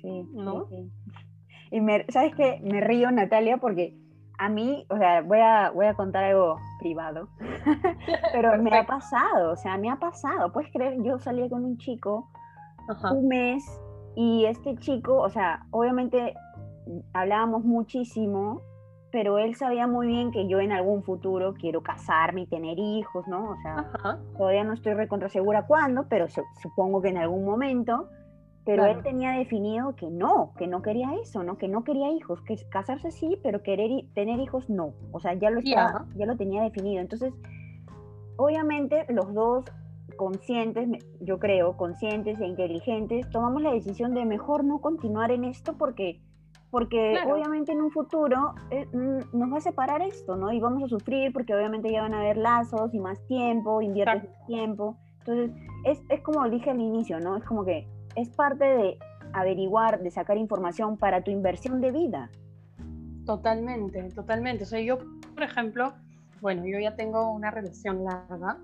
Sí, 0.00 0.28
¿no? 0.32 0.68
Y 1.72 1.80
me, 1.80 2.06
sabes 2.08 2.34
qué? 2.36 2.60
me 2.62 2.80
río 2.80 3.10
Natalia 3.10 3.56
porque 3.56 3.96
a 4.38 4.48
mí, 4.48 4.86
o 4.88 4.96
sea, 4.96 5.22
voy 5.22 5.40
a, 5.40 5.70
voy 5.70 5.86
a 5.86 5.94
contar 5.94 6.24
algo 6.24 6.58
privado, 6.78 7.28
pero 8.32 8.62
me 8.62 8.76
ha 8.76 8.86
pasado, 8.86 9.52
o 9.52 9.56
sea, 9.56 9.76
me 9.76 9.90
ha 9.90 9.96
pasado. 9.96 10.52
Puedes 10.52 10.70
creer, 10.72 11.02
yo 11.02 11.18
salí 11.18 11.48
con 11.48 11.64
un 11.64 11.76
chico 11.78 12.30
un 13.12 13.28
mes 13.28 13.64
y 14.14 14.44
este 14.46 14.76
chico, 14.76 15.16
o 15.16 15.30
sea, 15.30 15.66
obviamente 15.70 16.34
hablábamos 17.12 17.64
muchísimo, 17.64 18.62
pero 19.10 19.38
él 19.38 19.56
sabía 19.56 19.86
muy 19.86 20.06
bien 20.06 20.30
que 20.30 20.46
yo 20.46 20.60
en 20.60 20.72
algún 20.72 21.02
futuro 21.02 21.54
quiero 21.54 21.82
casarme 21.82 22.42
y 22.42 22.46
tener 22.46 22.78
hijos, 22.78 23.26
¿no? 23.28 23.50
O 23.50 23.56
sea, 23.62 24.18
todavía 24.36 24.64
no 24.64 24.72
estoy 24.72 24.94
recontra 24.94 25.28
segura 25.28 25.66
cuándo, 25.66 26.06
pero 26.08 26.26
supongo 26.62 27.02
que 27.02 27.08
en 27.08 27.18
algún 27.18 27.44
momento. 27.44 28.08
Pero 28.62 28.84
él 28.84 29.02
tenía 29.02 29.32
definido 29.32 29.96
que 29.96 30.10
no, 30.10 30.52
que 30.56 30.66
no 30.68 30.82
quería 30.82 31.14
eso, 31.20 31.42
¿no? 31.42 31.56
Que 31.56 31.66
no 31.66 31.82
quería 31.82 32.10
hijos, 32.10 32.40
que 32.42 32.56
casarse 32.68 33.10
sí, 33.10 33.38
pero 33.42 33.62
querer 33.62 33.90
tener 34.14 34.38
hijos 34.38 34.68
no. 34.68 34.92
O 35.12 35.18
sea, 35.18 35.32
ya 35.34 35.50
lo, 35.50 35.60
ya 35.60 36.04
lo 36.14 36.36
tenía 36.36 36.62
definido. 36.62 37.00
Entonces, 37.00 37.32
obviamente 38.36 39.06
los 39.08 39.32
dos 39.34 39.64
conscientes, 40.20 40.86
yo 41.22 41.38
creo, 41.38 41.78
conscientes 41.78 42.38
e 42.40 42.46
inteligentes, 42.46 43.30
tomamos 43.30 43.62
la 43.62 43.72
decisión 43.72 44.12
de 44.12 44.26
mejor 44.26 44.64
no 44.64 44.82
continuar 44.82 45.30
en 45.30 45.44
esto 45.44 45.78
porque 45.78 46.20
porque 46.70 47.16
obviamente 47.26 47.72
en 47.72 47.80
un 47.80 47.90
futuro 47.90 48.54
eh, 48.70 48.84
mm, 48.92 49.38
nos 49.38 49.50
va 49.50 49.56
a 49.56 49.60
separar 49.62 50.02
esto, 50.02 50.36
¿no? 50.36 50.52
Y 50.52 50.60
vamos 50.60 50.82
a 50.82 50.88
sufrir 50.88 51.32
porque 51.32 51.54
obviamente 51.54 51.90
ya 51.90 52.02
van 52.02 52.12
a 52.12 52.20
haber 52.20 52.36
lazos 52.36 52.92
y 52.92 52.98
más 53.00 53.18
tiempo, 53.28 53.80
inviertes 53.80 54.28
más 54.28 54.46
tiempo. 54.46 54.98
Entonces, 55.20 55.50
es, 55.86 56.02
es 56.10 56.20
como 56.20 56.46
dije 56.50 56.68
al 56.68 56.80
inicio, 56.80 57.18
¿no? 57.18 57.38
Es 57.38 57.44
como 57.44 57.64
que 57.64 57.88
es 58.14 58.28
parte 58.28 58.66
de 58.66 58.98
averiguar, 59.32 60.02
de 60.02 60.10
sacar 60.10 60.36
información 60.36 60.98
para 60.98 61.24
tu 61.24 61.30
inversión 61.30 61.80
de 61.80 61.92
vida. 61.92 62.30
Totalmente, 63.24 64.02
totalmente. 64.10 64.64
O 64.64 64.66
sea, 64.66 64.80
yo, 64.80 64.98
por 65.34 65.42
ejemplo, 65.42 65.94
bueno, 66.40 66.66
yo 66.66 66.78
ya 66.78 66.96
tengo 66.96 67.32
una 67.32 67.50
relación 67.50 68.04
larga, 68.04 68.58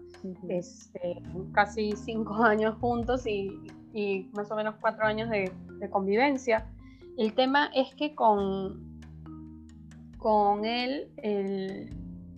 este, 0.48 1.22
casi 1.52 1.92
cinco 1.92 2.34
años 2.44 2.76
juntos 2.80 3.26
y, 3.26 3.58
y, 3.92 4.30
más 4.34 4.50
o 4.50 4.56
menos 4.56 4.76
cuatro 4.80 5.04
años 5.04 5.30
de, 5.30 5.52
de 5.78 5.90
convivencia. 5.90 6.66
El 7.16 7.34
tema 7.34 7.70
es 7.74 7.94
que 7.94 8.14
con, 8.14 9.00
con 10.18 10.64
él, 10.64 11.08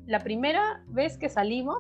la 0.07 0.21
primera 0.21 0.83
vez 0.89 1.19
que 1.19 1.29
salimos, 1.29 1.79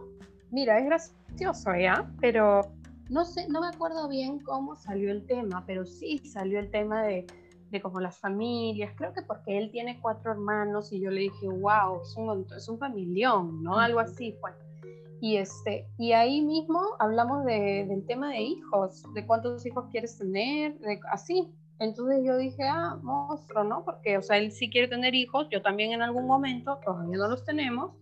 mira, 0.51 0.79
es 0.79 0.87
gracioso 0.87 1.75
ya, 1.77 2.11
pero 2.21 2.63
no 3.09 3.25
sé, 3.25 3.49
no 3.49 3.61
me 3.61 3.69
acuerdo 3.69 4.09
bien 4.09 4.39
cómo 4.41 4.77
salió 4.77 5.11
el 5.11 5.25
tema, 5.27 5.65
pero 5.67 5.87
sí 5.87 6.19
salió 6.19 6.59
el 6.59 6.71
tema 6.71 7.03
de, 7.03 7.27
de 7.71 7.81
como 7.81 8.01
las 8.01 8.19
familias, 8.19 8.93
creo 8.97 9.13
que 9.13 9.23
porque 9.23 9.59
él 9.59 9.71
tiene 9.71 10.01
cuatro 10.01 10.33
hermanos 10.33 10.93
y 10.93 11.01
yo 11.01 11.11
le 11.11 11.23
dije, 11.23 11.49
wow, 11.49 12.01
es 12.03 12.17
un, 12.17 12.47
es 12.57 12.69
un 12.69 12.79
familión, 12.79 13.63
¿no? 13.63 13.79
Algo 13.79 14.01
así 14.01 14.37
pues. 14.41 14.55
Y, 15.21 15.37
este, 15.37 15.89
y 15.99 16.13
ahí 16.13 16.41
mismo 16.43 16.81
hablamos 17.01 17.45
de, 17.45 17.87
del 17.89 18.07
tema 18.07 18.31
de 18.31 18.41
hijos, 18.41 19.03
de 19.15 19.27
cuántos 19.27 19.67
hijos 19.67 19.87
quieres 19.91 20.17
tener, 20.17 20.79
de, 20.79 21.01
así, 21.11 21.53
entonces 21.81 22.25
yo 22.25 22.37
dije, 22.37 22.65
ah, 22.65 22.99
monstruo, 23.03 23.65
¿no? 23.65 23.85
Porque, 23.85 24.19
o 24.19 24.23
sea, 24.23 24.39
él 24.39 24.51
sí 24.51 24.71
quiere 24.71 24.89
tener 24.89 25.15
hijos, 25.15 25.49
yo 25.51 25.63
también 25.63 25.93
en 25.93 26.03
algún 26.03 26.27
momento, 26.27 26.79
todavía 26.85 27.17
no 27.17 27.29
los 27.29 27.45
tenemos, 27.45 27.93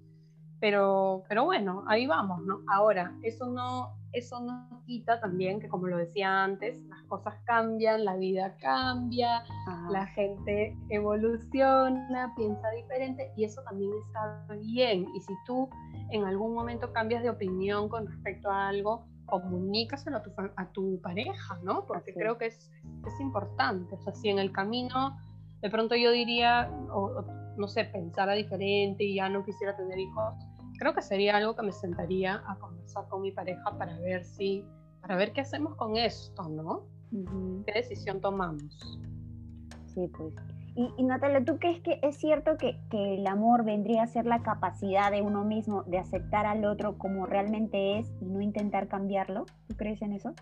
pero, 0.60 1.24
pero 1.28 1.44
bueno, 1.44 1.84
ahí 1.86 2.06
vamos, 2.06 2.42
¿no? 2.42 2.60
Ahora, 2.72 3.12
eso 3.22 3.46
no, 3.46 3.96
eso 4.12 4.40
no 4.40 4.82
quita 4.86 5.20
también 5.20 5.60
que, 5.60 5.68
como 5.68 5.86
lo 5.88 5.98
decía 5.98 6.44
antes, 6.44 6.80
las 6.88 7.02
cosas 7.04 7.34
cambian, 7.44 8.04
la 8.04 8.16
vida 8.16 8.56
cambia, 8.60 9.44
la 9.90 10.06
gente 10.08 10.76
evoluciona, 10.88 12.32
piensa 12.36 12.70
diferente 12.70 13.32
y 13.36 13.44
eso 13.44 13.62
también 13.62 13.90
está 14.06 14.46
bien. 14.60 15.06
Y 15.14 15.20
si 15.20 15.34
tú 15.46 15.68
en 16.10 16.24
algún 16.24 16.54
momento 16.54 16.92
cambias 16.92 17.22
de 17.22 17.30
opinión 17.30 17.88
con 17.88 18.06
respecto 18.06 18.50
a 18.50 18.68
algo, 18.68 19.06
comunícaselo 19.26 20.18
a 20.18 20.22
tu, 20.22 20.30
a 20.56 20.72
tu 20.72 21.00
pareja, 21.00 21.58
¿no? 21.62 21.84
Porque 21.84 22.14
creo 22.14 22.38
que 22.38 22.46
es, 22.46 22.70
es 23.06 23.20
importante. 23.20 23.96
O 23.96 23.98
sea, 23.98 24.14
si 24.14 24.30
en 24.30 24.38
el 24.38 24.52
camino 24.52 25.18
de 25.60 25.70
pronto 25.70 25.96
yo 25.96 26.10
diría, 26.12 26.70
o, 26.90 27.24
no 27.56 27.68
sé, 27.68 27.84
pensara 27.84 28.34
diferente 28.34 29.04
y 29.04 29.16
ya 29.16 29.28
no 29.28 29.44
quisiera 29.44 29.76
tener 29.76 29.98
hijos, 29.98 30.34
creo 30.78 30.94
que 30.94 31.02
sería 31.02 31.36
algo 31.36 31.54
que 31.54 31.62
me 31.62 31.72
sentaría 31.72 32.42
a 32.46 32.56
conversar 32.58 33.08
con 33.08 33.22
mi 33.22 33.32
pareja 33.32 33.76
para 33.78 33.98
ver 33.98 34.24
si, 34.24 34.64
para 35.00 35.16
ver 35.16 35.32
qué 35.32 35.40
hacemos 35.40 35.74
con 35.76 35.96
esto, 35.96 36.48
¿no? 36.48 36.84
¿Qué 37.64 37.72
decisión 37.72 38.20
tomamos? 38.20 38.98
Sí, 39.86 40.08
pues. 40.16 40.34
Y, 40.74 41.02
Natalia, 41.04 41.42
¿tú 41.42 41.58
crees 41.58 41.80
que 41.80 41.98
es 42.02 42.16
cierto 42.16 42.58
que, 42.58 42.78
que, 42.90 43.14
el 43.14 43.26
amor 43.26 43.64
vendría 43.64 44.02
a 44.02 44.06
ser 44.06 44.26
la 44.26 44.42
capacidad 44.42 45.10
de 45.10 45.22
uno 45.22 45.42
mismo 45.42 45.84
de 45.84 45.96
aceptar 45.96 46.44
al 46.44 46.66
otro 46.66 46.98
como 46.98 47.24
realmente 47.24 47.98
es 47.98 48.12
y 48.20 48.26
no 48.26 48.42
intentar 48.42 48.86
cambiarlo? 48.86 49.46
¿Tú 49.68 49.76
crees 49.76 50.02
en 50.02 50.12
eso? 50.12 50.34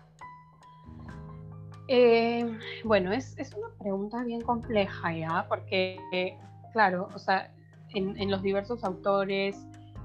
Eh, 1.87 2.57
bueno, 2.83 3.11
es, 3.11 3.37
es, 3.37 3.53
una 3.53 3.67
pregunta 3.79 4.23
bien 4.23 4.41
compleja 4.41 5.15
ya, 5.15 5.45
porque, 5.47 6.37
claro, 6.75 7.07
o 7.15 7.19
sea, 7.19 7.53
en, 7.93 8.19
en, 8.19 8.29
los 8.29 8.41
diversos 8.41 8.83
autores 8.83 9.55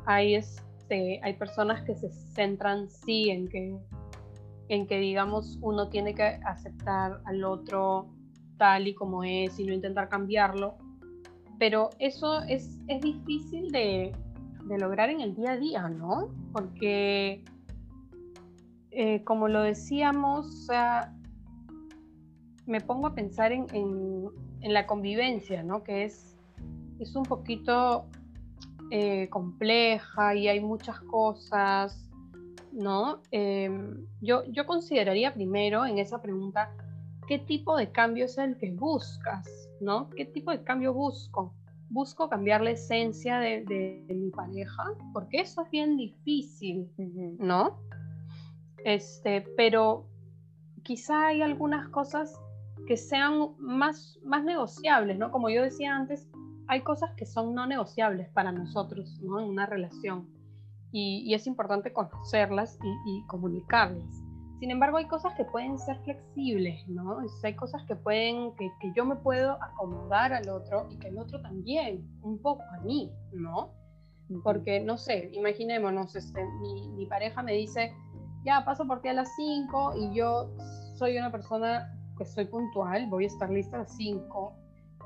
hay, 0.07 0.37
este, 0.37 1.19
hay 1.25 1.33
personas 1.33 1.83
que 1.83 1.97
se 1.97 2.13
centran 2.13 2.89
sí 2.89 3.29
en 3.29 3.49
que, 3.49 3.77
en 4.69 4.87
que, 4.87 5.01
digamos, 5.01 5.59
uno 5.63 5.89
tiene 5.89 6.15
que 6.15 6.23
aceptar 6.45 7.21
al 7.25 7.43
otro 7.43 8.07
tal 8.57 8.87
y 8.87 8.95
como 8.95 9.25
es 9.25 9.59
y 9.59 9.65
no 9.65 9.73
intentar 9.73 10.09
cambiarlo. 10.09 10.77
Pero 11.59 11.91
eso 11.99 12.41
es, 12.43 12.79
es 12.87 13.01
difícil 13.01 13.73
de, 13.73 14.13
de 14.67 14.79
lograr 14.79 15.11
en 15.11 15.23
el 15.23 15.35
día 15.35 15.51
a 15.51 15.57
día, 15.57 15.89
¿no? 15.89 16.29
Porque, 16.53 17.45
eh, 18.93 19.25
como 19.25 19.49
lo 19.49 19.63
decíamos, 19.63 20.69
me 22.65 22.81
pongo 22.81 23.09
a 23.09 23.15
pensar 23.17 23.51
en, 23.51 23.67
en, 23.73 24.73
la 24.73 24.87
convivencia, 24.87 25.65
¿no? 25.65 25.83
Que 25.83 26.05
es, 26.05 26.30
es 27.01 27.17
un 27.17 27.25
poquito 27.25 28.07
eh, 28.91 29.29
compleja 29.31 30.35
y 30.35 30.49
hay 30.49 30.61
muchas 30.61 31.01
cosas, 31.01 32.09
¿no? 32.73 33.23
Em, 33.31 34.07
yo, 34.21 34.45
yo 34.51 34.67
consideraría 34.67 35.33
primero 35.33 35.87
en 35.87 35.99
esa 35.99 36.21
pregunta 36.21 36.71
qué 37.27 37.39
tipo 37.39 37.77
de 37.77 37.91
cambio 37.91 38.25
es 38.27 38.37
el 38.39 38.57
que 38.59 38.73
buscas, 38.73 39.47
¿no? 39.81 40.11
¿Qué 40.11 40.25
tipo 40.25 40.51
de 40.51 40.63
cambio 40.63 40.93
busco? 40.93 41.55
Busco 41.89 42.29
cambiar 42.29 42.61
la 42.61 42.71
esencia 42.71 43.39
de, 43.39 44.05
mi 44.09 44.31
pareja, 44.31 44.85
porque 45.13 45.41
eso 45.41 45.63
es 45.63 45.71
bien 45.71 45.97
difícil, 45.97 46.91
¿no? 47.39 47.81
Este, 48.85 49.43
pero 49.57 50.07
quizá 50.83 51.29
hay 51.29 51.43
algunas 51.43 51.89
cosas 51.89 52.41
que 52.87 52.97
sean 52.97 53.51
más, 53.59 54.19
más 54.25 54.45
negociables, 54.45 55.19
¿no? 55.19 55.31
Como 55.31 55.51
yo 55.51 55.63
decía 55.63 55.95
antes, 55.95 56.30
hay 56.71 56.83
cosas 56.83 57.11
que 57.17 57.27
son 57.27 57.53
no 57.53 57.67
negociables 57.67 58.29
para 58.29 58.53
nosotros, 58.53 59.19
¿no? 59.23 59.41
En 59.41 59.49
una 59.49 59.67
relación. 59.67 60.29
Y, 60.93 61.35
es 61.35 61.49
importante 61.49 61.93
conocerlas 61.93 62.79
y, 62.81 63.11
y 63.11 63.27
comunicarlas. 63.27 64.23
Sin 64.61 64.71
embargo, 64.71 64.99
hay 64.99 65.07
cosas 65.07 65.35
que 65.35 65.45
pueden 65.45 65.79
ser 65.81 65.99
flexibles, 66.05 66.87
¿no? 66.89 67.19
Hay 67.43 67.57
cosas 67.57 67.83
que 67.89 67.97
pueden, 67.97 68.55
que, 68.55 68.71
que, 68.81 68.93
yo 68.95 69.05
me 69.05 69.17
puedo 69.17 69.59
acomodar 69.61 70.33
al 70.33 70.49
otro 70.49 70.87
y 70.91 70.99
que 70.99 71.09
el 71.09 71.19
otro 71.19 71.43
también, 71.43 72.07
un 72.23 72.41
poco 72.41 72.63
a 72.63 72.81
mí, 72.83 73.11
¿no? 73.33 73.73
Porque, 74.45 74.79
no 74.79 74.97
sé, 74.97 75.29
imaginémonos, 75.33 76.15
este, 76.15 76.45
mi, 76.61 76.89
mi 76.91 77.07
pareja 77.07 77.43
me 77.43 77.55
dice, 77.55 77.93
ya 78.45 78.65
paso 78.65 78.87
por 78.87 79.01
ti 79.01 79.09
a 79.09 79.15
las 79.15 79.35
5 79.35 79.95
y 79.97 80.15
yo 80.15 80.53
soy 80.95 81.19
una 81.19 81.33
persona 81.33 81.93
que 82.17 82.25
soy 82.25 82.45
puntual, 82.45 83.09
voy 83.09 83.25
a 83.25 83.27
estar 83.27 83.51
lista 83.51 83.77
a 83.77 83.81
las 83.81 83.97
5 83.97 84.60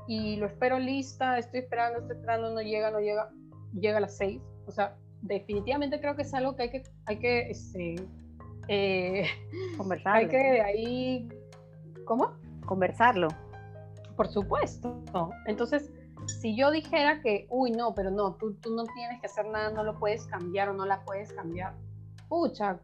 y 0.07 0.35
lo 0.37 0.45
espero 0.45 0.79
lista, 0.79 1.37
estoy 1.37 1.61
esperando, 1.61 1.99
estoy 1.99 2.17
esperando, 2.17 2.51
no 2.51 2.61
llega, 2.61 2.91
no 2.91 2.99
llega, 2.99 3.29
llega 3.73 3.97
a 3.97 4.01
las 4.01 4.17
6. 4.17 4.41
O 4.67 4.71
sea, 4.71 4.95
definitivamente 5.21 5.99
creo 5.99 6.15
que 6.15 6.21
es 6.23 6.33
algo 6.33 6.55
que 6.55 6.63
hay 6.63 6.69
que, 6.69 6.83
hay 7.05 7.19
que 7.19 7.49
este, 7.49 7.95
eh, 8.67 9.25
Conversarlo. 9.77 10.19
Hay 10.19 10.27
que 10.27 10.61
ahí, 10.61 11.29
¿cómo? 12.05 12.33
Conversarlo. 12.65 13.27
Por 14.15 14.27
supuesto. 14.27 15.03
Entonces, 15.45 15.91
si 16.27 16.55
yo 16.55 16.71
dijera 16.71 17.21
que, 17.21 17.47
uy, 17.49 17.71
no, 17.71 17.93
pero 17.93 18.11
no, 18.11 18.35
tú, 18.35 18.55
tú 18.55 18.75
no 18.75 18.83
tienes 18.85 19.19
que 19.19 19.27
hacer 19.27 19.47
nada, 19.47 19.71
no 19.71 19.83
lo 19.83 19.99
puedes 19.99 20.25
cambiar 20.27 20.69
o 20.69 20.73
no 20.73 20.85
la 20.85 21.03
puedes 21.03 21.33
cambiar, 21.33 21.73
pucha, 22.29 22.79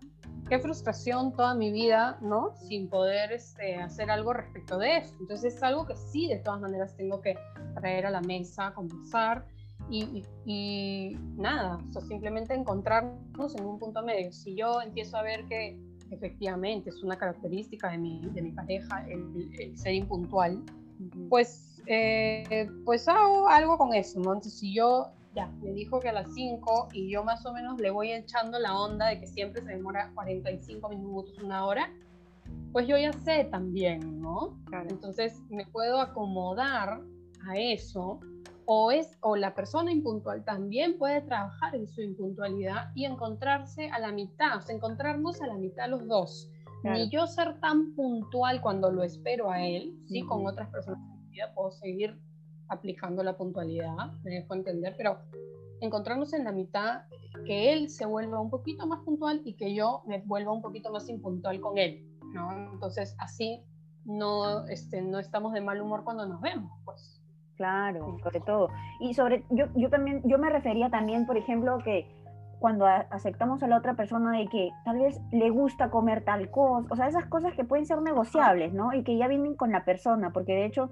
qué 0.49 0.59
frustración 0.59 1.33
toda 1.33 1.55
mi 1.55 1.71
vida, 1.71 2.17
¿no? 2.21 2.53
Sin 2.55 2.89
poder 2.89 3.31
este, 3.31 3.75
hacer 3.75 4.11
algo 4.11 4.33
respecto 4.33 4.77
de 4.77 4.97
eso. 4.97 5.15
Entonces 5.19 5.55
es 5.55 5.63
algo 5.63 5.85
que 5.85 5.95
sí, 5.95 6.27
de 6.27 6.37
todas 6.37 6.61
maneras, 6.61 6.95
tengo 6.95 7.21
que 7.21 7.35
traer 7.75 8.05
a 8.05 8.11
la 8.11 8.21
mesa, 8.21 8.73
conversar 8.73 9.45
y, 9.89 11.17
nada, 11.35 11.77
o 11.89 11.93
sea, 11.93 12.01
simplemente 12.03 12.53
encontrarnos 12.53 13.55
en 13.55 13.65
un 13.65 13.79
punto 13.79 14.03
medio. 14.03 14.31
Si 14.31 14.55
yo 14.55 14.81
empiezo 14.81 15.17
a 15.17 15.23
ver 15.23 15.45
que 15.45 15.77
efectivamente 16.11 16.89
es 16.89 17.03
una 17.03 17.17
característica 17.17 17.89
de 17.91 17.97
mi, 17.97 18.21
de 18.21 18.41
mi 18.41 18.51
pareja 18.51 19.05
el, 19.07 19.77
ser 19.77 19.95
impuntual, 19.95 20.63
pues, 21.29 21.81
eh, 21.87 22.69
pues 22.85 23.07
hago 23.07 23.47
algo 23.47 23.77
con 23.77 23.93
eso, 23.93 24.19
¿no? 24.19 24.33
Entonces, 24.33 24.59
si 24.59 24.73
yo 24.73 25.11
ya 25.35 25.47
me 25.61 25.71
dijo 25.71 25.99
que 25.99 26.09
a 26.09 26.13
las 26.13 26.33
5 26.33 26.89
y 26.93 27.09
yo 27.09 27.23
más 27.23 27.45
o 27.45 27.53
menos 27.53 27.79
le 27.79 27.89
voy 27.89 28.11
echando 28.11 28.59
la 28.59 28.77
onda 28.77 29.07
de 29.07 29.19
que 29.19 29.27
siempre 29.27 29.61
se 29.61 29.69
demora 29.69 30.11
45 30.13 30.89
minutos, 30.89 31.37
una 31.39 31.65
hora, 31.65 31.91
pues 32.71 32.87
yo 32.87 32.97
ya 32.97 33.13
sé 33.13 33.45
también, 33.45 34.21
¿no? 34.21 34.57
Entonces 34.89 35.41
me 35.49 35.65
puedo 35.65 35.99
acomodar 35.99 37.01
a 37.47 37.57
eso. 37.57 38.19
O, 38.65 38.91
es, 38.91 39.17
o 39.21 39.35
la 39.35 39.53
persona 39.53 39.91
impuntual 39.91 40.45
también 40.45 40.97
puede 40.97 41.21
trabajar 41.21 41.75
en 41.75 41.87
su 41.87 42.01
impuntualidad 42.01 42.91
y 42.95 43.05
encontrarse 43.05 43.89
a 43.89 43.99
la 43.99 44.13
mitad, 44.13 44.57
o 44.57 44.61
sea, 44.61 44.75
encontrarnos 44.75 45.41
a 45.41 45.47
la 45.47 45.55
mitad 45.55 45.89
los 45.89 46.07
dos. 46.07 46.49
Ni 46.83 47.09
yo 47.09 47.27
ser 47.27 47.59
tan 47.59 47.93
puntual 47.95 48.61
cuando 48.61 48.89
lo 48.89 49.03
espero 49.03 49.51
a 49.51 49.61
él, 49.61 49.95
sí, 50.07 50.21
con 50.21 50.47
otras 50.47 50.69
personas 50.69 50.99
en 51.03 51.21
mi 51.21 51.29
vida 51.31 51.53
puedo 51.53 51.71
seguir 51.71 52.17
aplicando 52.71 53.21
la 53.21 53.37
puntualidad, 53.37 54.13
me 54.23 54.31
dejo 54.31 54.55
entender, 54.55 54.95
pero 54.97 55.19
encontrarnos 55.81 56.33
en 56.33 56.45
la 56.45 56.51
mitad, 56.51 57.01
que 57.45 57.73
él 57.73 57.89
se 57.89 58.05
vuelva 58.05 58.39
un 58.39 58.49
poquito 58.49 58.87
más 58.87 58.99
puntual 58.99 59.41
y 59.43 59.55
que 59.55 59.75
yo 59.75 60.03
me 60.07 60.19
vuelva 60.21 60.51
un 60.51 60.61
poquito 60.61 60.91
más 60.91 61.09
impuntual 61.09 61.59
con 61.59 61.77
él, 61.77 62.07
¿no? 62.33 62.51
Entonces, 62.71 63.15
así 63.19 63.63
no, 64.05 64.65
este, 64.67 65.01
no 65.01 65.19
estamos 65.19 65.53
de 65.53 65.61
mal 65.61 65.81
humor 65.81 66.03
cuando 66.03 66.25
nos 66.25 66.39
vemos, 66.39 66.71
pues. 66.85 67.21
Claro, 67.57 68.17
sobre 68.23 68.39
todo. 68.39 68.69
Y 68.99 69.13
sobre, 69.13 69.43
yo, 69.49 69.65
yo 69.75 69.89
también, 69.89 70.21
yo 70.23 70.37
me 70.37 70.49
refería 70.49 70.89
también, 70.89 71.25
por 71.25 71.37
ejemplo, 71.37 71.77
que 71.83 72.07
cuando 72.59 72.85
aceptamos 72.85 73.63
a 73.63 73.67
la 73.67 73.77
otra 73.77 73.95
persona 73.95 74.37
de 74.37 74.45
que 74.47 74.69
tal 74.85 74.99
vez 74.99 75.19
le 75.31 75.49
gusta 75.49 75.89
comer 75.89 76.23
tal 76.23 76.49
cosa, 76.51 76.87
o 76.91 76.95
sea, 76.95 77.07
esas 77.07 77.25
cosas 77.25 77.53
que 77.55 77.63
pueden 77.63 77.87
ser 77.87 78.01
negociables, 78.01 78.71
¿no? 78.71 78.93
Y 78.93 79.03
que 79.03 79.17
ya 79.17 79.27
vienen 79.27 79.55
con 79.55 79.71
la 79.71 79.83
persona, 79.83 80.31
porque 80.31 80.53
de 80.53 80.65
hecho, 80.65 80.91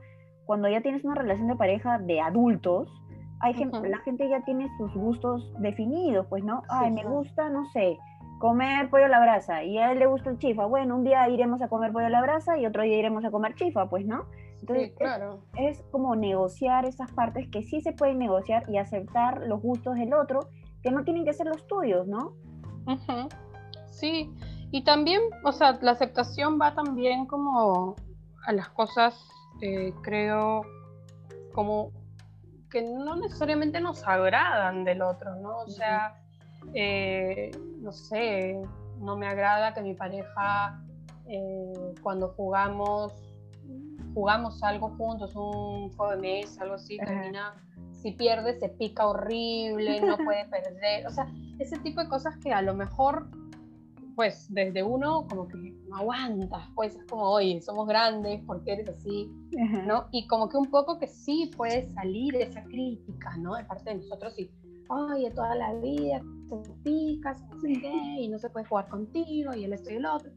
cuando 0.50 0.68
ya 0.68 0.82
tienes 0.82 1.04
una 1.04 1.14
relación 1.14 1.48
de 1.48 1.56
pareja 1.56 2.00
de 2.00 2.20
adultos, 2.20 2.92
hay 3.40 3.54
gente, 3.54 3.88
la 3.88 4.00
gente 4.00 4.28
ya 4.28 4.42
tiene 4.46 4.68
sus 4.80 4.92
gustos 4.96 5.54
definidos, 5.60 6.26
pues, 6.26 6.44
¿no? 6.44 6.64
Ay, 6.70 6.90
me 6.90 7.04
gusta, 7.04 7.50
no 7.50 7.68
sé, 7.68 8.00
comer 8.40 8.90
pollo 8.90 9.06
a 9.06 9.10
la 9.10 9.20
brasa 9.20 9.64
y 9.64 9.78
a 9.78 9.92
él 9.92 10.00
le 10.00 10.08
gusta 10.08 10.32
el 10.32 10.40
chifa. 10.40 10.66
Bueno, 10.66 10.96
un 10.96 11.04
día 11.04 11.30
iremos 11.30 11.62
a 11.62 11.68
comer 11.68 11.92
pollo 11.92 12.08
a 12.08 12.10
la 12.10 12.24
brasa 12.24 12.58
y 12.58 12.66
otro 12.66 12.82
día 12.82 12.98
iremos 12.98 13.24
a 13.26 13.30
comer 13.30 13.54
chifa, 13.54 13.88
pues, 13.90 14.08
¿no? 14.08 14.26
Entonces, 14.60 14.92
claro. 14.98 15.44
es, 15.56 15.84
como 15.92 16.16
negociar 16.16 16.84
esas 16.86 17.12
partes 17.12 17.48
que 17.52 17.62
sí 17.62 17.82
se 17.82 17.92
pueden 17.92 18.18
negociar 18.18 18.64
y 18.72 18.78
aceptar 18.78 19.46
los 19.46 19.62
gustos 19.62 19.98
del 19.98 20.16
otro, 20.16 20.50
que 20.82 20.90
no 20.90 21.04
tienen 21.04 21.26
que 21.26 21.34
ser 21.34 21.46
los 21.46 21.68
tuyos, 21.68 22.08
¿no? 22.08 22.34
Sí, 23.92 24.34
y 24.72 24.84
también, 24.84 25.22
o 25.44 25.52
sea, 25.52 25.78
la 25.84 25.92
aceptación 25.92 26.58
va 26.60 26.74
también 26.74 27.28
como 27.28 27.96
a 28.48 28.52
las 28.52 28.70
cosas, 28.70 29.30
eh, 29.62 29.94
creo, 30.02 30.62
como 31.54 31.92
que 32.70 32.82
no 32.82 33.16
necesariamente 33.16 33.82
nos 33.82 34.04
agradan 34.08 34.84
del 34.84 35.02
otro, 35.02 35.36
¿no? 35.36 35.60
O 35.60 35.68
sea, 35.68 36.22
eh, 36.74 37.52
no 37.82 37.92
sé, 37.92 38.62
no 39.00 39.18
me 39.18 39.28
agrada 39.28 39.74
que 39.74 39.82
mi 39.82 39.94
pareja 39.96 40.82
eh, 41.28 41.94
cuando 42.02 42.30
jugamos, 42.30 43.14
jugamos 44.14 44.62
algo 44.64 44.90
juntos, 44.98 45.36
un 45.36 45.92
juego 45.96 46.12
de 46.12 46.18
mesa, 46.18 46.64
algo 46.64 46.76
así, 46.76 46.98
termina, 46.98 47.56
si 47.92 48.12
pierde 48.12 48.60
se 48.60 48.70
pica 48.70 49.08
horrible, 49.08 50.02
no 50.02 50.18
puede 50.18 50.46
perder, 50.50 51.08
o 51.08 51.12
sea, 51.12 51.28
ese 51.60 51.78
tipo 51.80 52.02
de 52.02 52.10
cosas 52.10 52.38
que 52.38 52.54
a 52.54 52.62
lo 52.62 52.74
mejor 52.74 53.28
pues 54.20 54.54
desde 54.54 54.84
uno 54.84 55.26
como 55.30 55.48
que 55.48 55.56
no 55.88 55.96
aguantas, 55.96 56.68
pues 56.76 56.94
es 56.94 57.06
como, 57.06 57.24
oye, 57.24 57.62
somos 57.62 57.88
grandes, 57.88 58.44
¿por 58.44 58.62
qué 58.66 58.74
eres 58.74 58.90
así? 58.90 59.32
¿No? 59.88 60.10
Y 60.12 60.28
como 60.28 60.50
que 60.50 60.58
un 60.58 60.70
poco 60.70 61.00
que 61.00 61.08
sí 61.08 61.50
puede 61.56 61.90
salir 61.94 62.36
esa 62.36 62.62
crítica, 62.66 63.38
¿no? 63.38 63.56
De 63.56 63.64
parte 63.64 63.92
de 63.92 63.96
nosotros 63.96 64.38
y, 64.38 64.52
oye, 64.90 65.32
toda 65.32 65.56
la 65.56 65.74
vida 65.76 66.22
te 66.50 66.70
picas, 66.84 67.42
no 67.48 67.62
sé 67.62 67.70
qué, 67.80 67.94
y 68.20 68.28
no 68.28 68.38
se 68.40 68.50
puede 68.50 68.66
jugar 68.66 68.90
contigo, 68.90 69.54
y 69.54 69.64
el 69.64 69.72
esto 69.72 69.90
y 69.90 69.96
el 69.96 70.06
otro. 70.06 70.30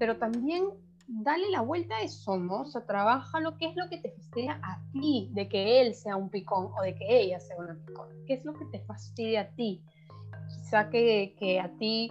Pero 0.00 0.16
también 0.16 0.64
dale 1.06 1.48
la 1.50 1.60
vuelta 1.60 1.94
a 1.98 2.02
eso, 2.02 2.36
¿no? 2.36 2.62
O 2.62 2.66
sea, 2.66 2.84
trabaja 2.86 3.38
lo 3.38 3.56
que 3.56 3.66
es 3.66 3.76
lo 3.76 3.88
que 3.88 3.98
te 3.98 4.10
fastidia 4.10 4.58
a 4.64 4.82
ti, 4.90 5.30
de 5.32 5.48
que 5.48 5.80
él 5.80 5.94
sea 5.94 6.16
un 6.16 6.28
picón 6.28 6.72
o 6.76 6.82
de 6.82 6.96
que 6.96 7.20
ella 7.20 7.38
sea 7.38 7.56
una 7.56 7.76
picón. 7.86 8.08
¿Qué 8.26 8.34
es 8.34 8.44
lo 8.44 8.52
que 8.52 8.64
te 8.64 8.80
fastidia 8.80 9.42
a 9.42 9.48
ti? 9.54 9.80
Quizá 10.48 10.90
que, 10.90 11.36
que 11.38 11.60
a 11.60 11.68
ti 11.78 12.10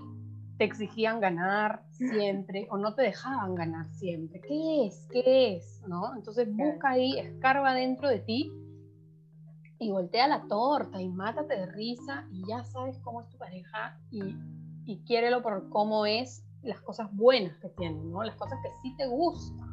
te 0.61 0.65
exigían 0.65 1.19
ganar 1.19 1.81
siempre 1.89 2.67
o 2.69 2.77
no 2.77 2.93
te 2.93 3.01
dejaban 3.01 3.55
ganar 3.55 3.89
siempre. 3.93 4.39
¿Qué 4.41 4.85
es? 4.85 5.07
¿Qué 5.11 5.55
es? 5.55 5.81
¿No? 5.87 6.15
Entonces 6.15 6.55
busca 6.55 6.91
ahí, 6.91 7.17
escarba 7.17 7.73
dentro 7.73 8.07
de 8.07 8.19
ti 8.19 8.51
y 9.79 9.89
voltea 9.89 10.27
la 10.27 10.43
torta 10.47 11.01
y 11.01 11.09
mátate 11.09 11.55
de 11.55 11.65
risa 11.65 12.27
y 12.31 12.47
ya 12.47 12.63
sabes 12.63 12.99
cómo 12.99 13.21
es 13.21 13.29
tu 13.29 13.39
pareja 13.39 13.97
y, 14.11 14.35
y 14.85 15.03
quiérelo 15.07 15.41
por 15.41 15.67
cómo 15.69 16.05
es 16.05 16.45
las 16.61 16.79
cosas 16.81 17.11
buenas 17.11 17.57
que 17.57 17.69
tiene, 17.69 17.99
¿no? 18.03 18.21
Las 18.21 18.35
cosas 18.35 18.59
que 18.61 18.69
sí 18.83 18.95
te 18.97 19.07
gustan. 19.07 19.67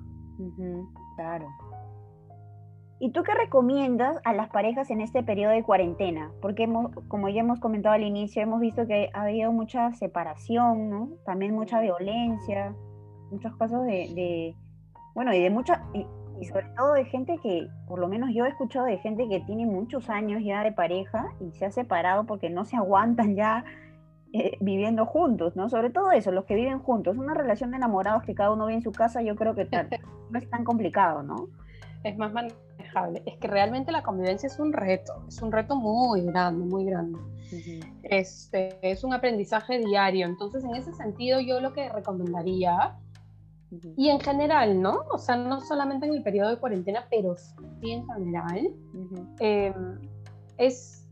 claro. 1.17 1.47
¿Y 3.01 3.13
tú 3.13 3.23
qué 3.23 3.33
recomiendas 3.33 4.21
a 4.25 4.33
las 4.33 4.49
parejas 4.49 4.91
en 4.91 5.01
este 5.01 5.23
periodo 5.23 5.53
de 5.53 5.63
cuarentena? 5.63 6.33
Porque 6.43 6.65
hemos, 6.65 6.91
como 7.07 7.29
ya 7.29 7.41
hemos 7.41 7.61
comentado 7.61 7.95
al 7.95 8.03
inicio, 8.03 8.43
hemos 8.43 8.61
visto 8.61 8.89
que 8.89 9.09
ha 9.13 9.23
habido 9.23 9.53
mucha 9.53 9.93
separación, 9.93 10.91
¿no? 10.91 11.11
También 11.25 11.55
mucha 11.55 11.81
violencia, 11.81 12.75
muchos 13.31 13.55
casos 13.57 13.85
de, 13.85 14.57
bueno, 15.15 15.33
y 15.33 15.41
de 15.41 15.51
mucha, 15.51 15.85
y, 15.95 16.07
sobre 16.47 16.67
todo 16.77 16.95
de 16.95 17.05
gente 17.05 17.39
que, 17.41 17.69
por 17.87 18.01
lo 18.01 18.09
menos 18.09 18.31
yo 18.35 18.45
he 18.47 18.49
escuchado 18.49 18.87
de 18.87 18.99
gente 18.99 19.29
que 19.29 19.41
tiene 19.41 19.65
muchos 19.67 20.11
años 20.11 20.43
ya 20.45 20.65
de 20.65 20.73
pareja 20.73 21.33
y 21.41 21.53
se 21.53 21.67
ha 21.67 21.71
separado 21.71 22.27
porque 22.27 22.51
no 22.51 22.65
se 22.65 22.77
aguantan 22.77 23.37
ya 23.37 23.65
eh, 24.33 24.57
viviendo 24.61 25.07
juntos, 25.07 25.55
¿no? 25.55 25.69
Sobre 25.69 25.91
todo 25.91 26.11
eso, 26.11 26.33
los 26.33 26.47
que 26.47 26.57
viven 26.57 26.81
juntos, 26.81 27.17
una 27.17 27.35
relación 27.35 27.71
de 27.71 27.77
enamorados 27.77 28.25
que 28.25 28.35
cada 28.35 28.53
uno 28.53 28.67
vive 28.67 28.79
en 28.79 28.83
su 28.83 28.93
casa, 28.93 29.23
yo 29.23 29.37
creo 29.37 29.55
que 29.55 29.67
tal, 29.67 29.89
no 30.31 30.39
es 30.39 30.51
tan 30.51 30.65
complicado, 30.65 31.23
¿no? 31.23 31.49
Es 32.05 32.17
más 32.17 32.33
es 33.25 33.37
que 33.39 33.49
realmente 33.49 33.93
la 33.93 34.03
convivencia 34.03 34.47
es 34.47 34.59
un 34.59 34.73
reto, 34.73 35.25
es 35.29 35.41
un 35.43 35.53
reto 35.53 35.77
muy 35.77 36.23
grande, 36.23 36.65
muy 36.65 36.85
grande. 36.85 37.19
este, 38.03 38.79
es 38.83 39.05
un 39.05 39.13
aprendizaje 39.13 39.79
diario, 39.79 40.27
entonces 40.27 40.65
en 40.65 40.75
ese 40.75 40.93
sentido 40.93 41.41
yo 41.41 41.61
lo 41.61 41.73
que 41.73 41.89
recomendaría, 41.89 42.97
y 43.97 44.09
en 44.09 44.19
general, 44.21 44.81
¿no? 44.81 45.05
O 45.13 45.19
sea, 45.19 45.37
no 45.37 45.61
solamente 45.61 46.07
en 46.07 46.15
el 46.15 46.23
periodo 46.23 46.51
de 46.51 46.57
cuarentena, 46.57 47.05
pero 47.11 47.37
sí 47.37 47.91
en 47.91 48.07
general, 48.07 48.75
em, 49.41 50.01
es 50.57 51.07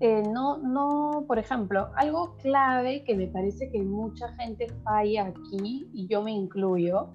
eh, 0.00 0.22
no, 0.22 0.58
no, 0.58 1.24
por 1.26 1.38
ejemplo, 1.38 1.88
algo 1.96 2.36
clave 2.36 3.02
que 3.04 3.16
me 3.16 3.26
parece 3.26 3.68
que 3.70 3.82
mucha 3.82 4.28
gente 4.34 4.68
falla 4.84 5.26
aquí, 5.26 5.88
y 5.92 6.06
yo 6.06 6.22
me 6.22 6.32
incluyo, 6.32 7.08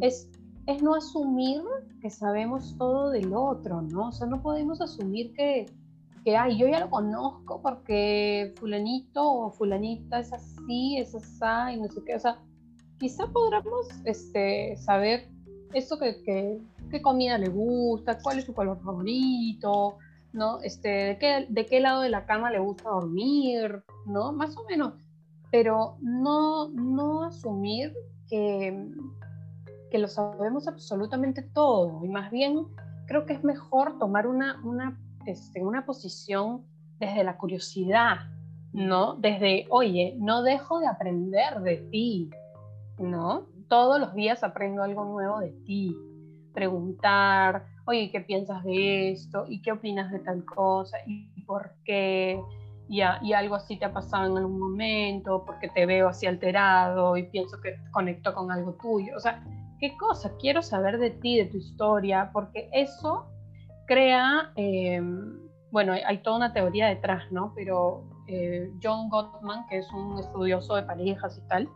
es 0.00 0.30
es 0.66 0.82
no 0.82 0.94
asumir 0.94 1.62
que 2.00 2.10
sabemos 2.10 2.76
todo 2.78 3.10
del 3.10 3.32
otro, 3.34 3.82
¿no? 3.82 4.08
O 4.08 4.12
sea, 4.12 4.26
no 4.26 4.42
podemos 4.42 4.80
asumir 4.80 5.32
que, 5.34 5.66
que 6.24 6.36
ay, 6.36 6.58
yo 6.58 6.68
ya 6.68 6.80
lo 6.80 6.90
conozco 6.90 7.60
porque 7.62 8.52
fulanito 8.56 9.22
o 9.22 9.50
fulanita 9.50 10.20
es 10.20 10.32
así, 10.32 10.98
es 10.98 11.14
así, 11.14 11.74
y 11.74 11.80
no 11.80 11.88
sé 11.88 12.02
qué. 12.04 12.14
O 12.14 12.20
sea, 12.20 12.38
quizá 12.98 13.26
podamos 13.26 13.88
este, 14.04 14.76
saber 14.76 15.28
eso 15.72 15.98
que, 15.98 16.22
que, 16.22 16.60
qué 16.90 17.02
comida 17.02 17.38
le 17.38 17.48
gusta, 17.48 18.18
cuál 18.22 18.38
es 18.38 18.44
su 18.44 18.54
color 18.54 18.80
favorito, 18.82 19.98
¿no? 20.32 20.60
Este, 20.60 20.88
de 20.88 21.18
qué, 21.18 21.46
de 21.48 21.66
qué 21.66 21.80
lado 21.80 22.02
de 22.02 22.10
la 22.10 22.26
cama 22.26 22.50
le 22.50 22.58
gusta 22.58 22.90
dormir, 22.90 23.82
¿no? 24.06 24.32
Más 24.32 24.56
o 24.56 24.64
menos. 24.64 24.94
Pero 25.50 25.96
no, 26.00 26.68
no 26.68 27.24
asumir 27.24 27.92
que, 28.28 28.88
que 29.90 29.98
lo 29.98 30.08
sabemos 30.08 30.68
absolutamente 30.68 31.42
todo 31.42 32.04
y 32.04 32.08
más 32.08 32.30
bien 32.30 32.66
creo 33.06 33.26
que 33.26 33.32
es 33.32 33.42
mejor 33.42 33.98
tomar 33.98 34.28
una, 34.28 34.60
una, 34.62 34.96
este, 35.26 35.64
una 35.64 35.84
posición 35.84 36.64
desde 37.00 37.24
la 37.24 37.36
curiosidad, 37.38 38.18
¿no? 38.72 39.14
Desde, 39.14 39.66
oye, 39.70 40.14
no 40.18 40.42
dejo 40.42 40.78
de 40.78 40.86
aprender 40.86 41.60
de 41.60 41.78
ti, 41.90 42.30
¿no? 42.98 43.46
Todos 43.68 43.98
los 43.98 44.14
días 44.14 44.44
aprendo 44.44 44.84
algo 44.84 45.04
nuevo 45.04 45.40
de 45.40 45.50
ti. 45.64 45.96
Preguntar, 46.54 47.64
oye, 47.84 48.10
¿qué 48.12 48.20
piensas 48.20 48.62
de 48.62 49.10
esto? 49.10 49.44
¿Y 49.48 49.60
qué 49.62 49.72
opinas 49.72 50.12
de 50.12 50.20
tal 50.20 50.44
cosa? 50.44 50.98
¿Y 51.06 51.42
por 51.42 51.72
qué? 51.84 52.40
Y, 52.88 53.00
y, 53.22 53.32
algo 53.32 53.54
así 53.54 53.76
te 53.76 53.84
ha 53.84 53.92
pasado 53.92 54.30
en 54.30 54.36
algún 54.36 54.58
momento, 54.58 55.44
porque 55.44 55.68
te 55.68 55.86
veo 55.86 56.08
así 56.08 56.26
alterado 56.26 57.16
y 57.16 57.24
pienso 57.24 57.60
que 57.60 57.76
conecto 57.92 58.34
con 58.34 58.50
algo 58.50 58.74
tuyo. 58.74 59.16
O 59.16 59.20
sea, 59.20 59.42
¿Qué 59.80 59.96
cosa? 59.96 60.36
Quiero 60.38 60.60
saber 60.60 60.98
de 60.98 61.10
ti, 61.10 61.38
de 61.38 61.46
tu 61.46 61.56
historia, 61.56 62.30
porque 62.34 62.68
eso 62.72 63.26
crea, 63.86 64.52
em, 64.56 65.38
bueno, 65.70 65.92
hay, 65.92 66.18
toda 66.22 66.36
una 66.36 66.52
teoría 66.52 66.88
detrás, 66.88 67.24
¿no? 67.32 67.54
Pero 67.56 68.04
eh, 68.28 68.70
John 68.82 69.08
Gottman, 69.08 69.66
que 69.68 69.78
es 69.78 69.90
un 69.92 70.18
estudioso 70.18 70.76
de 70.76 70.82
parejas 70.82 71.38
y 71.38 71.48
tal, 71.48 71.68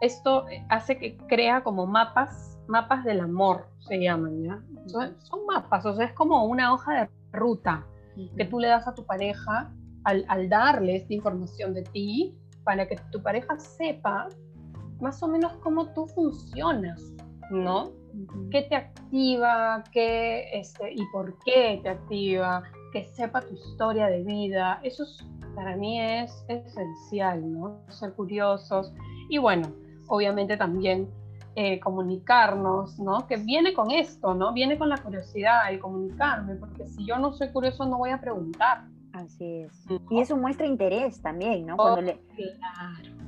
esto 0.00 0.44
hace 0.68 0.98
que 0.98 1.16
crea 1.28 1.62
como 1.62 1.86
mapas, 1.86 2.58
mapas 2.66 3.04
del 3.04 3.20
amor, 3.20 3.68
se 3.78 4.00
llaman, 4.00 4.42
¿ya? 4.42 4.60
Son, 4.86 5.46
mapas, 5.46 5.86
o 5.86 5.94
sea, 5.94 6.06
es 6.06 6.12
como 6.14 6.44
una 6.46 6.74
hoja 6.74 7.02
de 7.02 7.10
ruta 7.32 7.86
que 8.36 8.44
tú 8.44 8.58
le 8.58 8.68
das 8.68 8.88
a 8.88 8.94
tu 8.94 9.06
pareja 9.06 9.72
al, 10.04 10.24
al 10.28 10.48
darle 10.48 10.96
esta 10.96 11.14
información 11.14 11.74
de 11.74 11.84
ti 11.84 12.36
para 12.64 12.88
que 12.88 12.96
tu 13.12 13.22
pareja 13.22 13.56
sepa 13.58 14.28
más 15.00 15.22
o 15.22 15.28
menos 15.28 15.52
cómo 15.62 15.92
tú 15.92 16.06
funcionas, 16.06 17.02
¿no? 17.50 17.92
¿Qué 18.50 18.62
te 18.62 18.76
activa? 18.76 19.84
¿Qué, 19.92 20.48
este, 20.52 20.92
¿Y 20.92 21.04
por 21.12 21.36
qué 21.44 21.80
te 21.82 21.90
activa? 21.90 22.62
Que 22.92 23.04
sepa 23.04 23.42
tu 23.42 23.54
historia 23.54 24.06
de 24.06 24.22
vida. 24.24 24.80
Eso 24.82 25.04
para 25.54 25.76
mí 25.76 26.00
es 26.00 26.44
esencial, 26.48 27.52
¿no? 27.52 27.80
Ser 27.88 28.14
curiosos. 28.14 28.92
Y 29.28 29.38
bueno, 29.38 29.68
obviamente 30.08 30.56
también 30.56 31.10
eh, 31.56 31.80
comunicarnos, 31.80 32.98
¿no? 32.98 33.26
Que 33.26 33.36
viene 33.36 33.72
con 33.72 33.90
esto, 33.90 34.34
¿no? 34.34 34.52
Viene 34.52 34.76
con 34.76 34.88
la 34.88 34.98
curiosidad, 34.98 35.70
el 35.70 35.80
comunicarme, 35.80 36.56
porque 36.56 36.86
si 36.86 37.06
yo 37.06 37.18
no 37.18 37.32
soy 37.32 37.50
curioso 37.50 37.86
no 37.86 37.98
voy 37.98 38.10
a 38.10 38.20
preguntar. 38.20 38.84
Así 39.12 39.62
es. 39.62 39.86
Y 40.10 40.20
eso 40.20 40.36
muestra 40.36 40.66
interés 40.66 41.22
también, 41.22 41.64
¿no? 41.64 41.76
Cuando, 41.78 42.02
le, 42.02 42.20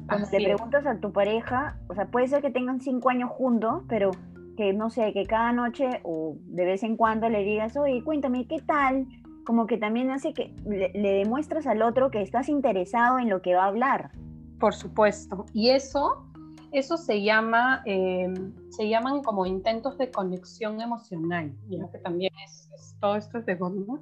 cuando 0.08 0.26
le 0.30 0.44
preguntas 0.44 0.86
a 0.86 0.98
tu 0.98 1.12
pareja, 1.12 1.76
o 1.88 1.94
sea, 1.94 2.06
puede 2.06 2.28
ser 2.28 2.40
que 2.40 2.50
tengan 2.50 2.80
cinco 2.80 3.10
años 3.10 3.30
juntos, 3.30 3.82
pero 3.88 4.10
que 4.56 4.72
no 4.72 4.90
sé, 4.90 5.12
que 5.12 5.26
cada 5.26 5.52
noche 5.52 6.00
o 6.02 6.36
de 6.46 6.64
vez 6.64 6.82
en 6.82 6.96
cuando 6.96 7.28
le 7.28 7.44
digas, 7.44 7.76
oye, 7.76 8.02
cuéntame, 8.02 8.46
¿qué 8.48 8.60
tal? 8.60 9.06
Como 9.44 9.66
que 9.66 9.78
también 9.78 10.10
hace 10.10 10.32
que 10.32 10.54
le, 10.66 10.90
demuestras 10.92 11.66
al 11.66 11.82
otro 11.82 12.10
que 12.10 12.22
estás 12.22 12.48
interesado 12.48 13.18
en 13.18 13.28
lo 13.28 13.40
que 13.40 13.54
va 13.54 13.64
a 13.64 13.68
hablar. 13.68 14.10
Por 14.58 14.74
supuesto. 14.74 15.46
Y 15.52 15.70
eso, 15.70 16.26
eso 16.72 16.96
se 16.96 17.22
llama, 17.22 17.82
em, 17.84 18.52
se 18.70 18.88
llaman 18.88 19.22
como 19.22 19.46
intentos 19.46 19.96
de 19.98 20.10
conexión 20.10 20.80
emocional, 20.80 21.52
ya 21.68 21.88
que 21.90 21.98
también 21.98 22.32
es, 22.44 22.68
todo 22.98 23.14
esto 23.14 23.38
es 23.38 23.46
de 23.46 23.56
¿no? 23.56 24.00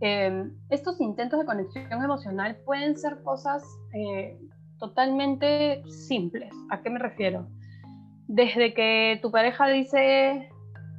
Em, 0.00 0.52
estos 0.68 1.00
intentos 1.00 1.38
de 1.38 1.46
conexión 1.46 1.92
emocional 1.92 2.56
pueden 2.64 2.96
ser 2.98 3.22
cosas 3.22 3.62
eh, 3.94 4.36
totalmente 4.78 5.82
simples. 5.88 6.52
¿A 6.70 6.82
qué 6.82 6.90
me 6.90 6.98
refiero? 6.98 7.48
Desde 8.28 8.74
que 8.74 9.18
tu 9.22 9.30
pareja 9.30 9.68
dice, 9.68 10.50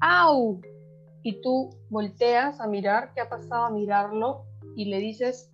¡au! 0.02 0.62
Y 1.24 1.42
tú 1.42 1.70
volteas 1.90 2.60
a 2.60 2.68
mirar 2.68 3.12
qué 3.14 3.22
ha 3.22 3.30
pasado, 3.30 3.66
a 3.66 3.70
mirarlo 3.70 4.44
y 4.76 4.86
le 4.86 5.00
dices, 5.00 5.52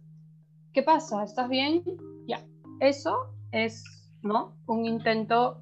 ¿qué 0.73 0.83
pasa? 0.83 1.23
¿Estás 1.23 1.49
bien? 1.49 1.83
Ya. 2.27 2.41
Eso 2.79 3.33
es, 3.51 3.83
¿no? 4.21 4.55
Un 4.67 4.85
intento 4.85 5.61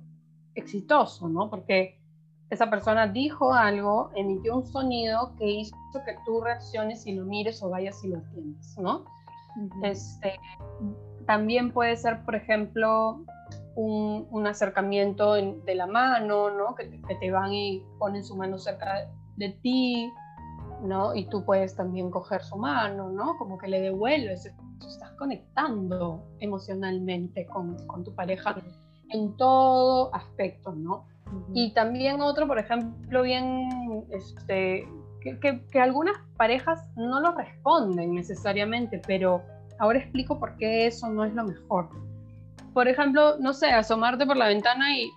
exitoso, 0.55 1.30
¿no? 1.30 1.49
Porque 1.49 2.01
esa 2.49 2.70
persona 2.70 3.07
dijo 3.07 3.53
algo, 3.53 4.12
emitió 4.16 4.57
un 4.57 4.66
sonido 4.66 5.34
que 5.38 5.49
hizo 5.49 5.76
que 6.05 6.16
tú 6.26 6.41
reacciones 6.41 7.07
y 7.07 7.14
lo 7.14 7.26
mires 7.26 7.64
o 7.64 7.70
vayas 7.70 8.03
y 8.03 8.09
lo 8.09 8.18
atiendes, 8.18 8.78
¿no? 8.78 9.05
este, 9.84 10.34
también 11.32 11.72
puede 11.72 11.96
ser, 11.96 12.26
por 12.26 12.36
ejemplo, 12.36 13.24
un, 13.76 14.46
acercamiento 14.46 15.36
de 15.36 15.76
la 15.76 15.88
mano, 15.88 16.50
¿no? 16.50 16.76
Que, 16.76 16.84
te 17.22 17.32
van 17.32 17.54
y 17.54 17.82
ponen 18.00 18.22
su 18.26 18.36
mano 18.36 18.58
cerca 18.58 19.10
de 19.38 19.52
ti, 19.64 20.12
¿no? 20.84 21.16
Y 21.16 21.30
tú 21.30 21.46
puedes 21.46 21.74
también 21.74 22.12
coger 22.12 22.44
su 22.44 22.58
mano, 22.58 23.10
¿no? 23.12 23.38
Como 23.38 23.58
que 23.58 23.70
le 23.70 23.80
devuelves, 23.80 24.46
estás 24.86 25.12
conectando 25.12 26.22
emocionalmente 26.42 27.46
con, 27.46 27.78
con 27.88 28.04
tu 28.04 28.14
pareja 28.14 28.58
en 29.12 29.38
todo 29.38 30.14
aspecto, 30.14 30.74
¿no? 30.74 31.06
Y 31.54 31.74
también 31.74 32.20
otro, 32.20 32.46
por 32.46 32.60
ejemplo, 32.60 33.22
bien, 33.22 34.04
este, 34.12 34.86
que, 35.22 35.40
que, 35.40 35.66
que, 35.72 35.80
algunas 35.80 36.18
parejas 36.36 36.90
no 36.98 37.22
lo 37.22 37.32
responden 37.32 38.16
necesariamente, 38.16 39.02
pero 39.08 39.42
ahora 39.82 39.98
explico 39.98 40.40
por 40.40 40.56
qué 40.58 40.86
eso 40.86 41.10
no 41.10 41.26
es 41.26 41.34
lo 41.34 41.44
mejor. 41.44 41.90
Por 42.74 42.88
ejemplo, 42.88 43.38
no 43.40 43.52
sé, 43.52 43.72
asomarte 43.72 44.28
por 44.28 44.38
la 44.38 44.48
ventana 44.48 44.96
y, 44.96 45.10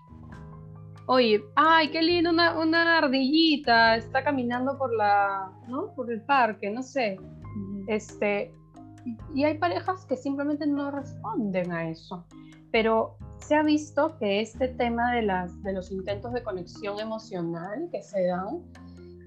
oye, 1.06 1.44
ay, 1.54 1.90
qué 1.90 2.02
lindo, 2.02 2.30
una, 2.30 2.58
una 2.58 2.98
ardillita, 2.98 3.96
está 3.96 4.24
caminando 4.24 4.76
por 4.78 4.92
la, 4.96 5.52
¿no? 5.68 5.94
Por 5.94 6.10
el 6.10 6.22
parque, 6.22 6.70
no 6.70 6.82
sé. 6.82 7.18
Este, 7.88 8.54
y 9.34 9.44
hay 9.44 9.58
parejas 9.58 10.06
que 10.06 10.16
simplemente 10.16 10.66
no 10.66 10.90
responden 10.90 11.70
a 11.70 11.90
eso. 11.90 12.24
Pero 12.72 13.18
se 13.36 13.56
ha 13.56 13.62
visto 13.62 14.16
que 14.18 14.40
este 14.40 14.68
tema 14.68 15.12
de, 15.12 15.22
las, 15.22 15.62
de 15.62 15.74
los 15.74 15.92
intentos 15.92 16.32
de 16.32 16.42
conexión 16.42 16.98
emocional 16.98 17.86
que 17.92 18.02
se 18.02 18.26
dan 18.26 18.62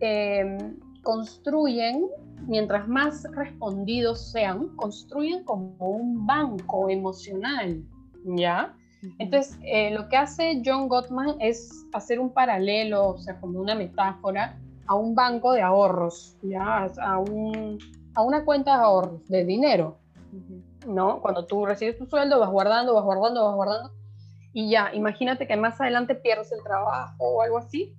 em, 0.02 0.76
construyen, 1.08 2.10
mientras 2.48 2.86
más 2.90 3.24
respondidos 3.32 4.30
sean, 4.30 4.76
construyen 4.76 5.46
como 5.46 5.74
un 5.80 6.28
banco 6.28 6.90
emocional, 6.90 7.82
¿ya? 8.26 8.76
Entonces, 9.18 9.58
eh, 9.64 9.92
lo 9.92 10.10
que 10.10 10.18
hace 10.18 10.62
John 10.66 10.90
Gottman 10.90 11.38
es 11.40 11.86
hacer 11.94 12.20
un 12.20 12.34
paralelo, 12.34 13.12
o 13.12 13.18
sea, 13.20 13.40
como 13.40 13.62
una 13.62 13.74
metáfora, 13.74 14.60
a 14.86 14.96
un 14.96 15.16
banco 15.16 15.54
de 15.54 15.62
ahorros, 15.62 16.36
¿ya? 16.42 16.88
A, 17.02 17.20
un, 17.20 17.80
a 18.14 18.22
una 18.22 18.44
cuenta 18.44 18.76
de 18.76 18.84
ahorros, 18.84 19.26
de 19.30 19.46
dinero, 19.46 20.00
¿no? 20.86 21.22
Cuando 21.22 21.46
tú 21.46 21.66
recibes 21.66 21.98
tu 21.98 22.06
sueldo, 22.06 22.38
vas 22.38 22.50
guardando, 22.50 22.96
vas 22.96 23.06
guardando, 23.06 23.46
vas 23.46 23.56
guardando, 23.56 23.94
y 24.52 24.70
ya, 24.72 24.94
imagínate 24.94 25.48
que 25.48 25.56
más 25.56 25.80
adelante 25.80 26.16
pierdes 26.16 26.52
el 26.52 26.62
trabajo 26.64 27.16
o 27.18 27.42
algo 27.42 27.60
así, 27.60 27.96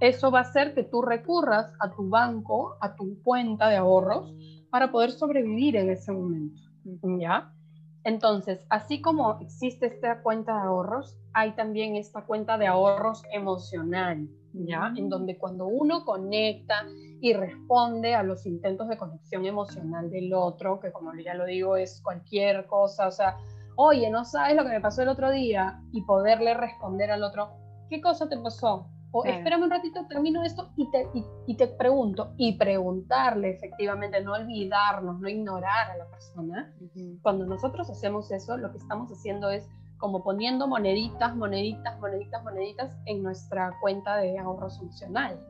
eso 0.00 0.30
va 0.30 0.40
a 0.40 0.42
hacer 0.42 0.74
que 0.74 0.84
tú 0.84 1.02
recurras 1.02 1.72
a 1.80 1.90
tu 1.90 2.08
banco, 2.08 2.76
a 2.80 2.94
tu 2.94 3.22
cuenta 3.22 3.68
de 3.68 3.76
ahorros, 3.76 4.32
para 4.70 4.90
poder 4.90 5.10
sobrevivir 5.10 5.76
en 5.76 5.90
ese 5.90 6.12
momento, 6.12 6.62
¿ya? 7.18 7.52
Entonces, 8.04 8.64
así 8.70 9.00
como 9.00 9.38
existe 9.40 9.86
esta 9.86 10.22
cuenta 10.22 10.54
de 10.54 10.60
ahorros, 10.60 11.16
hay 11.32 11.52
también 11.52 11.96
esta 11.96 12.24
cuenta 12.24 12.56
de 12.56 12.66
ahorros 12.66 13.22
emocional, 13.32 14.28
¿ya? 14.52 14.92
En 14.96 15.08
donde 15.08 15.36
cuando 15.36 15.66
uno 15.66 16.04
conecta 16.04 16.86
y 17.20 17.32
responde 17.32 18.14
a 18.14 18.22
los 18.22 18.46
intentos 18.46 18.88
de 18.88 18.96
conexión 18.96 19.46
emocional 19.46 20.10
del 20.10 20.32
otro, 20.32 20.80
que 20.80 20.92
como 20.92 21.12
ya 21.16 21.34
lo 21.34 21.44
digo 21.44 21.76
es 21.76 22.00
cualquier 22.02 22.66
cosa, 22.66 23.08
o 23.08 23.10
sea, 23.10 23.36
oye, 23.76 24.10
no 24.10 24.24
sabes 24.24 24.56
lo 24.56 24.62
que 24.62 24.70
me 24.70 24.80
pasó 24.80 25.02
el 25.02 25.08
otro 25.08 25.30
día, 25.30 25.80
y 25.92 26.02
poderle 26.02 26.54
responder 26.54 27.10
al 27.10 27.22
otro, 27.22 27.50
¿qué 27.88 28.00
cosa 28.00 28.28
te 28.28 28.36
pasó? 28.38 28.86
O 29.10 29.24
espérame 29.24 29.64
un 29.64 29.70
ratito, 29.70 30.06
termino 30.06 30.42
esto 30.44 30.70
y 30.76 30.90
te, 30.90 31.08
y, 31.46 31.56
te 31.56 31.66
pregunto, 31.66 32.34
y 32.36 32.58
preguntarle 32.58 33.50
efectivamente, 33.50 34.20
no 34.22 34.34
olvidarnos, 34.34 35.18
no 35.18 35.28
ignorar 35.28 35.90
a 35.90 35.96
la 35.96 36.06
persona. 36.06 36.74
Cuando 37.22 37.46
nosotros 37.46 37.88
hacemos 37.88 38.30
eso, 38.30 38.56
lo 38.58 38.70
que 38.70 38.78
estamos 38.78 39.10
haciendo 39.10 39.50
es 39.50 39.68
como 39.96 40.22
poniendo 40.22 40.68
moneditas, 40.68 41.34
moneditas, 41.34 41.98
moneditas, 42.00 42.44
moneditas 42.44 42.96
en 43.06 43.22
nuestra 43.22 43.74
cuenta 43.80 44.16
de 44.18 44.38
ahorro 44.38 44.68
funcional. 44.70 45.40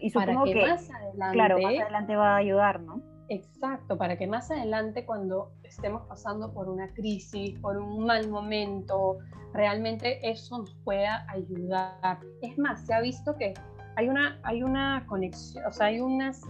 y 0.00 0.10
supongo 0.10 0.40
para 0.40 0.52
que, 0.52 0.66
más 0.66 0.90
adelante, 0.90 1.32
claro, 1.32 1.58
más 1.58 1.74
adelante 1.80 2.16
va 2.16 2.34
a 2.34 2.36
ayudar, 2.36 2.80
¿no? 2.80 3.15
Exacto, 3.28 3.98
para 3.98 4.16
que 4.16 4.26
más 4.26 4.50
adelante 4.50 5.04
cuando 5.04 5.52
estemos 5.64 6.02
pasando 6.08 6.52
por 6.52 6.68
una 6.68 6.92
crisis, 6.94 7.58
por 7.60 7.76
un 7.76 8.06
mal 8.06 8.28
momento, 8.28 9.18
realmente 9.52 10.18
eso 10.28 10.58
nos 10.58 10.74
pueda 10.84 11.26
ayudar. 11.30 12.20
Es 12.42 12.56
más, 12.58 12.86
se 12.86 12.94
ha 12.94 13.00
visto 13.00 13.36
que 13.36 13.54
hay 13.96 14.08
una, 14.08 14.38
hay 14.44 14.62
una 14.62 15.04
conexión, 15.08 15.64
o 15.66 15.72
sea, 15.72 15.86
hay 15.86 16.00
unas, 16.00 16.42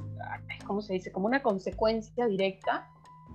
¿cómo 0.66 0.82
se 0.82 0.94
dice? 0.94 1.12
Como 1.12 1.26
una 1.26 1.42
consecuencia 1.42 2.26
directa 2.26 2.88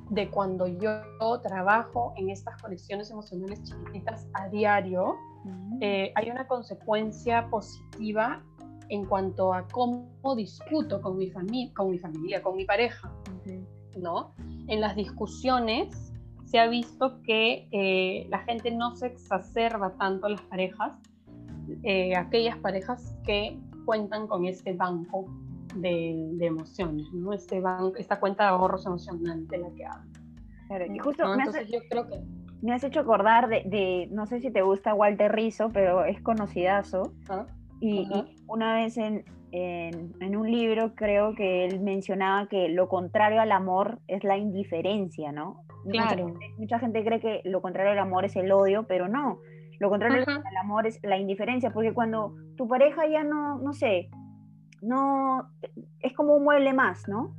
de 0.09 0.29
cuando 0.29 0.67
yo 0.67 1.01
trabajo 1.41 2.13
en 2.17 2.29
estas 2.29 2.61
conexiones 2.61 3.09
emocionales 3.09 3.63
chiquititas 3.63 4.27
a 4.33 4.49
diario, 4.49 5.15
mm. 5.45 5.77
eh, 5.81 6.11
hay 6.15 6.29
una 6.29 6.45
consecuencia 6.47 7.49
positiva 7.49 8.43
en 8.89 9.05
cuanto 9.05 9.53
a 9.53 9.65
cómo 9.69 10.35
discuto 10.35 11.01
con 11.01 11.17
mi, 11.17 11.31
con 11.31 11.89
mi 11.89 11.97
familia, 11.97 12.43
con 12.43 12.57
mi 12.57 12.65
pareja, 12.65 13.09
¿no? 14.01 14.33
En 14.67 14.81
las 14.81 14.95
discusiones 14.95 16.11
se 16.45 16.59
ha 16.59 16.67
visto 16.67 17.21
que 17.23 17.67
eh, 17.71 18.27
la 18.29 18.39
gente 18.39 18.71
no 18.71 18.95
se 18.95 19.07
exacerba 19.07 19.93
tanto 19.97 20.27
las 20.27 20.41
parejas, 20.41 20.93
eh, 21.83 22.15
aquellas 22.15 22.57
parejas 22.57 23.15
que 23.25 23.57
cuentan 23.85 24.27
con 24.27 24.45
este 24.45 24.73
banco 24.73 25.25
de, 25.75 26.35
emociones, 26.41 27.07
¿no? 27.13 27.31
Este 27.31 27.61
banco, 27.61 27.95
esta 27.97 28.19
cuenta 28.19 28.43
de 28.43 28.49
ahorros 28.49 28.85
emocionales 28.85 29.47
de 29.47 29.57
la 29.59 29.69
que 29.71 29.85
hablo. 29.85 30.93
y 30.93 30.99
justo 30.99 31.23
me, 31.35 31.43
has, 31.43 31.69
yo 31.69 31.79
creo 31.89 32.07
que... 32.07 32.21
me 32.61 32.73
has 32.73 32.83
hecho 32.83 32.99
acordar 32.99 33.47
de, 33.47 34.09
no 34.11 34.25
sé 34.25 34.41
si 34.41 34.51
te 34.51 34.61
gusta 34.61 34.93
Walter 34.93 35.31
Rizzo, 35.31 35.69
pero 35.71 36.03
es 36.03 36.21
conocidazo. 36.21 37.13
¿Ah? 37.29 37.45
Y, 37.79 38.07
una 38.47 38.75
vez 38.75 38.97
en, 38.97 39.23
en, 39.51 40.35
un 40.35 40.49
libro 40.49 40.95
creo 40.95 41.35
que 41.35 41.65
él 41.65 41.81
mencionaba 41.81 42.47
que 42.47 42.69
lo 42.69 42.87
contrario 42.87 43.41
al 43.41 43.51
amor 43.51 43.99
es 44.07 44.23
la 44.23 44.37
indiferencia, 44.37 45.31
¿no? 45.31 45.63
Claro. 45.89 46.33
Mucha, 46.57 46.79
gente 46.79 47.03
cree 47.03 47.19
que 47.19 47.41
lo 47.45 47.61
contrario 47.61 47.91
al 47.91 47.99
amor 47.99 48.25
es 48.25 48.35
el 48.35 48.51
odio, 48.51 48.85
pero 48.87 49.07
no. 49.07 49.39
Lo 49.79 49.89
contrario 49.89 50.23
al 50.27 50.57
amor 50.57 50.87
es 50.87 50.99
la 51.03 51.17
indiferencia, 51.17 51.71
porque 51.71 51.93
cuando 51.93 52.35
tu 52.55 52.67
pareja 52.67 53.07
ya 53.07 53.23
no, 53.23 53.57
no 53.57 53.73
sé, 53.73 54.09
no, 54.81 55.49
es 55.99 56.13
como 56.13 56.35
un 56.35 56.43
mueble 56.43 56.73
más, 56.73 57.07
¿no? 57.07 57.35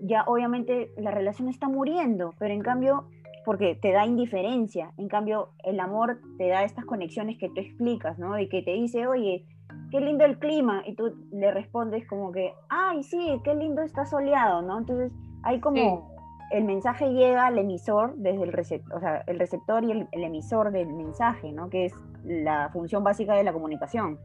Ya 0.00 0.24
obviamente 0.26 0.92
la 0.96 1.10
relación 1.10 1.48
está 1.48 1.68
muriendo, 1.68 2.34
pero 2.38 2.54
en 2.54 2.62
cambio 2.62 3.08
porque 3.44 3.74
te 3.74 3.92
da 3.92 4.06
indiferencia. 4.06 4.92
En 4.96 5.08
cambio, 5.08 5.50
el 5.64 5.80
amor 5.80 6.20
te 6.38 6.48
da 6.48 6.64
estas 6.64 6.84
conexiones 6.84 7.38
que 7.38 7.48
tú 7.48 7.60
explicas, 7.60 8.18
¿no? 8.18 8.34
De 8.34 8.48
que 8.48 8.62
te 8.62 8.72
dice, 8.72 9.06
oye, 9.06 9.44
qué 9.92 10.00
lindo 10.00 10.24
el 10.24 10.38
clima, 10.38 10.82
y 10.86 10.94
tú 10.94 11.14
le 11.30 11.52
respondes 11.52 12.08
como 12.08 12.32
que, 12.32 12.54
ay, 12.70 13.02
sí, 13.02 13.40
qué 13.44 13.54
lindo 13.54 13.82
está 13.82 14.06
soleado, 14.06 14.62
¿no? 14.62 14.78
Entonces, 14.78 15.12
hay 15.42 15.60
como 15.60 16.10
el 16.50 16.64
mensaje 16.64 17.10
llega 17.10 17.46
al 17.46 17.58
emisor 17.58 18.14
desde 18.16 18.42
el 18.42 18.52
receptor, 18.52 18.96
o 18.96 19.00
sea, 19.00 19.22
el 19.26 19.38
receptor 19.38 19.84
y 19.84 19.92
el, 19.92 20.08
emisor 20.12 20.72
del 20.72 20.88
mensaje, 20.88 21.52
¿no? 21.52 21.68
Que 21.68 21.86
es 21.86 21.94
la 22.24 22.70
función 22.72 23.04
básica 23.04 23.34
de 23.34 23.44
la 23.44 23.52
comunicación. 23.52 24.18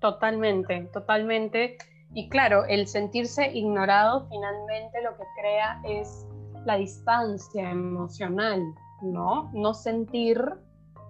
Totalmente, 0.00 0.88
totalmente. 0.92 1.78
Y 2.12 2.28
claro, 2.28 2.64
el 2.64 2.88
sentirse 2.88 3.52
ignorado 3.52 4.28
finalmente 4.28 5.02
lo 5.02 5.16
que 5.16 5.24
crea 5.40 5.80
es 5.84 6.26
la 6.64 6.76
distancia 6.76 7.70
emocional, 7.70 8.60
¿no? 9.02 9.50
No 9.52 9.72
sentir 9.72 10.40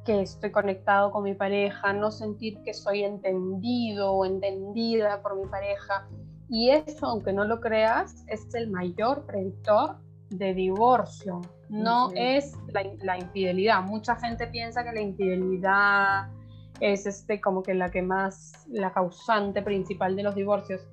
que 0.05 0.22
estoy 0.22 0.50
conectado 0.50 1.11
con 1.11 1.24
mi 1.24 1.34
pareja, 1.34 1.92
no 1.92 2.11
sentir 2.11 2.62
que 2.62 2.74
soy 2.74 3.05
entendido 3.05 4.12
o 4.12 4.24
entendida 4.24 5.22
por 5.22 5.36
mi 5.36 5.46
pareja. 5.46 6.07
Y 6.48 6.70
eso, 6.70 7.07
aunque 7.07 7.32
no 7.32 7.44
lo 7.44 7.61
creas, 7.61 8.24
es 8.28 8.55
el 8.55 8.70
mayor 8.70 9.24
predictor 9.26 9.96
de 10.30 10.55
divorcio, 10.55 11.40
no 11.68 12.11
es 12.14 12.55
la, 13.02 13.18
infidelidad. 13.18 13.82
Mucha 13.82 14.16
gente 14.16 14.46
piensa 14.48 14.84
que 14.84 14.92
la 14.92 15.00
infidelidad 15.00 16.28
es 16.80 17.07
este 17.07 17.40
como 17.40 17.62
que 17.62 17.74
la 17.74 17.90
que 17.90 18.02
más, 18.02 18.66
la 18.68 18.92
causante 18.92 19.62
principal 19.62 20.16
de 20.16 20.22
los 20.24 20.34
divorcios. 20.34 20.86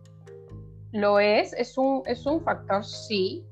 Lo 0.92 1.20
es, 1.20 1.54
es 1.54 1.78
un, 1.78 2.04
es 2.06 2.26
un 2.26 2.42
factor, 2.44 2.84
sí, 2.84 3.46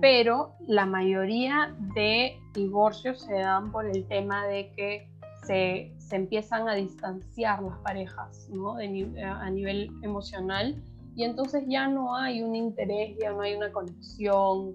pero 0.00 0.54
la 0.66 0.86
mayoría 0.86 1.74
de 1.94 2.38
divorcios 2.54 3.22
se 3.22 3.34
dan 3.34 3.72
por 3.72 3.86
el 3.86 4.06
tema 4.06 4.46
de 4.46 4.72
que 4.72 5.08
se, 5.46 5.92
se 5.98 6.16
empiezan 6.16 6.68
a 6.68 6.74
distanciar 6.74 7.62
las 7.62 7.78
parejas 7.78 8.48
¿no? 8.50 8.76
a 8.76 9.50
nivel 9.50 9.90
emocional 10.02 10.82
y 11.16 11.24
entonces 11.24 11.64
ya 11.66 11.88
no 11.88 12.14
hay 12.14 12.42
un 12.42 12.54
interés, 12.54 13.16
ya 13.18 13.32
no 13.32 13.40
hay 13.40 13.54
una 13.54 13.72
conexión, 13.72 14.74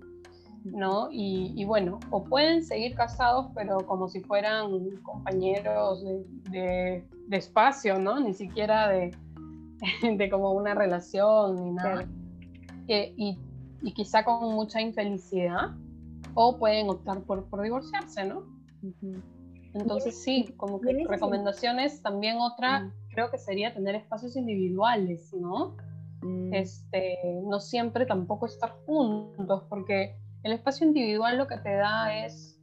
¿no? 0.63 1.07
Y, 1.11 1.63
bueno, 1.65 1.99
o 2.09 2.23
pueden 2.23 2.63
seguir 2.63 2.95
casados, 2.95 3.47
pero 3.53 3.77
como 3.85 4.07
si 4.07 4.21
fueran 4.21 4.71
compañeros 5.03 6.03
de, 6.49 7.05
espacio, 7.29 7.99
¿no? 7.99 8.19
Ni 8.19 8.33
siquiera 8.33 8.89
de, 8.89 9.15
de, 10.17 10.29
como 10.31 10.51
una 10.53 10.73
relación 10.73 11.63
ni 11.63 11.71
nada. 11.73 12.07
y, 12.87 13.37
y, 13.81 13.93
quizá 13.93 14.23
con 14.23 14.53
mucha 14.53 14.81
infelicidad, 14.81 15.75
o 16.33 16.57
pueden 16.57 16.89
optar 16.89 17.21
por, 17.23 17.45
por 17.49 17.61
divorciarse, 17.61 18.25
¿no? 18.25 18.43
Entonces 19.73 20.21
sí, 20.23 20.53
como 20.57 20.81
que 20.81 21.05
recomendaciones, 21.07 22.01
también 22.01 22.37
otra, 22.39 22.91
creo 23.11 23.29
que 23.31 23.37
sería 23.37 23.73
tener 23.73 23.95
espacios 23.95 24.35
individuales, 24.35 25.33
¿no? 25.33 25.75
Mm. 26.21 26.53
Este, 26.53 27.17
no 27.43 27.59
siempre 27.59 28.05
tampoco 28.05 28.45
estar 28.45 28.71
juntos, 28.85 29.63
porque 29.69 30.15
el 30.43 30.53
espacio 30.53 30.87
individual 30.87 31.37
lo 31.37 31.47
que 31.47 31.57
te 31.57 31.75
da 31.75 32.25
es, 32.25 32.59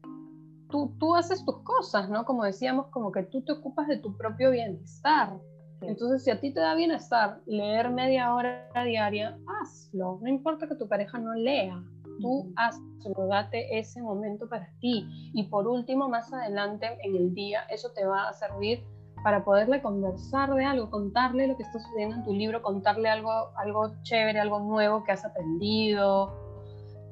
tú, 0.71 0.95
tú 0.99 1.15
haces 1.15 1.45
tus 1.45 1.63
cosas, 1.63 2.09
¿no? 2.09 2.25
Como 2.25 2.45
decíamos, 2.45 2.87
como 2.89 3.13
que 3.13 3.23
tú 3.23 3.43
te 3.43 3.53
ocupas 3.53 3.89
de 3.89 3.99
tu 3.99 4.17
propio 4.17 4.51
bienestar. 4.51 5.39
Entonces, 5.83 6.25
si 6.25 6.31
a 6.31 6.41
ti 6.41 6.53
te 6.53 6.61
da 6.61 6.75
bienestar 6.75 7.41
leer 7.47 7.91
media 7.91 8.35
hora 8.35 8.69
diaria, 8.85 9.39
hazlo. 9.61 10.19
No 10.21 10.29
importa 10.29 10.67
que 10.67 10.75
tu 10.75 10.89
pareja 10.89 11.19
no 11.19 11.35
lea, 11.35 11.83
tú 12.21 12.53
hazlo, 12.57 13.27
date 13.29 13.79
ese 13.79 14.03
momento 14.03 14.49
para 14.49 14.69
ti. 14.81 15.07
Y 15.35 15.45
por 15.45 15.67
último, 15.67 16.09
más 16.09 16.33
adelante 16.33 16.99
en 17.03 17.17
el 17.17 17.35
día, 17.35 17.63
eso 17.71 17.91
te 17.93 18.05
va 18.05 18.29
a 18.29 18.33
servir 18.33 18.83
para 19.23 19.45
poderle 19.45 19.83
conversar 19.83 20.55
de 20.55 20.65
algo, 20.65 20.91
contarle 20.91 21.47
lo 21.49 21.57
que 21.57 21.63
está 21.63 21.79
sucediendo 21.79 22.17
en 22.17 22.25
tu 22.25 22.33
libro, 22.33 22.63
contarle 22.63 23.09
algo, 23.09 23.31
algo 23.57 23.93
chévere, 24.03 24.39
algo 24.39 24.61
nuevo 24.61 25.03
que 25.05 25.13
has 25.13 25.25
aprendido, 25.25 26.33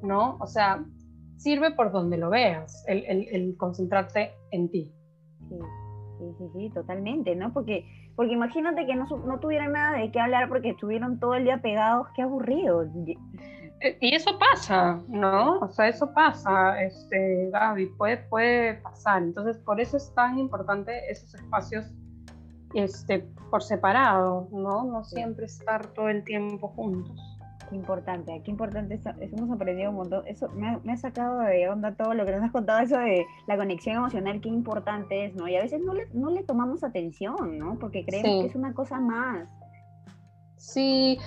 ¿no? 0.01 0.37
O 0.39 0.47
sea, 0.47 0.85
sirve 1.37 1.71
por 1.71 1.91
donde 1.91 2.17
lo 2.17 2.29
veas, 2.29 2.83
el, 2.87 3.55
concentrarte 3.57 4.31
en 4.51 4.69
ti. 4.69 4.93
Sí, 5.49 6.25
sí, 6.37 6.45
sí, 6.53 6.69
totalmente, 6.73 7.35
¿no? 7.35 7.53
Porque, 7.53 7.85
porque 8.17 8.33
imagínate 8.33 8.87
que 8.87 8.95
no, 8.95 9.05
no 9.05 9.39
tuvieran 9.39 9.73
nada 9.73 9.99
de 9.99 10.11
qué 10.11 10.19
hablar 10.19 10.49
porque 10.49 10.71
estuvieron 10.71 11.19
todo 11.19 11.35
el 11.35 11.43
día 11.43 11.61
pegados, 11.61 12.07
qué 12.15 12.23
aburrido. 12.23 12.83
Eh, 13.79 13.95
y 14.01 14.15
eso 14.15 14.39
pasa, 14.39 14.99
¿no? 15.07 15.59
O 15.59 15.69
sea, 15.69 15.87
eso 15.87 16.11
pasa, 16.15 16.81
este, 16.81 17.51
Gaby, 17.51 17.85
puede, 17.95 18.17
puede 18.17 18.73
pasar. 18.81 19.21
Entonces, 19.21 19.59
por 19.59 19.79
eso 19.79 19.97
es 19.97 20.11
tan 20.15 20.39
importante 20.39 21.11
esos 21.11 21.35
espacios 21.35 21.85
este, 22.73 23.19
por 23.51 23.61
separado, 23.61 24.47
¿no? 24.51 24.83
No 24.85 25.03
siempre 25.03 25.45
estar 25.45 25.85
todo 25.85 26.09
el 26.09 26.23
tiempo 26.23 26.69
juntos. 26.69 27.36
Qué 27.69 27.75
importante, 27.75 28.41
qué 28.45 28.51
importante, 28.51 28.95
eso, 28.95 29.09
hemos 29.19 29.51
aprendido 29.51 29.89
un 29.89 29.97
montón. 29.97 30.23
Eso 30.25 30.47
me 30.49 30.91
ha, 30.91 30.97
sacado 30.97 31.39
de 31.41 31.67
onda 31.69 31.95
todo 31.95 32.13
lo 32.13 32.25
que 32.25 32.31
nos 32.31 32.43
has 32.43 32.51
contado, 32.51 32.79
eso 32.79 32.97
de 32.97 33.25
la 33.47 33.57
conexión 33.57 33.97
emocional, 33.97 34.39
qué 34.39 34.49
importante 34.49 35.25
es, 35.25 35.35
¿no? 35.35 35.47
Y 35.47 35.57
a 35.57 35.61
veces 35.61 35.81
no 35.81 35.93
le, 35.93 36.07
no 36.13 36.29
le 36.29 36.43
tomamos 36.43 36.83
atención, 36.83 37.57
¿no? 37.57 37.77
Porque 37.77 38.05
creemos 38.05 38.43
que 38.43 38.47
es 38.47 38.55
una 38.55 38.73
cosa 38.73 38.99
más. 38.99 39.49
Sí, 40.55 41.19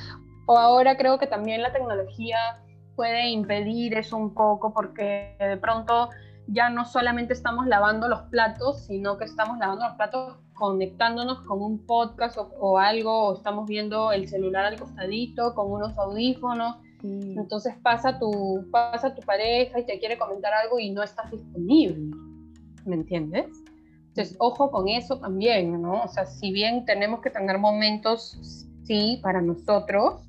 o 0.47 0.57
ahora 0.57 0.97
creo 0.97 1.19
que 1.19 1.27
también 1.27 1.63
la 1.63 1.73
tecnología 1.73 2.39
puede 2.97 3.29
impedir 3.29 3.95
eso 3.95 4.17
un 4.17 4.33
poco, 4.33 4.73
porque 4.73 5.37
de 5.39 5.57
pronto 5.59 6.09
ya 6.47 6.71
no 6.71 6.85
solamente 6.85 7.33
estamos 7.35 7.67
lavando 7.67 8.09
los 8.09 8.23
platos, 8.23 8.87
sino 8.87 9.19
que 9.19 9.25
estamos 9.25 9.59
lavando 9.59 9.87
los 9.87 9.95
platos 9.97 10.39
conectándonos 10.61 11.41
con 11.41 11.63
un 11.63 11.85
podcast 11.87 12.37
o, 12.39 12.79
algo, 12.79 13.29
o 13.29 13.37
estamos 13.37 13.67
viendo 13.67 14.13
el 14.13 14.29
celular 14.29 14.67
al 14.67 14.79
costadito 14.79 15.55
con 15.55 15.73
unos 15.73 15.97
audífonos. 15.97 16.77
Entonces 17.03 17.75
pasa 17.83 18.19
tu, 18.19 18.69
pasa 18.71 19.15
tu 19.15 19.23
pareja 19.23 19.81
y 19.81 19.87
te 19.87 19.99
quiere 19.99 20.19
comentar 20.19 20.53
algo 20.53 20.79
y 20.79 20.91
no 20.91 21.03
estás 21.03 21.31
disponible. 21.31 22.15
¿Me 22.85 22.97
entiendes? 22.97 23.47
Entonces, 24.09 24.37
ojo 24.39 24.71
con 24.71 24.89
eso 24.89 25.19
también, 25.19 25.81
¿no? 25.81 26.03
O 26.03 26.09
sea, 26.09 26.27
si 26.27 26.53
bien 26.53 26.85
tenemos 26.85 27.21
que 27.21 27.31
tener 27.31 27.59
momentos, 27.59 28.67
sí, 28.85 29.19
para 29.23 29.41
nosotros, 29.41 30.21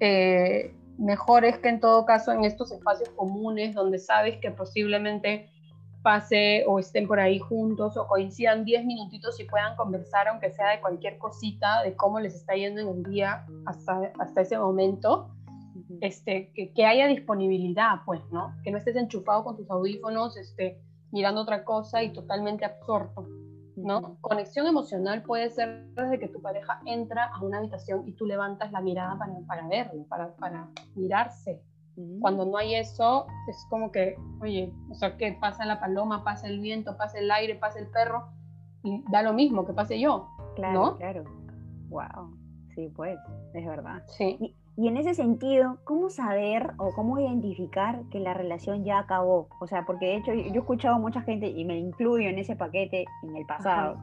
eh, 0.00 0.74
mejor 0.98 1.46
es 1.46 1.58
que 1.58 1.70
en 1.70 1.80
todo 1.80 2.04
caso 2.04 2.32
en 2.32 2.44
estos 2.44 2.70
espacios 2.70 3.08
comunes 3.10 3.74
donde 3.74 3.98
sabes 3.98 4.38
que 4.40 4.50
posiblemente 4.50 5.51
pase 6.02 6.64
o 6.66 6.78
estén 6.78 7.06
por 7.06 7.20
ahí 7.20 7.38
juntos 7.38 7.96
o 7.96 8.06
coincidan 8.06 8.64
10 8.64 8.84
minutitos 8.84 9.38
y 9.40 9.44
puedan 9.44 9.76
conversar, 9.76 10.28
aunque 10.28 10.50
sea 10.50 10.70
de 10.70 10.80
cualquier 10.80 11.18
cosita, 11.18 11.82
de 11.82 11.94
cómo 11.94 12.20
les 12.20 12.34
está 12.34 12.54
yendo 12.54 12.80
en 12.80 12.88
el 12.88 13.02
día 13.04 13.46
hasta, 13.66 14.12
hasta 14.18 14.40
ese 14.40 14.58
momento, 14.58 15.30
este, 16.00 16.52
que, 16.52 16.72
que, 16.72 16.84
haya 16.84 17.06
disponibilidad, 17.06 18.00
pues, 18.04 18.20
¿no? 18.30 18.54
Que 18.64 18.70
no 18.70 18.78
estés 18.78 18.96
enchufado 18.96 19.44
con 19.44 19.56
tus 19.56 19.70
audífonos, 19.70 20.36
este, 20.36 20.82
mirando 21.12 21.42
otra 21.42 21.64
cosa 21.64 22.02
y 22.02 22.12
totalmente 22.12 22.64
absorto, 22.64 23.28
¿no? 23.76 24.18
Conexión 24.20 24.66
emocional 24.66 25.22
puede 25.22 25.50
ser 25.50 25.86
desde 25.94 26.18
que 26.18 26.28
tu 26.28 26.42
pareja 26.42 26.80
entra 26.86 27.26
a 27.26 27.44
una 27.44 27.58
habitación 27.58 28.08
y 28.08 28.12
tú 28.12 28.26
levantas 28.26 28.72
la 28.72 28.80
mirada 28.80 29.16
para, 29.18 29.32
para 29.46 29.68
verlo, 29.68 30.04
para, 30.08 30.34
para 30.36 30.68
mirarse, 30.94 31.62
cuando 32.20 32.46
no 32.46 32.56
hay 32.56 32.74
eso, 32.74 33.26
es 33.48 33.66
como 33.68 33.92
que, 33.92 34.16
oye, 34.40 34.72
o 34.90 34.94
sea, 34.94 35.16
que 35.16 35.32
pasa 35.32 35.66
la 35.66 35.80
paloma, 35.80 36.24
pasa 36.24 36.46
el 36.48 36.60
viento, 36.60 36.96
pasa 36.96 37.18
el 37.18 37.30
aire, 37.30 37.54
pasa 37.54 37.78
el 37.78 37.88
perro, 37.88 38.28
y 38.82 39.02
da 39.10 39.22
lo 39.22 39.32
mismo 39.32 39.66
que 39.66 39.72
pase 39.72 40.00
yo. 40.00 40.28
Claro, 40.56 40.96
claro. 40.96 41.24
Wow. 41.88 42.36
Sí, 42.74 42.90
pues, 42.96 43.18
es 43.52 43.66
verdad. 43.66 44.02
Sí. 44.06 44.36
Y, 44.40 44.54
y, 44.76 44.88
en 44.88 44.96
ese 44.96 45.14
sentido, 45.14 45.78
¿cómo 45.84 46.08
saber 46.08 46.72
o 46.78 46.90
cómo 46.94 47.18
identificar 47.18 48.02
que 48.10 48.18
la 48.18 48.32
relación 48.32 48.84
ya 48.84 49.00
acabó? 49.00 49.48
O 49.60 49.66
sea, 49.66 49.84
porque 49.84 50.06
de 50.06 50.16
hecho 50.16 50.32
yo, 50.32 50.54
he 50.54 50.58
escuchado 50.58 50.96
a 50.96 50.98
mucha 50.98 51.20
gente, 51.20 51.48
y 51.48 51.64
me 51.64 51.76
incluyo 51.76 52.28
en 52.28 52.38
ese 52.38 52.56
paquete 52.56 53.04
en 53.22 53.36
el 53.36 53.44
pasado, 53.44 53.98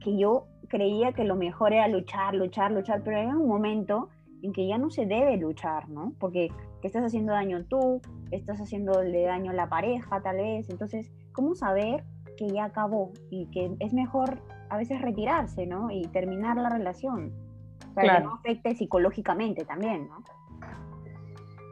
que 0.00 0.16
yo 0.16 0.46
creía 0.68 1.12
que 1.12 1.24
lo 1.24 1.36
mejor 1.36 1.74
era 1.74 1.86
luchar, 1.88 2.34
luchar, 2.34 2.72
luchar, 2.72 3.02
pero 3.02 3.18
hay 3.18 3.26
un 3.26 3.46
momento 3.46 4.08
en 4.42 4.52
que 4.52 4.66
ya 4.66 4.78
no 4.78 4.90
se 4.90 5.06
debe 5.06 5.36
luchar, 5.36 5.88
¿no? 5.88 6.12
Porque 6.18 6.50
estás 6.86 7.04
haciendo 7.04 7.32
daño 7.32 7.64
tú, 7.64 8.00
estás 8.30 8.58
haciéndole 8.58 9.24
daño 9.24 9.50
a 9.50 9.54
la 9.54 9.68
pareja 9.68 10.20
tal 10.22 10.36
vez, 10.36 10.68
entonces, 10.70 11.10
¿cómo 11.32 11.54
saber 11.54 12.04
que 12.36 12.48
ya 12.48 12.64
acabó 12.64 13.12
y 13.30 13.46
que 13.46 13.70
es 13.80 13.92
mejor 13.92 14.40
a 14.68 14.76
veces 14.76 15.00
retirarse, 15.00 15.66
¿no? 15.66 15.90
Y 15.90 16.02
terminar 16.08 16.56
la 16.56 16.68
relación, 16.68 17.32
para 17.94 18.18
que 18.18 18.24
no 18.24 18.34
afecte 18.34 18.74
psicológicamente 18.74 19.64
también, 19.64 20.08
¿no? 20.08 20.22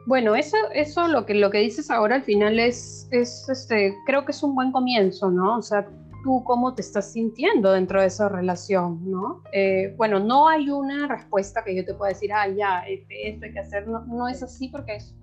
Bueno, 0.07 0.35
eso, 0.35 0.57
eso 0.73 1.07
lo 1.07 1.25
que 1.25 1.33
lo 1.33 1.49
que 1.49 1.57
dices 1.59 1.89
ahora 1.89 2.15
al 2.15 2.23
final 2.23 2.59
es, 2.59 3.07
es 3.11 3.49
este, 3.49 3.95
creo 4.05 4.23
que 4.23 4.31
es 4.31 4.43
un 4.43 4.53
buen 4.53 4.71
comienzo, 4.71 5.31
¿no? 5.31 5.57
O 5.57 5.61
sea, 5.63 5.87
tú 6.25 6.43
cómo 6.43 6.73
te 6.73 6.81
estás 6.81 7.11
sintiendo 7.11 7.71
dentro 7.71 8.01
de 8.01 8.07
esa 8.07 8.27
relación, 8.27 8.99
¿no? 9.11 9.43
Eh, 9.53 9.93
bueno, 9.95 10.19
no 10.19 10.47
hay 10.49 10.71
una 10.71 11.05
respuesta 11.05 11.63
que 11.63 11.75
yo 11.75 11.85
te 11.85 11.93
pueda 11.93 12.13
decir, 12.13 12.33
ah, 12.33 12.47
ya, 12.47 12.79
este, 12.79 13.29
esto 13.29 13.45
hay 13.45 13.53
que 13.53 13.59
hacer, 13.59 13.87
no, 13.87 14.03
no 14.07 14.27
es 14.27 14.41
así 14.41 14.69
porque 14.69 14.95
es, 14.95 15.13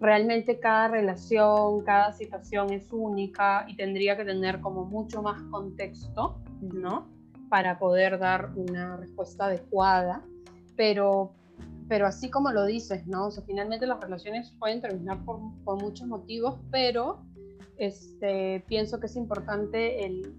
realmente 0.00 0.60
cada 0.60 0.86
relación, 0.86 1.82
cada 1.82 2.12
situación 2.12 2.72
es 2.72 2.86
única 2.92 3.64
y 3.66 3.74
tendría 3.74 4.16
que 4.16 4.24
tener 4.24 4.60
como 4.60 4.84
mucho 4.84 5.22
más 5.22 5.42
contexto, 5.50 6.40
¿no? 6.60 7.08
Para 7.48 7.80
poder 7.80 8.20
dar 8.20 8.52
una 8.54 8.96
respuesta 8.96 9.46
adecuada, 9.46 10.22
pero, 10.76 11.32
pero 11.88 12.06
así 12.06 12.30
como 12.30 12.52
lo 12.52 12.64
dices, 12.64 13.08
¿no? 13.08 13.26
O 13.26 13.30
sea, 13.32 13.42
finalmente 13.42 13.88
las 13.88 13.98
relaciones 13.98 14.54
pueden 14.60 14.80
terminar 14.80 15.18
por, 15.24 15.40
por 15.64 15.82
muchos 15.82 16.06
motivos, 16.06 16.60
pero 16.70 17.24
este, 17.78 18.64
pienso 18.66 19.00
que 19.00 19.06
es 19.06 19.16
importante 19.16 20.04
el, 20.04 20.34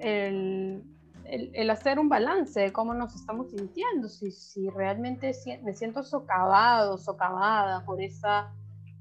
el, 0.00 1.70
hacer 1.70 1.98
un 1.98 2.08
balance 2.08 2.60
de 2.60 2.72
cómo 2.72 2.94
nos 2.94 3.14
estamos 3.14 3.50
sintiendo, 3.50 4.08
si, 4.08 4.30
si 4.30 4.68
realmente 4.70 5.32
me 5.62 5.74
siento 5.74 6.02
socavado, 6.02 6.98
socavada 6.98 7.84
por 7.84 8.00
esa 8.00 8.52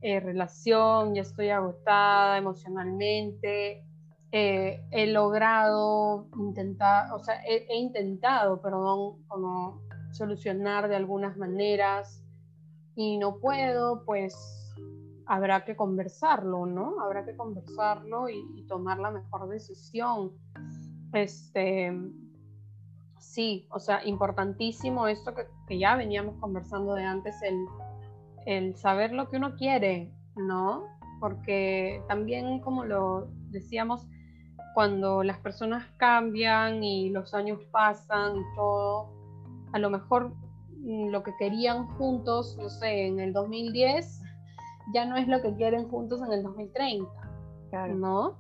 eh, 0.02 0.20
relación, 0.20 1.16
ya 1.16 1.22
estoy 1.22 1.50
agotada 1.50 2.38
emocionalmente, 2.38 3.84
eh, 4.32 4.84
he 4.92 5.08
logrado 5.08 6.28
intentar, 6.38 7.12
o 7.14 7.20
sea, 7.20 7.42
he, 7.46 7.78
intentado, 7.78 8.62
perdón, 8.62 9.24
como 9.28 9.82
solucionar 10.12 10.90
de 10.90 10.98
algunas 10.98 11.38
maneras 11.38 12.22
y 12.96 13.18
no 13.18 13.40
puedo, 13.40 14.04
pues 14.06 14.36
habrá 15.28 15.66
que 15.66 15.76
conversarlo, 15.76 16.66
¿no? 16.66 17.00
Habrá 17.02 17.26
que 17.26 17.36
conversarlo 17.36 18.30
y, 18.30 18.66
tomar 18.68 19.00
la 19.00 19.12
mejor 19.12 19.48
decisión. 19.48 20.32
Este, 21.14 21.94
sí, 23.20 23.66
o 23.72 23.80
sea, 23.80 24.06
importantísimo 24.06 25.08
esto 25.08 25.34
que, 25.34 25.48
que 25.68 25.80
ya 25.80 25.96
veníamos 25.96 26.36
conversando 26.38 26.96
de 26.96 27.04
antes, 27.04 27.42
el 27.44 27.56
el 28.48 28.78
saber 28.78 29.12
lo 29.12 29.30
que 29.30 29.36
uno 29.36 29.56
quiere, 29.56 30.10
¿no? 30.38 30.86
Porque 31.20 32.02
también, 32.08 32.62
como 32.62 32.86
lo 32.86 33.28
decíamos, 33.50 34.08
cuando 34.74 35.22
las 35.22 35.38
personas 35.40 35.86
cambian 35.98 36.82
y 36.82 37.10
los 37.10 37.34
años 37.34 37.60
pasan 37.72 38.38
y 38.38 38.56
todo, 38.56 39.10
a 39.74 39.80
lo 39.80 39.90
mejor 39.90 40.34
mm, 40.78 41.10
lo 41.10 41.24
que 41.24 41.34
querían 41.38 41.88
juntos, 41.98 42.58
no 42.58 42.70
sé, 42.70 43.08
en 43.08 43.20
el 43.20 43.34
2010, 43.34 44.22
ya 44.94 45.06
no 45.06 45.18
es 45.18 45.28
lo 45.28 45.42
que 45.42 45.54
quieren 45.56 45.90
juntos 45.90 46.22
en 46.22 46.32
el 46.32 46.44
2030, 46.44 47.08
¿no? 47.96 48.38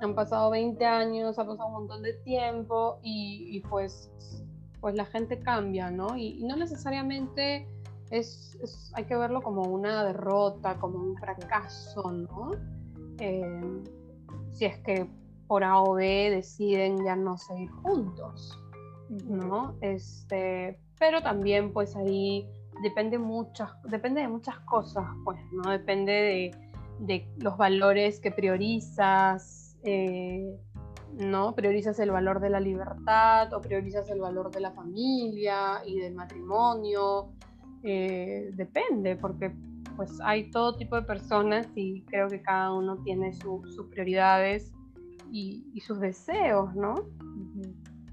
Han 0.00 0.14
pasado 0.14 0.50
20 0.50 0.84
años, 0.84 1.38
ha 1.38 1.46
pasado 1.46 1.68
un 1.68 1.74
montón 1.74 2.02
de 2.02 2.14
tiempo 2.14 2.98
y, 3.02 3.60
pues, 3.70 4.10
pues 4.80 4.94
la 4.96 5.04
gente 5.04 5.38
cambia, 5.38 5.90
¿no? 5.90 6.16
y 6.16 6.42
no 6.42 6.56
necesariamente 6.56 7.66
es, 8.10 8.92
hay 8.94 9.04
que 9.04 9.16
verlo 9.16 9.42
como 9.42 9.62
una 9.62 10.04
derrota, 10.04 10.78
como 10.78 10.98
un 10.98 11.16
fracaso, 11.16 12.12
¿no? 12.12 12.50
Eh, 13.18 13.82
si 14.52 14.66
es 14.66 14.78
que 14.80 15.08
por 15.46 15.64
A 15.64 15.80
o 15.80 15.94
B 15.94 16.30
deciden 16.30 17.04
ya 17.04 17.16
no 17.16 17.36
seguir 17.36 17.70
juntos, 17.70 18.58
¿no? 19.08 19.76
Este, 19.80 20.78
pero 20.98 21.22
también 21.22 21.72
pues 21.72 21.96
ahí 21.96 22.48
depende, 22.82 23.18
muchas, 23.18 23.70
depende 23.84 24.20
de 24.20 24.28
muchas 24.28 24.58
cosas, 24.60 25.04
pues, 25.24 25.38
¿no? 25.52 25.70
Depende 25.70 26.12
de, 26.12 26.50
de 27.00 27.28
los 27.38 27.56
valores 27.56 28.20
que 28.20 28.30
priorizas, 28.30 29.76
eh, 29.84 30.56
¿no? 31.12 31.54
Priorizas 31.54 31.98
el 32.00 32.10
valor 32.10 32.40
de 32.40 32.50
la 32.50 32.60
libertad 32.60 33.52
o 33.52 33.60
priorizas 33.60 34.10
el 34.10 34.20
valor 34.20 34.50
de 34.50 34.60
la 34.60 34.72
familia 34.72 35.82
y 35.86 35.98
del 35.98 36.14
matrimonio, 36.14 37.32
eh, 37.82 38.50
depende, 38.54 39.16
porque 39.16 39.54
pues 39.96 40.18
hay 40.22 40.50
todo 40.50 40.76
tipo 40.76 40.96
de 40.96 41.02
personas 41.02 41.68
y 41.74 42.02
creo 42.02 42.28
que 42.28 42.42
cada 42.42 42.72
uno 42.72 42.96
tiene 43.04 43.32
sus 43.32 43.86
prioridades 43.90 44.72
y, 45.30 45.80
sus 45.80 46.00
deseos, 46.00 46.74
¿no? 46.74 46.94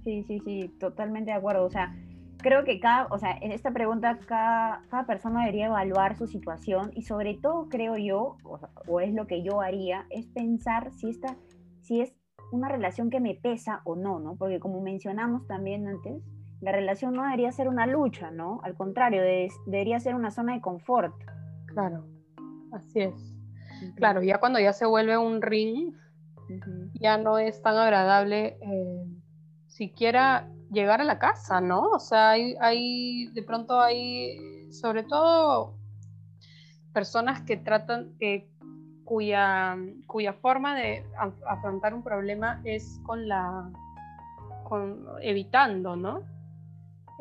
Sí, 0.03 0.23
sí, 0.27 0.39
sí, 0.43 0.75
totalmente 0.79 1.31
de 1.31 1.37
acuerdo. 1.37 1.65
O 1.65 1.69
sea, 1.69 1.95
creo 2.41 2.63
que 2.63 2.79
cada, 2.79 3.07
o 3.07 3.17
sea, 3.17 3.37
en 3.41 3.51
esta 3.51 3.71
pregunta 3.71 4.19
cada, 4.25 4.83
cada 4.89 5.05
persona 5.05 5.41
debería 5.41 5.67
evaluar 5.67 6.15
su 6.15 6.27
situación 6.27 6.91
y 6.93 7.03
sobre 7.03 7.35
todo 7.35 7.69
creo 7.69 7.97
yo, 7.97 8.37
o, 8.43 8.59
o, 8.87 8.99
es 8.99 9.13
lo 9.13 9.27
que 9.27 9.43
yo 9.43 9.61
haría, 9.61 10.05
es 10.09 10.27
pensar 10.27 10.91
si 10.93 11.09
esta, 11.09 11.35
si 11.81 12.01
es 12.01 12.13
una 12.51 12.69
relación 12.69 13.09
que 13.09 13.19
me 13.19 13.35
pesa 13.35 13.81
o 13.85 13.95
no, 13.95 14.19
¿no? 14.19 14.35
Porque 14.35 14.59
como 14.59 14.81
mencionamos 14.81 15.47
también 15.47 15.87
antes, 15.87 16.21
la 16.61 16.71
relación 16.71 17.13
no 17.13 17.23
debería 17.23 17.51
ser 17.51 17.67
una 17.67 17.87
lucha, 17.87 18.29
¿no? 18.29 18.61
Al 18.63 18.75
contrario, 18.75 19.21
debería 19.65 19.99
ser 19.99 20.15
una 20.15 20.29
zona 20.29 20.53
de 20.53 20.61
confort. 20.61 21.15
Claro, 21.67 22.05
así 22.71 22.99
es. 22.99 23.33
Claro, 23.95 24.21
ya 24.21 24.39
cuando 24.39 24.59
ya 24.59 24.73
se 24.73 24.85
vuelve 24.85 25.17
un 25.17 25.41
ring, 25.41 25.93
ya 26.93 27.17
no 27.17 27.39
es 27.39 27.61
tan 27.61 27.77
agradable 27.77 28.57
eh, 28.61 29.05
siquiera 29.67 30.51
llegar 30.71 31.01
a 31.01 31.03
la 31.03 31.19
casa, 31.19 31.61
¿no? 31.61 31.89
O 31.89 31.99
sea, 31.99 32.31
hay, 32.31 33.27
de 33.27 33.43
pronto 33.43 33.79
hay, 33.79 34.71
sobre 34.71 35.03
todo, 35.03 35.75
personas 36.93 37.41
que 37.41 37.57
tratan, 37.57 38.13
cuya, 39.03 39.77
cuya 40.07 40.33
forma 40.33 40.75
de 40.75 41.05
afrontar 41.47 41.93
un 41.93 42.03
problema 42.03 42.61
es 42.63 42.99
con 43.03 43.27
la, 43.27 43.69
con, 44.63 45.05
evitando, 45.21 45.95
¿no? 45.95 46.23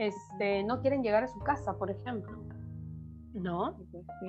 este, 0.00 0.64
no 0.64 0.80
quieren 0.80 1.02
llegar 1.02 1.24
a 1.24 1.28
su 1.28 1.38
casa, 1.40 1.76
por 1.76 1.90
ejemplo, 1.90 2.38
¿no? 3.34 3.76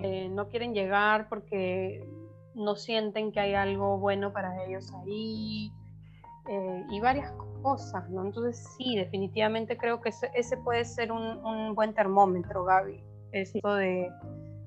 Eh, 0.04 0.28
no 0.30 0.50
quieren 0.50 0.74
llegar 0.74 1.30
porque 1.30 2.06
no 2.56 2.76
sienten 2.76 3.32
que 3.32 3.40
hay 3.40 3.54
algo 3.54 3.98
bueno 3.98 4.34
para 4.34 4.66
ellos 4.66 4.94
ahí 4.96 5.72
eh, 6.50 6.86
y 6.90 7.00
varias 7.00 7.32
cosas, 7.32 7.51
¿no? 8.10 8.26
Entonces 8.26 8.68
sí, 8.78 8.96
definitivamente 8.96 9.78
creo 9.78 10.02
que 10.02 10.10
ese, 10.10 10.58
puede 10.58 10.86
ser 10.86 11.12
un, 11.12 11.74
buen 11.76 11.94
termómetro, 11.94 12.64
Gaby, 12.64 13.04
esto 13.32 13.76
de, 13.76 14.10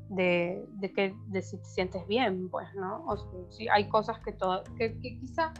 de, 0.09 0.93
que 0.95 1.15
si 1.43 1.59
te 1.59 1.65
sientes 1.65 2.07
bien, 2.07 2.49
pues, 2.51 2.67
¿no? 2.75 3.05
O 3.07 3.51
si 3.51 3.69
hay 3.69 3.89
cosas 3.89 4.19
que, 4.21 4.37
que, 4.77 4.99
que 5.01 5.19
quizá 5.19 5.53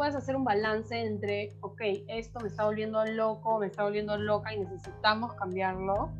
puedes 0.00 0.14
hacer 0.14 0.34
un 0.34 0.44
balance 0.44 0.98
entre, 0.98 1.50
ok, 1.60 1.80
esto 2.08 2.40
me 2.40 2.48
está 2.48 2.64
volviendo 2.64 3.04
loco, 3.04 3.58
me 3.58 3.66
está 3.66 3.84
volviendo 3.84 4.16
loca 4.16 4.54
y 4.54 4.60
necesitamos 4.60 5.34
cambiarlo, 5.34 6.10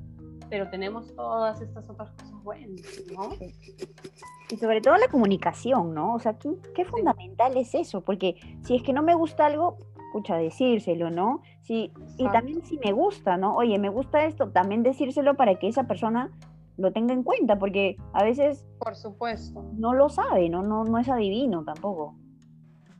pero 0.50 0.68
tenemos 0.68 1.14
todas 1.14 1.62
estas 1.62 1.88
otras 1.88 2.10
cosas 2.10 2.42
buenas, 2.42 2.82
¿no? 3.12 3.30
Y 4.50 4.56
sobre 4.56 4.80
todo 4.80 4.96
la 4.96 5.08
comunicación, 5.08 5.94
¿no? 5.94 6.14
O 6.14 6.18
sea, 6.18 6.36
¿qué, 6.74 6.84
fundamental 6.84 7.56
es 7.56 7.74
eso? 7.74 8.00
Porque 8.00 8.34
si 8.64 8.76
es 8.76 8.82
que 8.82 8.92
no 8.92 9.02
me 9.02 9.14
gusta 9.14 9.46
algo, 9.46 9.78
escucha, 10.10 10.36
decírselo, 10.36 11.10
¿no? 11.10 11.40
Sí, 11.62 11.92
y 12.18 12.28
también 12.30 12.64
si 12.64 12.78
me 12.78 12.92
gusta, 12.92 13.36
¿no? 13.36 13.54
Oye, 13.54 13.78
me 13.78 13.88
gusta 13.88 14.24
esto, 14.24 14.50
también 14.50 14.82
decírselo 14.82 15.36
para 15.36 15.54
que 15.54 15.68
esa 15.68 15.84
persona 15.84 16.32
lo 16.76 16.92
tenga 16.92 17.14
en 17.14 17.22
cuenta, 17.22 17.58
porque 17.58 17.96
a 18.12 18.24
veces... 18.24 18.66
Por 18.80 18.96
supuesto. 18.96 19.64
No 19.74 19.94
lo 19.94 20.08
sabe, 20.08 20.48
¿no? 20.48 20.62
No, 20.62 20.84
no 20.84 20.98
es 20.98 21.08
adivino 21.08 21.62
tampoco. 21.62 22.16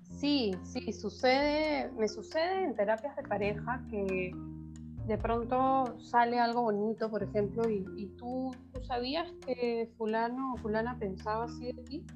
Sí, 0.02 0.54
sí, 0.62 0.92
sucede, 0.92 1.90
me 1.98 2.06
sucede 2.06 2.64
en 2.64 2.76
terapias 2.76 3.16
de 3.16 3.22
pareja 3.22 3.82
que 3.90 4.32
de 5.06 5.18
pronto 5.18 5.98
sale 5.98 6.38
algo 6.38 6.62
bonito, 6.62 7.10
por 7.10 7.24
ejemplo, 7.24 7.68
y, 7.68 8.06
tú, 8.18 8.54
sabías 8.82 9.32
que 9.44 9.90
fulano 9.98 10.54
o 10.54 10.56
fulana 10.58 10.96
pensaba 10.98 11.46
así 11.46 11.72
de 11.72 11.82
ti. 11.82 12.06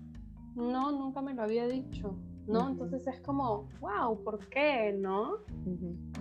No, 0.54 0.92
nunca 0.92 1.20
me 1.20 1.34
lo 1.34 1.42
había 1.42 1.66
dicho, 1.66 2.14
¿no? 2.46 2.70
Entonces 2.70 3.06
es 3.06 3.20
como, 3.20 3.68
wow, 3.80 4.22
¿por 4.22 4.48
qué, 4.48 4.92
no? 4.92 5.38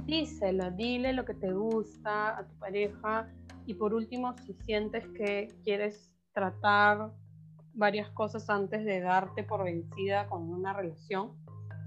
Díselo, 0.05 0.71
dile 0.71 1.13
lo 1.13 1.25
que 1.25 1.33
te 1.33 1.51
gusta 1.51 2.37
a 2.37 2.47
tu 2.47 2.55
pareja 2.59 3.29
y 3.65 3.73
por 3.73 3.93
último, 3.93 4.35
si 4.45 4.53
sientes 4.53 5.07
que 5.09 5.47
quieres 5.63 6.11
tratar 6.33 7.11
varias 7.73 8.09
cosas 8.11 8.49
antes 8.49 8.83
de 8.85 8.99
darte 8.99 9.43
por 9.43 9.63
vencida 9.63 10.27
con 10.27 10.49
una 10.49 10.73
relación, 10.73 11.31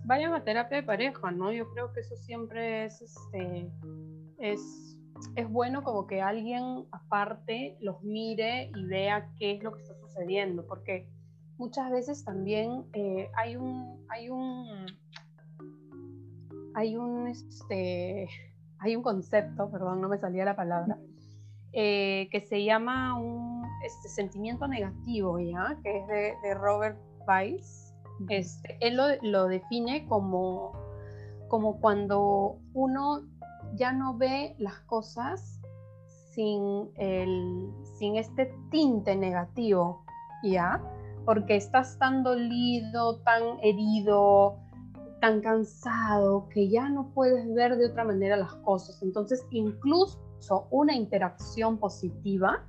vayan 0.05 0.33
a 0.35 0.45
terapia 0.45 0.79
de 0.79 0.83
pareja, 0.83 1.31
¿no? 1.31 1.53
Yo 1.53 1.69
creo 1.71 1.93
que 1.93 2.01
eso 2.01 2.17
siempre 2.17 2.85
es, 2.85 3.03
este, 3.03 3.71
es, 4.39 4.97
es 5.35 5.49
bueno 5.49 5.83
como 5.83 6.07
que 6.07 6.23
alguien 6.23 6.87
aparte 6.93 7.77
los 7.81 8.03
mire 8.03 8.71
y 8.75 8.85
vea 8.87 9.31
qué 9.39 9.53
es 9.53 9.63
lo 9.63 9.73
que 9.73 9.83
está 9.83 9.95
sucediendo, 9.97 10.67
porque 10.67 11.09
muchas 11.59 11.91
veces 11.91 12.25
también 12.25 12.85
eh, 12.93 13.29
hay 13.37 13.57
un, 13.57 14.05
hay 14.09 14.31
un, 14.31 14.87
hay 16.75 16.97
un, 16.97 17.29
este, 17.29 18.29
hay 18.79 18.97
un 18.97 19.03
concepto, 19.03 19.71
perdón, 19.71 20.01
no 20.01 20.09
me 20.09 20.19
salía 20.19 20.45
la 20.45 20.57
palabra, 20.57 20.99
eh, 21.73 22.29
que 22.31 22.41
se 22.41 22.65
llama 22.65 23.19
un 23.19 23.65
este, 23.85 24.09
sentimiento 24.09 24.67
negativo, 24.69 25.39
¿ya? 25.39 25.79
Que 25.83 25.99
es 25.99 26.07
de, 26.09 26.35
de 26.43 26.55
Robert 26.55 26.99
Weiss 27.27 27.87
este, 28.29 28.79
él 28.81 28.99
lo, 29.23 29.47
define 29.47 30.07
como, 30.07 30.73
como 31.49 31.81
cuando 31.81 32.59
uno 32.73 33.23
ya 33.75 33.93
no 33.93 34.17
ve 34.17 34.55
las 34.59 34.81
cosas 34.81 35.61
sin, 36.31 36.91
el, 36.97 37.71
sin 37.99 38.17
este 38.17 38.55
tinte 38.71 39.17
negativo, 39.17 40.05
¿ya? 40.43 40.83
Porque 41.27 41.57
estás 41.57 41.99
tan 41.99 42.23
dolido, 42.23 43.19
tan 43.19 43.43
herido, 43.63 44.57
tan 45.21 45.41
cansado, 45.41 46.49
que 46.49 46.71
ya 46.71 46.89
no 46.89 47.11
puedes 47.13 47.53
ver 47.53 47.77
de 47.77 47.87
otra 47.87 48.05
manera 48.05 48.37
las 48.37 48.55
cosas. 48.55 49.03
Entonces, 49.03 49.45
incluso 49.51 50.19
una 50.71 50.95
interacción 50.95 51.79
positiva 51.79 52.65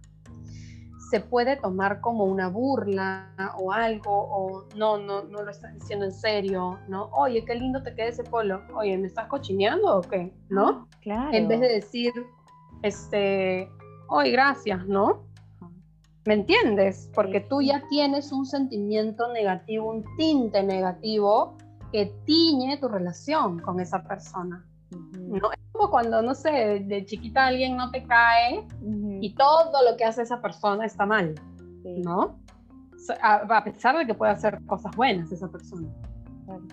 se 1.11 1.21
puede 1.21 1.55
tomar 1.55 2.01
como 2.01 2.25
una 2.25 2.49
burla 2.49 3.31
o 3.59 3.71
algo, 3.71 4.11
o 4.11 4.65
no, 4.75 4.97
no, 4.97 5.23
no 5.23 5.43
lo 5.43 5.51
estás 5.51 5.73
diciendo 5.75 6.05
en 6.05 6.11
serio, 6.11 6.79
¿no? 6.89 7.09
Oye, 7.13 7.45
qué 7.45 7.55
lindo 7.55 7.81
te 7.83 7.93
queda 7.93 8.07
ese 8.07 8.23
polo. 8.23 8.61
Oye, 8.75 8.97
¿me 8.97 9.07
estás 9.07 9.27
cochineando 9.27 9.99
o 9.99 10.01
qué? 10.01 10.33
¿No? 10.49 10.89
Claro. 11.01 11.31
En 11.31 11.47
vez 11.47 11.61
de 11.61 11.67
decir, 11.69 12.11
este, 12.81 13.69
oye, 14.09 14.31
gracias, 14.31 14.85
¿no? 14.87 15.26
¿Me 16.27 16.33
entiendes? 16.33 17.09
Porque 17.15 17.39
tú 17.39 17.61
ya 17.61 17.81
tienes 17.89 18.33
un 18.33 18.45
sentimiento 18.45 19.31
negativo, 19.31 19.89
un 19.89 20.03
tinte 20.17 20.61
negativo 20.61 21.55
que 21.93 22.13
tiñe 22.25 22.75
tu 22.75 22.89
relación 22.89 23.59
con 23.59 23.79
esa 23.79 24.03
persona. 24.03 24.65
¿no? 24.91 25.53
Es 25.53 25.59
como 25.71 25.89
cuando, 25.89 26.21
no 26.21 26.35
sé, 26.35 26.83
de 26.85 27.05
chiquita 27.05 27.45
alguien 27.45 27.77
no 27.77 27.91
te 27.91 28.03
cae 28.03 28.67
y 29.21 29.35
todo 29.35 29.71
lo 29.89 29.95
que 29.95 30.03
hace 30.03 30.23
esa 30.23 30.41
persona 30.41 30.85
está 30.85 31.05
mal, 31.05 31.33
¿no? 31.85 32.37
A, 33.21 33.63
pesar 33.63 33.97
de 33.97 34.05
que 34.05 34.13
puede 34.13 34.33
hacer 34.33 34.59
cosas 34.65 34.93
buenas 34.97 35.31
esa 35.31 35.47
persona. 35.47 35.87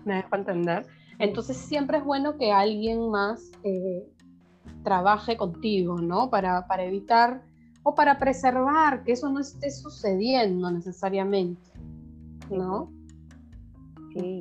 ¿Me 0.05 0.17
dejo 0.17 0.35
entender? 0.35 0.85
Entonces 1.21 1.57
siempre 1.57 1.99
es 1.99 2.05
bueno 2.05 2.37
que 2.39 2.51
alguien 2.51 3.09
más 3.09 3.53
eh, 3.63 4.05
trabaje 4.83 5.37
contigo, 5.37 6.01
¿no? 6.01 6.29
Para, 6.29 6.67
para 6.67 6.83
evitar 6.83 7.54
o 7.85 7.95
para 7.95 8.19
preservar 8.19 9.05
que 9.05 9.13
eso 9.13 9.31
no 9.31 9.41
esté 9.41 9.71
sucediendo 9.71 10.71
necesariamente, 10.71 11.71
¿no? 12.51 12.91
Sí, 14.13 14.41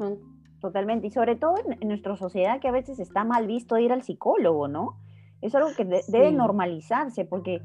totalmente. 0.59 1.07
Y 1.07 1.11
sobre 1.11 1.35
todo 1.35 1.55
en, 1.79 1.87
nuestra 1.87 2.15
sociedad 2.15 2.59
que 2.59 2.69
a 2.69 2.71
veces 2.71 2.99
está 2.99 3.25
mal 3.25 3.45
visto 3.45 3.77
ir 3.77 3.91
al 3.91 4.01
psicólogo, 4.01 4.67
¿no? 4.67 4.95
Es 5.41 5.53
algo 5.55 5.69
que 5.75 5.83
debe 5.83 6.31
normalizarse 6.31 7.25
porque 7.25 7.61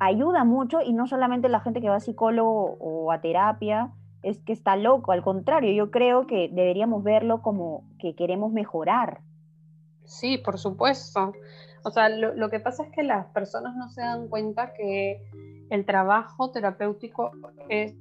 ayuda 0.00 0.42
mucho 0.44 0.80
y 0.82 0.92
no 0.92 1.06
solamente 1.06 1.48
la 1.48 1.60
gente 1.60 1.80
que 1.80 1.88
va 1.88 1.96
a 1.96 2.00
psicólogo 2.00 2.76
o 2.80 3.12
a 3.12 3.20
terapia 3.20 3.92
es 4.24 4.38
que 4.40 4.52
está 4.52 4.76
loco, 4.76 5.12
al 5.12 5.22
contrario, 5.22 5.72
yo 5.72 5.90
creo 5.92 6.26
que 6.26 6.48
deberíamos 6.52 7.04
verlo 7.04 7.42
como 7.42 7.84
que 7.98 8.14
queremos 8.16 8.52
mejorar. 8.52 9.20
Sí, 10.04 10.38
por 10.38 10.58
supuesto. 10.58 11.32
O 11.84 11.90
sea, 11.90 12.08
lo, 12.08 12.50
que 12.50 12.60
pasa 12.60 12.84
es 12.84 12.90
que 12.90 13.02
las 13.02 13.26
personas 13.26 13.74
no 13.76 13.88
se 13.90 14.00
dan 14.02 14.28
cuenta 14.28 14.72
que 14.74 15.22
el 15.70 15.84
trabajo 15.84 16.50
terapéutico 16.50 17.32
es 17.68 17.94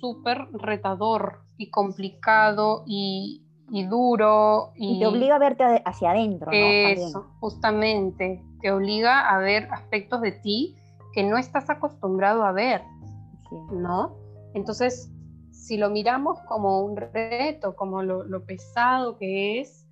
súper 0.00 0.46
retador 0.52 1.40
y 1.58 1.70
complicado 1.70 2.84
y, 2.86 3.42
duro. 3.88 4.72
Y, 4.76 5.00
te 5.00 5.06
obliga 5.06 5.36
a 5.36 5.38
verte 5.38 5.82
hacia 5.84 6.12
adentro. 6.12 6.50
¿no? 6.50 6.56
Eso, 6.56 7.26
justamente. 7.40 8.42
Te 8.60 8.72
obliga 8.72 9.28
a 9.28 9.38
ver 9.38 9.68
aspectos 9.70 10.20
de 10.20 10.32
ti 10.32 10.76
que 11.12 11.22
no 11.22 11.36
estás 11.36 11.68
acostumbrado 11.70 12.44
a 12.44 12.52
ver, 12.52 12.82
¿no? 13.70 14.16
Entonces, 14.54 15.10
si 15.52 15.76
lo 15.76 15.90
miramos 15.90 16.40
como 16.48 16.82
un 16.82 16.96
reto, 16.96 17.76
como 17.76 18.02
lo 18.02 18.44
pesado 18.44 19.16
que 19.18 19.60
es, 19.60 19.84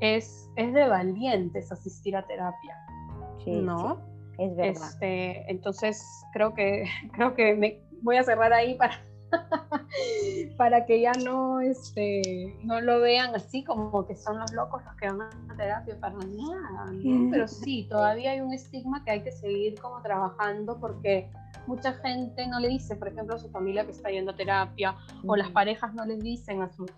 es, 0.00 0.50
es 0.56 0.72
de 0.72 0.88
valientes 0.88 1.72
asistir 1.72 2.16
a 2.16 2.26
terapia, 2.26 2.76
¿no? 3.46 4.16
es 4.38 4.54
verdad. 4.56 4.88
Este, 4.90 5.50
entonces, 5.50 6.04
creo 6.32 6.54
que, 6.54 6.84
creo 7.12 7.34
que 7.34 7.54
me 7.54 7.80
voy 8.02 8.16
a 8.16 8.22
cerrar 8.22 8.52
ahí 8.52 8.74
para, 8.74 9.00
para 10.56 10.86
que 10.86 11.00
ya 11.00 11.12
no, 11.24 11.60
este, 11.60 12.56
no 12.62 12.80
lo 12.80 13.00
vean 13.00 13.34
así 13.34 13.64
como 13.64 14.06
que 14.06 14.14
son 14.14 14.38
los 14.38 14.52
locos 14.52 14.84
los 14.84 14.94
que 14.96 15.08
van 15.08 15.28
a 15.50 15.56
terapia 15.56 15.98
para 15.98 16.14
nada, 16.14 16.92
Pero 17.30 17.48
sí, 17.48 17.86
todavía 17.88 18.32
hay 18.32 18.40
un 18.40 18.52
estigma 18.52 19.04
que 19.04 19.12
hay 19.12 19.22
que 19.22 19.32
seguir 19.32 19.80
como 19.80 20.02
trabajando 20.02 20.78
porque 20.78 21.30
mucha 21.66 21.94
gente 21.94 22.46
no 22.46 22.60
le 22.60 22.68
dice, 22.68 22.94
por 22.96 23.08
ejemplo, 23.08 23.34
a 23.34 23.38
su 23.38 23.50
familia 23.50 23.84
que 23.84 23.90
está 23.90 24.10
yendo 24.10 24.32
a 24.32 24.36
terapia, 24.36 24.94
o 25.26 25.34
las 25.34 25.50
parejas 25.50 25.92
no 25.94 26.04
les 26.04 26.20
dicen 26.20 26.62
a 26.62 26.70
sus 26.70 26.90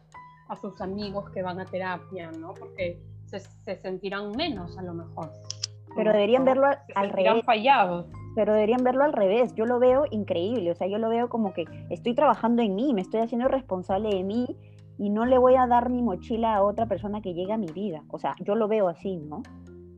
a 0.49 0.57
sus 0.57 0.81
amigos 0.81 1.31
que 1.31 1.43
van 1.43 1.61
a 1.61 1.65
terapia, 1.65 2.31
¿no? 2.33 2.55
Porque 2.55 2.99
se, 3.27 3.77
sentirán 3.77 4.33
menos 4.33 4.77
a 4.79 4.83
lo 4.83 4.95
mejor. 4.95 5.31
Pero 5.95 6.13
deberían 6.13 6.45
verlo 6.45 6.69
al 6.95 7.11
revés. 7.11 7.45
fallados. 7.45 8.07
Pero 8.35 8.55
deberían 8.55 8.85
verlo 8.85 9.05
al 9.05 9.13
revés. 9.13 9.55
Yo 9.55 9.67
lo 9.67 9.79
veo 9.79 10.05
increíble. 10.11 10.71
O 10.71 10.75
sea, 10.75 10.87
yo 10.87 10.99
lo 10.99 11.09
veo 11.09 11.29
como 11.29 11.53
que 11.53 11.65
estoy 11.91 12.15
trabajando 12.15 12.63
en 12.63 12.75
mí, 12.75 12.95
me 12.95 13.01
estoy 13.01 13.21
haciendo 13.21 13.49
responsable 13.49 14.11
de 14.11 14.23
mí 14.23 14.57
y 14.97 15.11
no 15.11 15.27
le 15.27 15.39
voy 15.39 15.57
a 15.57 15.67
dar 15.67 15.91
mi 15.91 16.03
mochila 16.03 16.57
a 16.57 16.63
otra 16.63 16.87
persona 16.87 17.21
que 17.21 17.35
llegue 17.35 17.53
a 17.53 17.59
mi 17.59 17.71
vida. 17.73 18.03
O 18.09 18.19
sea, 18.19 18.35
yo 18.41 18.55
lo 18.55 18.69
veo 18.69 18.89
así, 18.89 19.17
¿no? 19.17 19.43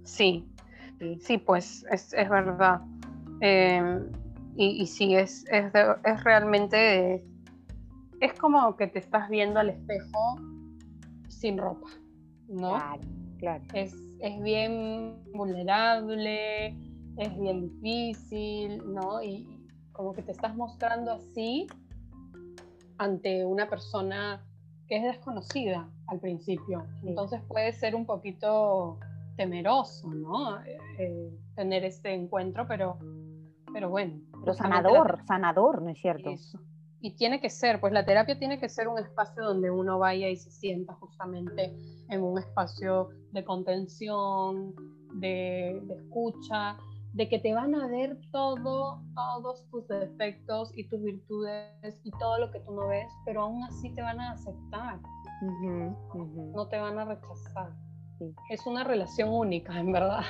Sí, 0.04 0.46
sí, 1.20 1.38
pues 1.38 1.84
es, 1.90 2.12
verdad. 2.28 2.80
Em, 3.40 4.10
y, 4.56 4.82
y, 4.82 4.86
sí, 4.86 5.14
es, 5.14 5.44
es, 5.50 5.72
es 6.04 6.24
realmente 6.24 7.24
es 8.20 8.34
como 8.38 8.76
que 8.76 8.86
te 8.86 8.98
estás 8.98 9.28
viendo 9.28 9.60
al 9.60 9.70
espejo 9.70 10.36
sin 11.28 11.58
ropa, 11.58 11.88
¿no? 12.48 12.74
Claro, 12.74 13.02
claro. 13.38 13.64
Es, 13.72 13.94
es 14.20 14.42
bien 14.42 15.16
vulnerable, 15.32 16.68
es 17.16 17.38
bien 17.38 17.80
difícil, 17.80 18.82
¿no? 18.92 19.22
Y 19.22 19.48
como 19.92 20.12
que 20.12 20.22
te 20.22 20.32
estás 20.32 20.54
mostrando 20.54 21.12
así 21.12 21.66
ante 22.98 23.44
una 23.46 23.68
persona 23.68 24.44
que 24.86 24.98
es 24.98 25.02
desconocida 25.02 25.88
al 26.08 26.20
principio. 26.20 26.86
Entonces 27.02 27.40
puede 27.48 27.72
ser 27.72 27.94
un 27.94 28.04
poquito 28.04 28.98
temeroso, 29.36 30.08
¿no? 30.08 30.60
Eh, 30.62 30.78
eh, 30.98 31.38
tener 31.54 31.84
este 31.84 32.12
encuentro, 32.12 32.66
pero, 32.68 32.98
pero 33.72 33.88
bueno. 33.88 34.20
Pero 34.40 34.52
sanador, 34.52 35.22
sanador, 35.26 35.80
¿no 35.80 35.88
es 35.88 35.98
cierto? 35.98 36.28
Eso 36.28 36.60
y 37.02 37.16
tiene 37.16 37.40
que 37.40 37.48
ser, 37.48 37.80
pues 37.80 37.92
la 37.92 38.04
terapia 38.04 38.38
tiene 38.38 38.60
que 38.60 38.68
ser 38.68 38.88
un 38.88 38.98
espacio 38.98 39.44
donde 39.44 39.70
uno 39.70 39.98
vaya 39.98 40.28
y 40.28 40.36
se 40.36 40.50
sienta 40.50 40.94
justamente 40.94 41.74
en 42.08 42.22
un 42.22 42.38
espacio 42.38 43.08
de 43.32 43.44
contención, 43.44 44.74
de, 45.14 45.78
escucha, 45.94 46.76
de 47.14 47.28
que 47.28 47.38
te 47.38 47.54
van 47.54 47.74
a 47.74 47.86
ver 47.88 48.18
todo, 48.32 49.02
todos 49.14 49.66
tus 49.70 49.88
defectos 49.88 50.72
y 50.76 50.88
tus 50.88 51.02
virtudes 51.02 52.00
y 52.04 52.10
todo 52.18 52.38
lo 52.38 52.50
que 52.50 52.60
tú 52.60 52.72
no 52.72 52.86
ves, 52.88 53.08
pero 53.24 53.42
aún 53.42 53.64
así 53.64 53.90
te 53.94 54.02
van 54.02 54.20
a 54.20 54.32
aceptar, 54.32 55.00
no 56.54 56.68
te 56.68 56.78
van 56.78 56.98
a 56.98 57.04
rechazar. 57.06 57.72
Es 58.50 58.66
una 58.66 58.84
relación 58.84 59.30
única, 59.30 59.78
en 59.80 59.92
verdad. 59.92 60.20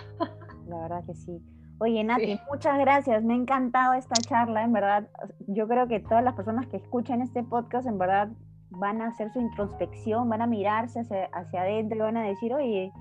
La 0.69 0.83
verdad 0.83 1.05
que 1.05 1.15
sí. 1.15 1.43
Oye, 1.83 2.05
Nati, 2.05 2.39
muchas 2.51 2.79
gracias. 2.79 3.25
Me 3.25 3.33
ha 3.33 3.37
encantado 3.37 3.95
esta 3.95 4.15
charla, 4.21 4.63
en 4.65 4.73
verdad. 4.73 5.09
Yo 5.47 5.67
creo 5.67 5.89
que 5.89 5.99
todas 5.99 6.23
las 6.23 6.35
personas 6.35 6.67
que 6.67 6.77
escuchan 6.77 7.23
este 7.23 7.43
podcast, 7.43 7.87
en 7.87 7.97
verdad, 7.97 8.29
van 8.69 9.01
a 9.01 9.09
hacer 9.09 9.33
su 9.33 9.41
introspección, 9.41 10.29
van 10.29 10.43
a 10.43 10.47
mirarse 10.47 11.01
hacia, 11.01 11.63
adentro 11.63 11.97
y 11.97 12.01
van 12.01 12.19
a 12.19 12.23
decir, 12.23 12.53
oye, 12.53 12.93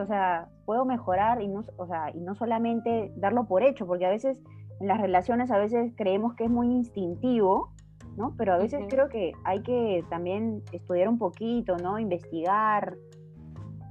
o 0.00 0.06
sea, 0.06 0.48
puedo 0.64 0.84
mejorar 0.84 1.42
y 1.42 1.48
no, 1.48 1.64
o 1.76 1.86
sea, 1.88 2.10
y 2.14 2.20
no 2.20 2.36
solamente 2.36 3.12
darlo 3.16 3.48
por 3.48 3.64
hecho, 3.64 3.84
porque 3.84 4.06
a 4.06 4.10
veces 4.10 4.38
en 4.80 4.86
las 4.86 5.00
relaciones 5.00 5.50
a 5.50 5.58
veces 5.58 5.92
creemos 5.96 6.34
que 6.34 6.44
es 6.44 6.50
muy 6.50 6.68
instintivo, 6.68 7.72
¿no? 8.16 8.34
Pero 8.38 8.54
a 8.54 8.58
veces 8.58 8.80
creo 8.88 9.08
que 9.08 9.32
hay 9.44 9.60
que 9.62 10.04
también 10.08 10.62
estudiar 10.70 11.08
un 11.08 11.18
poquito, 11.18 11.76
¿no? 11.78 11.98
Investigar, 11.98 12.96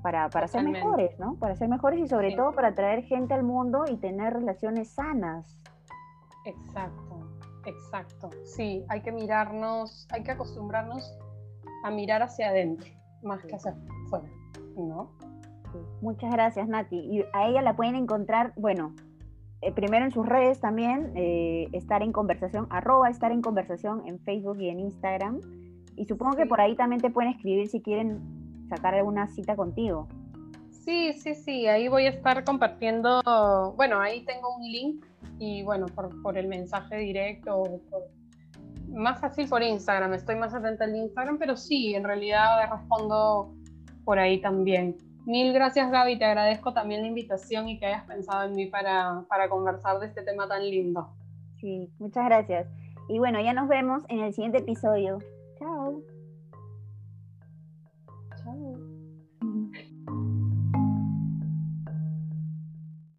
para, 0.07 0.29
para 0.29 0.47
ser 0.47 0.63
mejores, 0.63 1.19
¿no? 1.19 1.35
Para 1.35 1.57
ser 1.57 1.67
mejores 1.67 1.99
y 1.99 2.07
sobre 2.07 2.33
todo 2.33 2.53
para 2.53 2.73
traer 2.73 3.03
gente 3.03 3.33
al 3.33 3.43
mundo 3.43 3.83
y 3.91 3.97
tener 3.97 4.31
relaciones 4.31 4.87
sanas. 4.87 5.59
Exacto, 6.45 7.27
exacto. 7.65 8.29
Sí, 8.45 8.85
hay 8.87 9.01
que 9.01 9.11
mirarnos, 9.11 10.07
hay 10.13 10.23
que 10.23 10.31
acostumbrarnos 10.31 11.13
a 11.83 11.91
mirar 11.91 12.23
hacia 12.23 12.51
adentro, 12.51 12.89
más 13.21 13.43
que 13.43 13.53
hacia 13.53 13.75
afuera, 14.05 14.29
¿no? 14.77 15.11
Muchas 16.01 16.31
gracias, 16.31 16.69
Nati. 16.69 16.99
Y 16.99 17.25
a 17.33 17.49
ella 17.49 17.61
la 17.61 17.75
pueden 17.75 17.95
encontrar, 17.95 18.53
bueno, 18.55 18.95
eh, 19.59 19.73
primero 19.73 20.05
en 20.05 20.11
sus 20.11 20.25
redes 20.25 20.61
también, 20.61 21.11
eh, 21.15 21.67
estar 21.73 22.01
en 22.01 22.13
conversación, 22.13 22.67
arroba 22.69 23.09
estar 23.09 23.33
en 23.33 23.41
conversación 23.41 24.03
en 24.05 24.19
Facebook 24.19 24.57
y 24.61 24.69
en 24.69 24.79
Instagram. 24.79 25.41
Y 25.97 26.05
supongo 26.05 26.37
que 26.37 26.45
por 26.45 26.61
ahí 26.61 26.77
también 26.77 27.01
te 27.01 27.09
pueden 27.09 27.31
escribir 27.31 27.67
si 27.67 27.81
quieren 27.81 28.36
sacar 28.67 28.95
alguna 28.95 29.27
cita 29.27 29.55
contigo. 29.55 30.07
Sí, 30.71 31.13
sí, 31.13 31.35
sí, 31.35 31.67
ahí 31.67 31.89
voy 31.89 32.05
a 32.05 32.09
estar 32.09 32.43
compartiendo, 32.45 33.21
bueno, 33.75 33.99
ahí 33.99 34.23
tengo 34.23 34.55
un 34.55 34.63
link 34.63 35.05
y 35.37 35.61
bueno, 35.63 35.87
por, 35.87 36.21
por 36.21 36.37
el 36.37 36.47
mensaje 36.47 36.95
directo, 36.97 37.81
más 38.87 39.19
fácil 39.19 39.49
por 39.49 39.61
Instagram, 39.61 40.13
estoy 40.13 40.35
más 40.35 40.53
atenta 40.53 40.85
al 40.85 40.95
Instagram, 40.95 41.37
pero 41.37 41.57
sí, 41.57 41.93
en 41.93 42.03
realidad 42.03 42.69
respondo 42.71 43.53
por 44.05 44.17
ahí 44.17 44.39
también. 44.41 44.95
Mil 45.25 45.51
gracias 45.51 45.91
Gaby, 45.91 46.17
te 46.17 46.23
agradezco 46.23 46.73
también 46.73 47.01
la 47.01 47.07
invitación 47.07 47.67
y 47.67 47.79
que 47.79 47.87
hayas 47.87 48.05
pensado 48.05 48.47
en 48.47 48.55
mí 48.55 48.67
para, 48.67 49.25
para 49.27 49.49
conversar 49.49 49.99
de 49.99 50.07
este 50.07 50.21
tema 50.21 50.47
tan 50.47 50.63
lindo. 50.63 51.09
Sí, 51.59 51.89
muchas 51.99 52.23
gracias. 52.25 52.67
Y 53.09 53.19
bueno, 53.19 53.41
ya 53.41 53.53
nos 53.53 53.67
vemos 53.67 54.03
en 54.07 54.19
el 54.19 54.33
siguiente 54.33 54.59
episodio. 54.59 55.19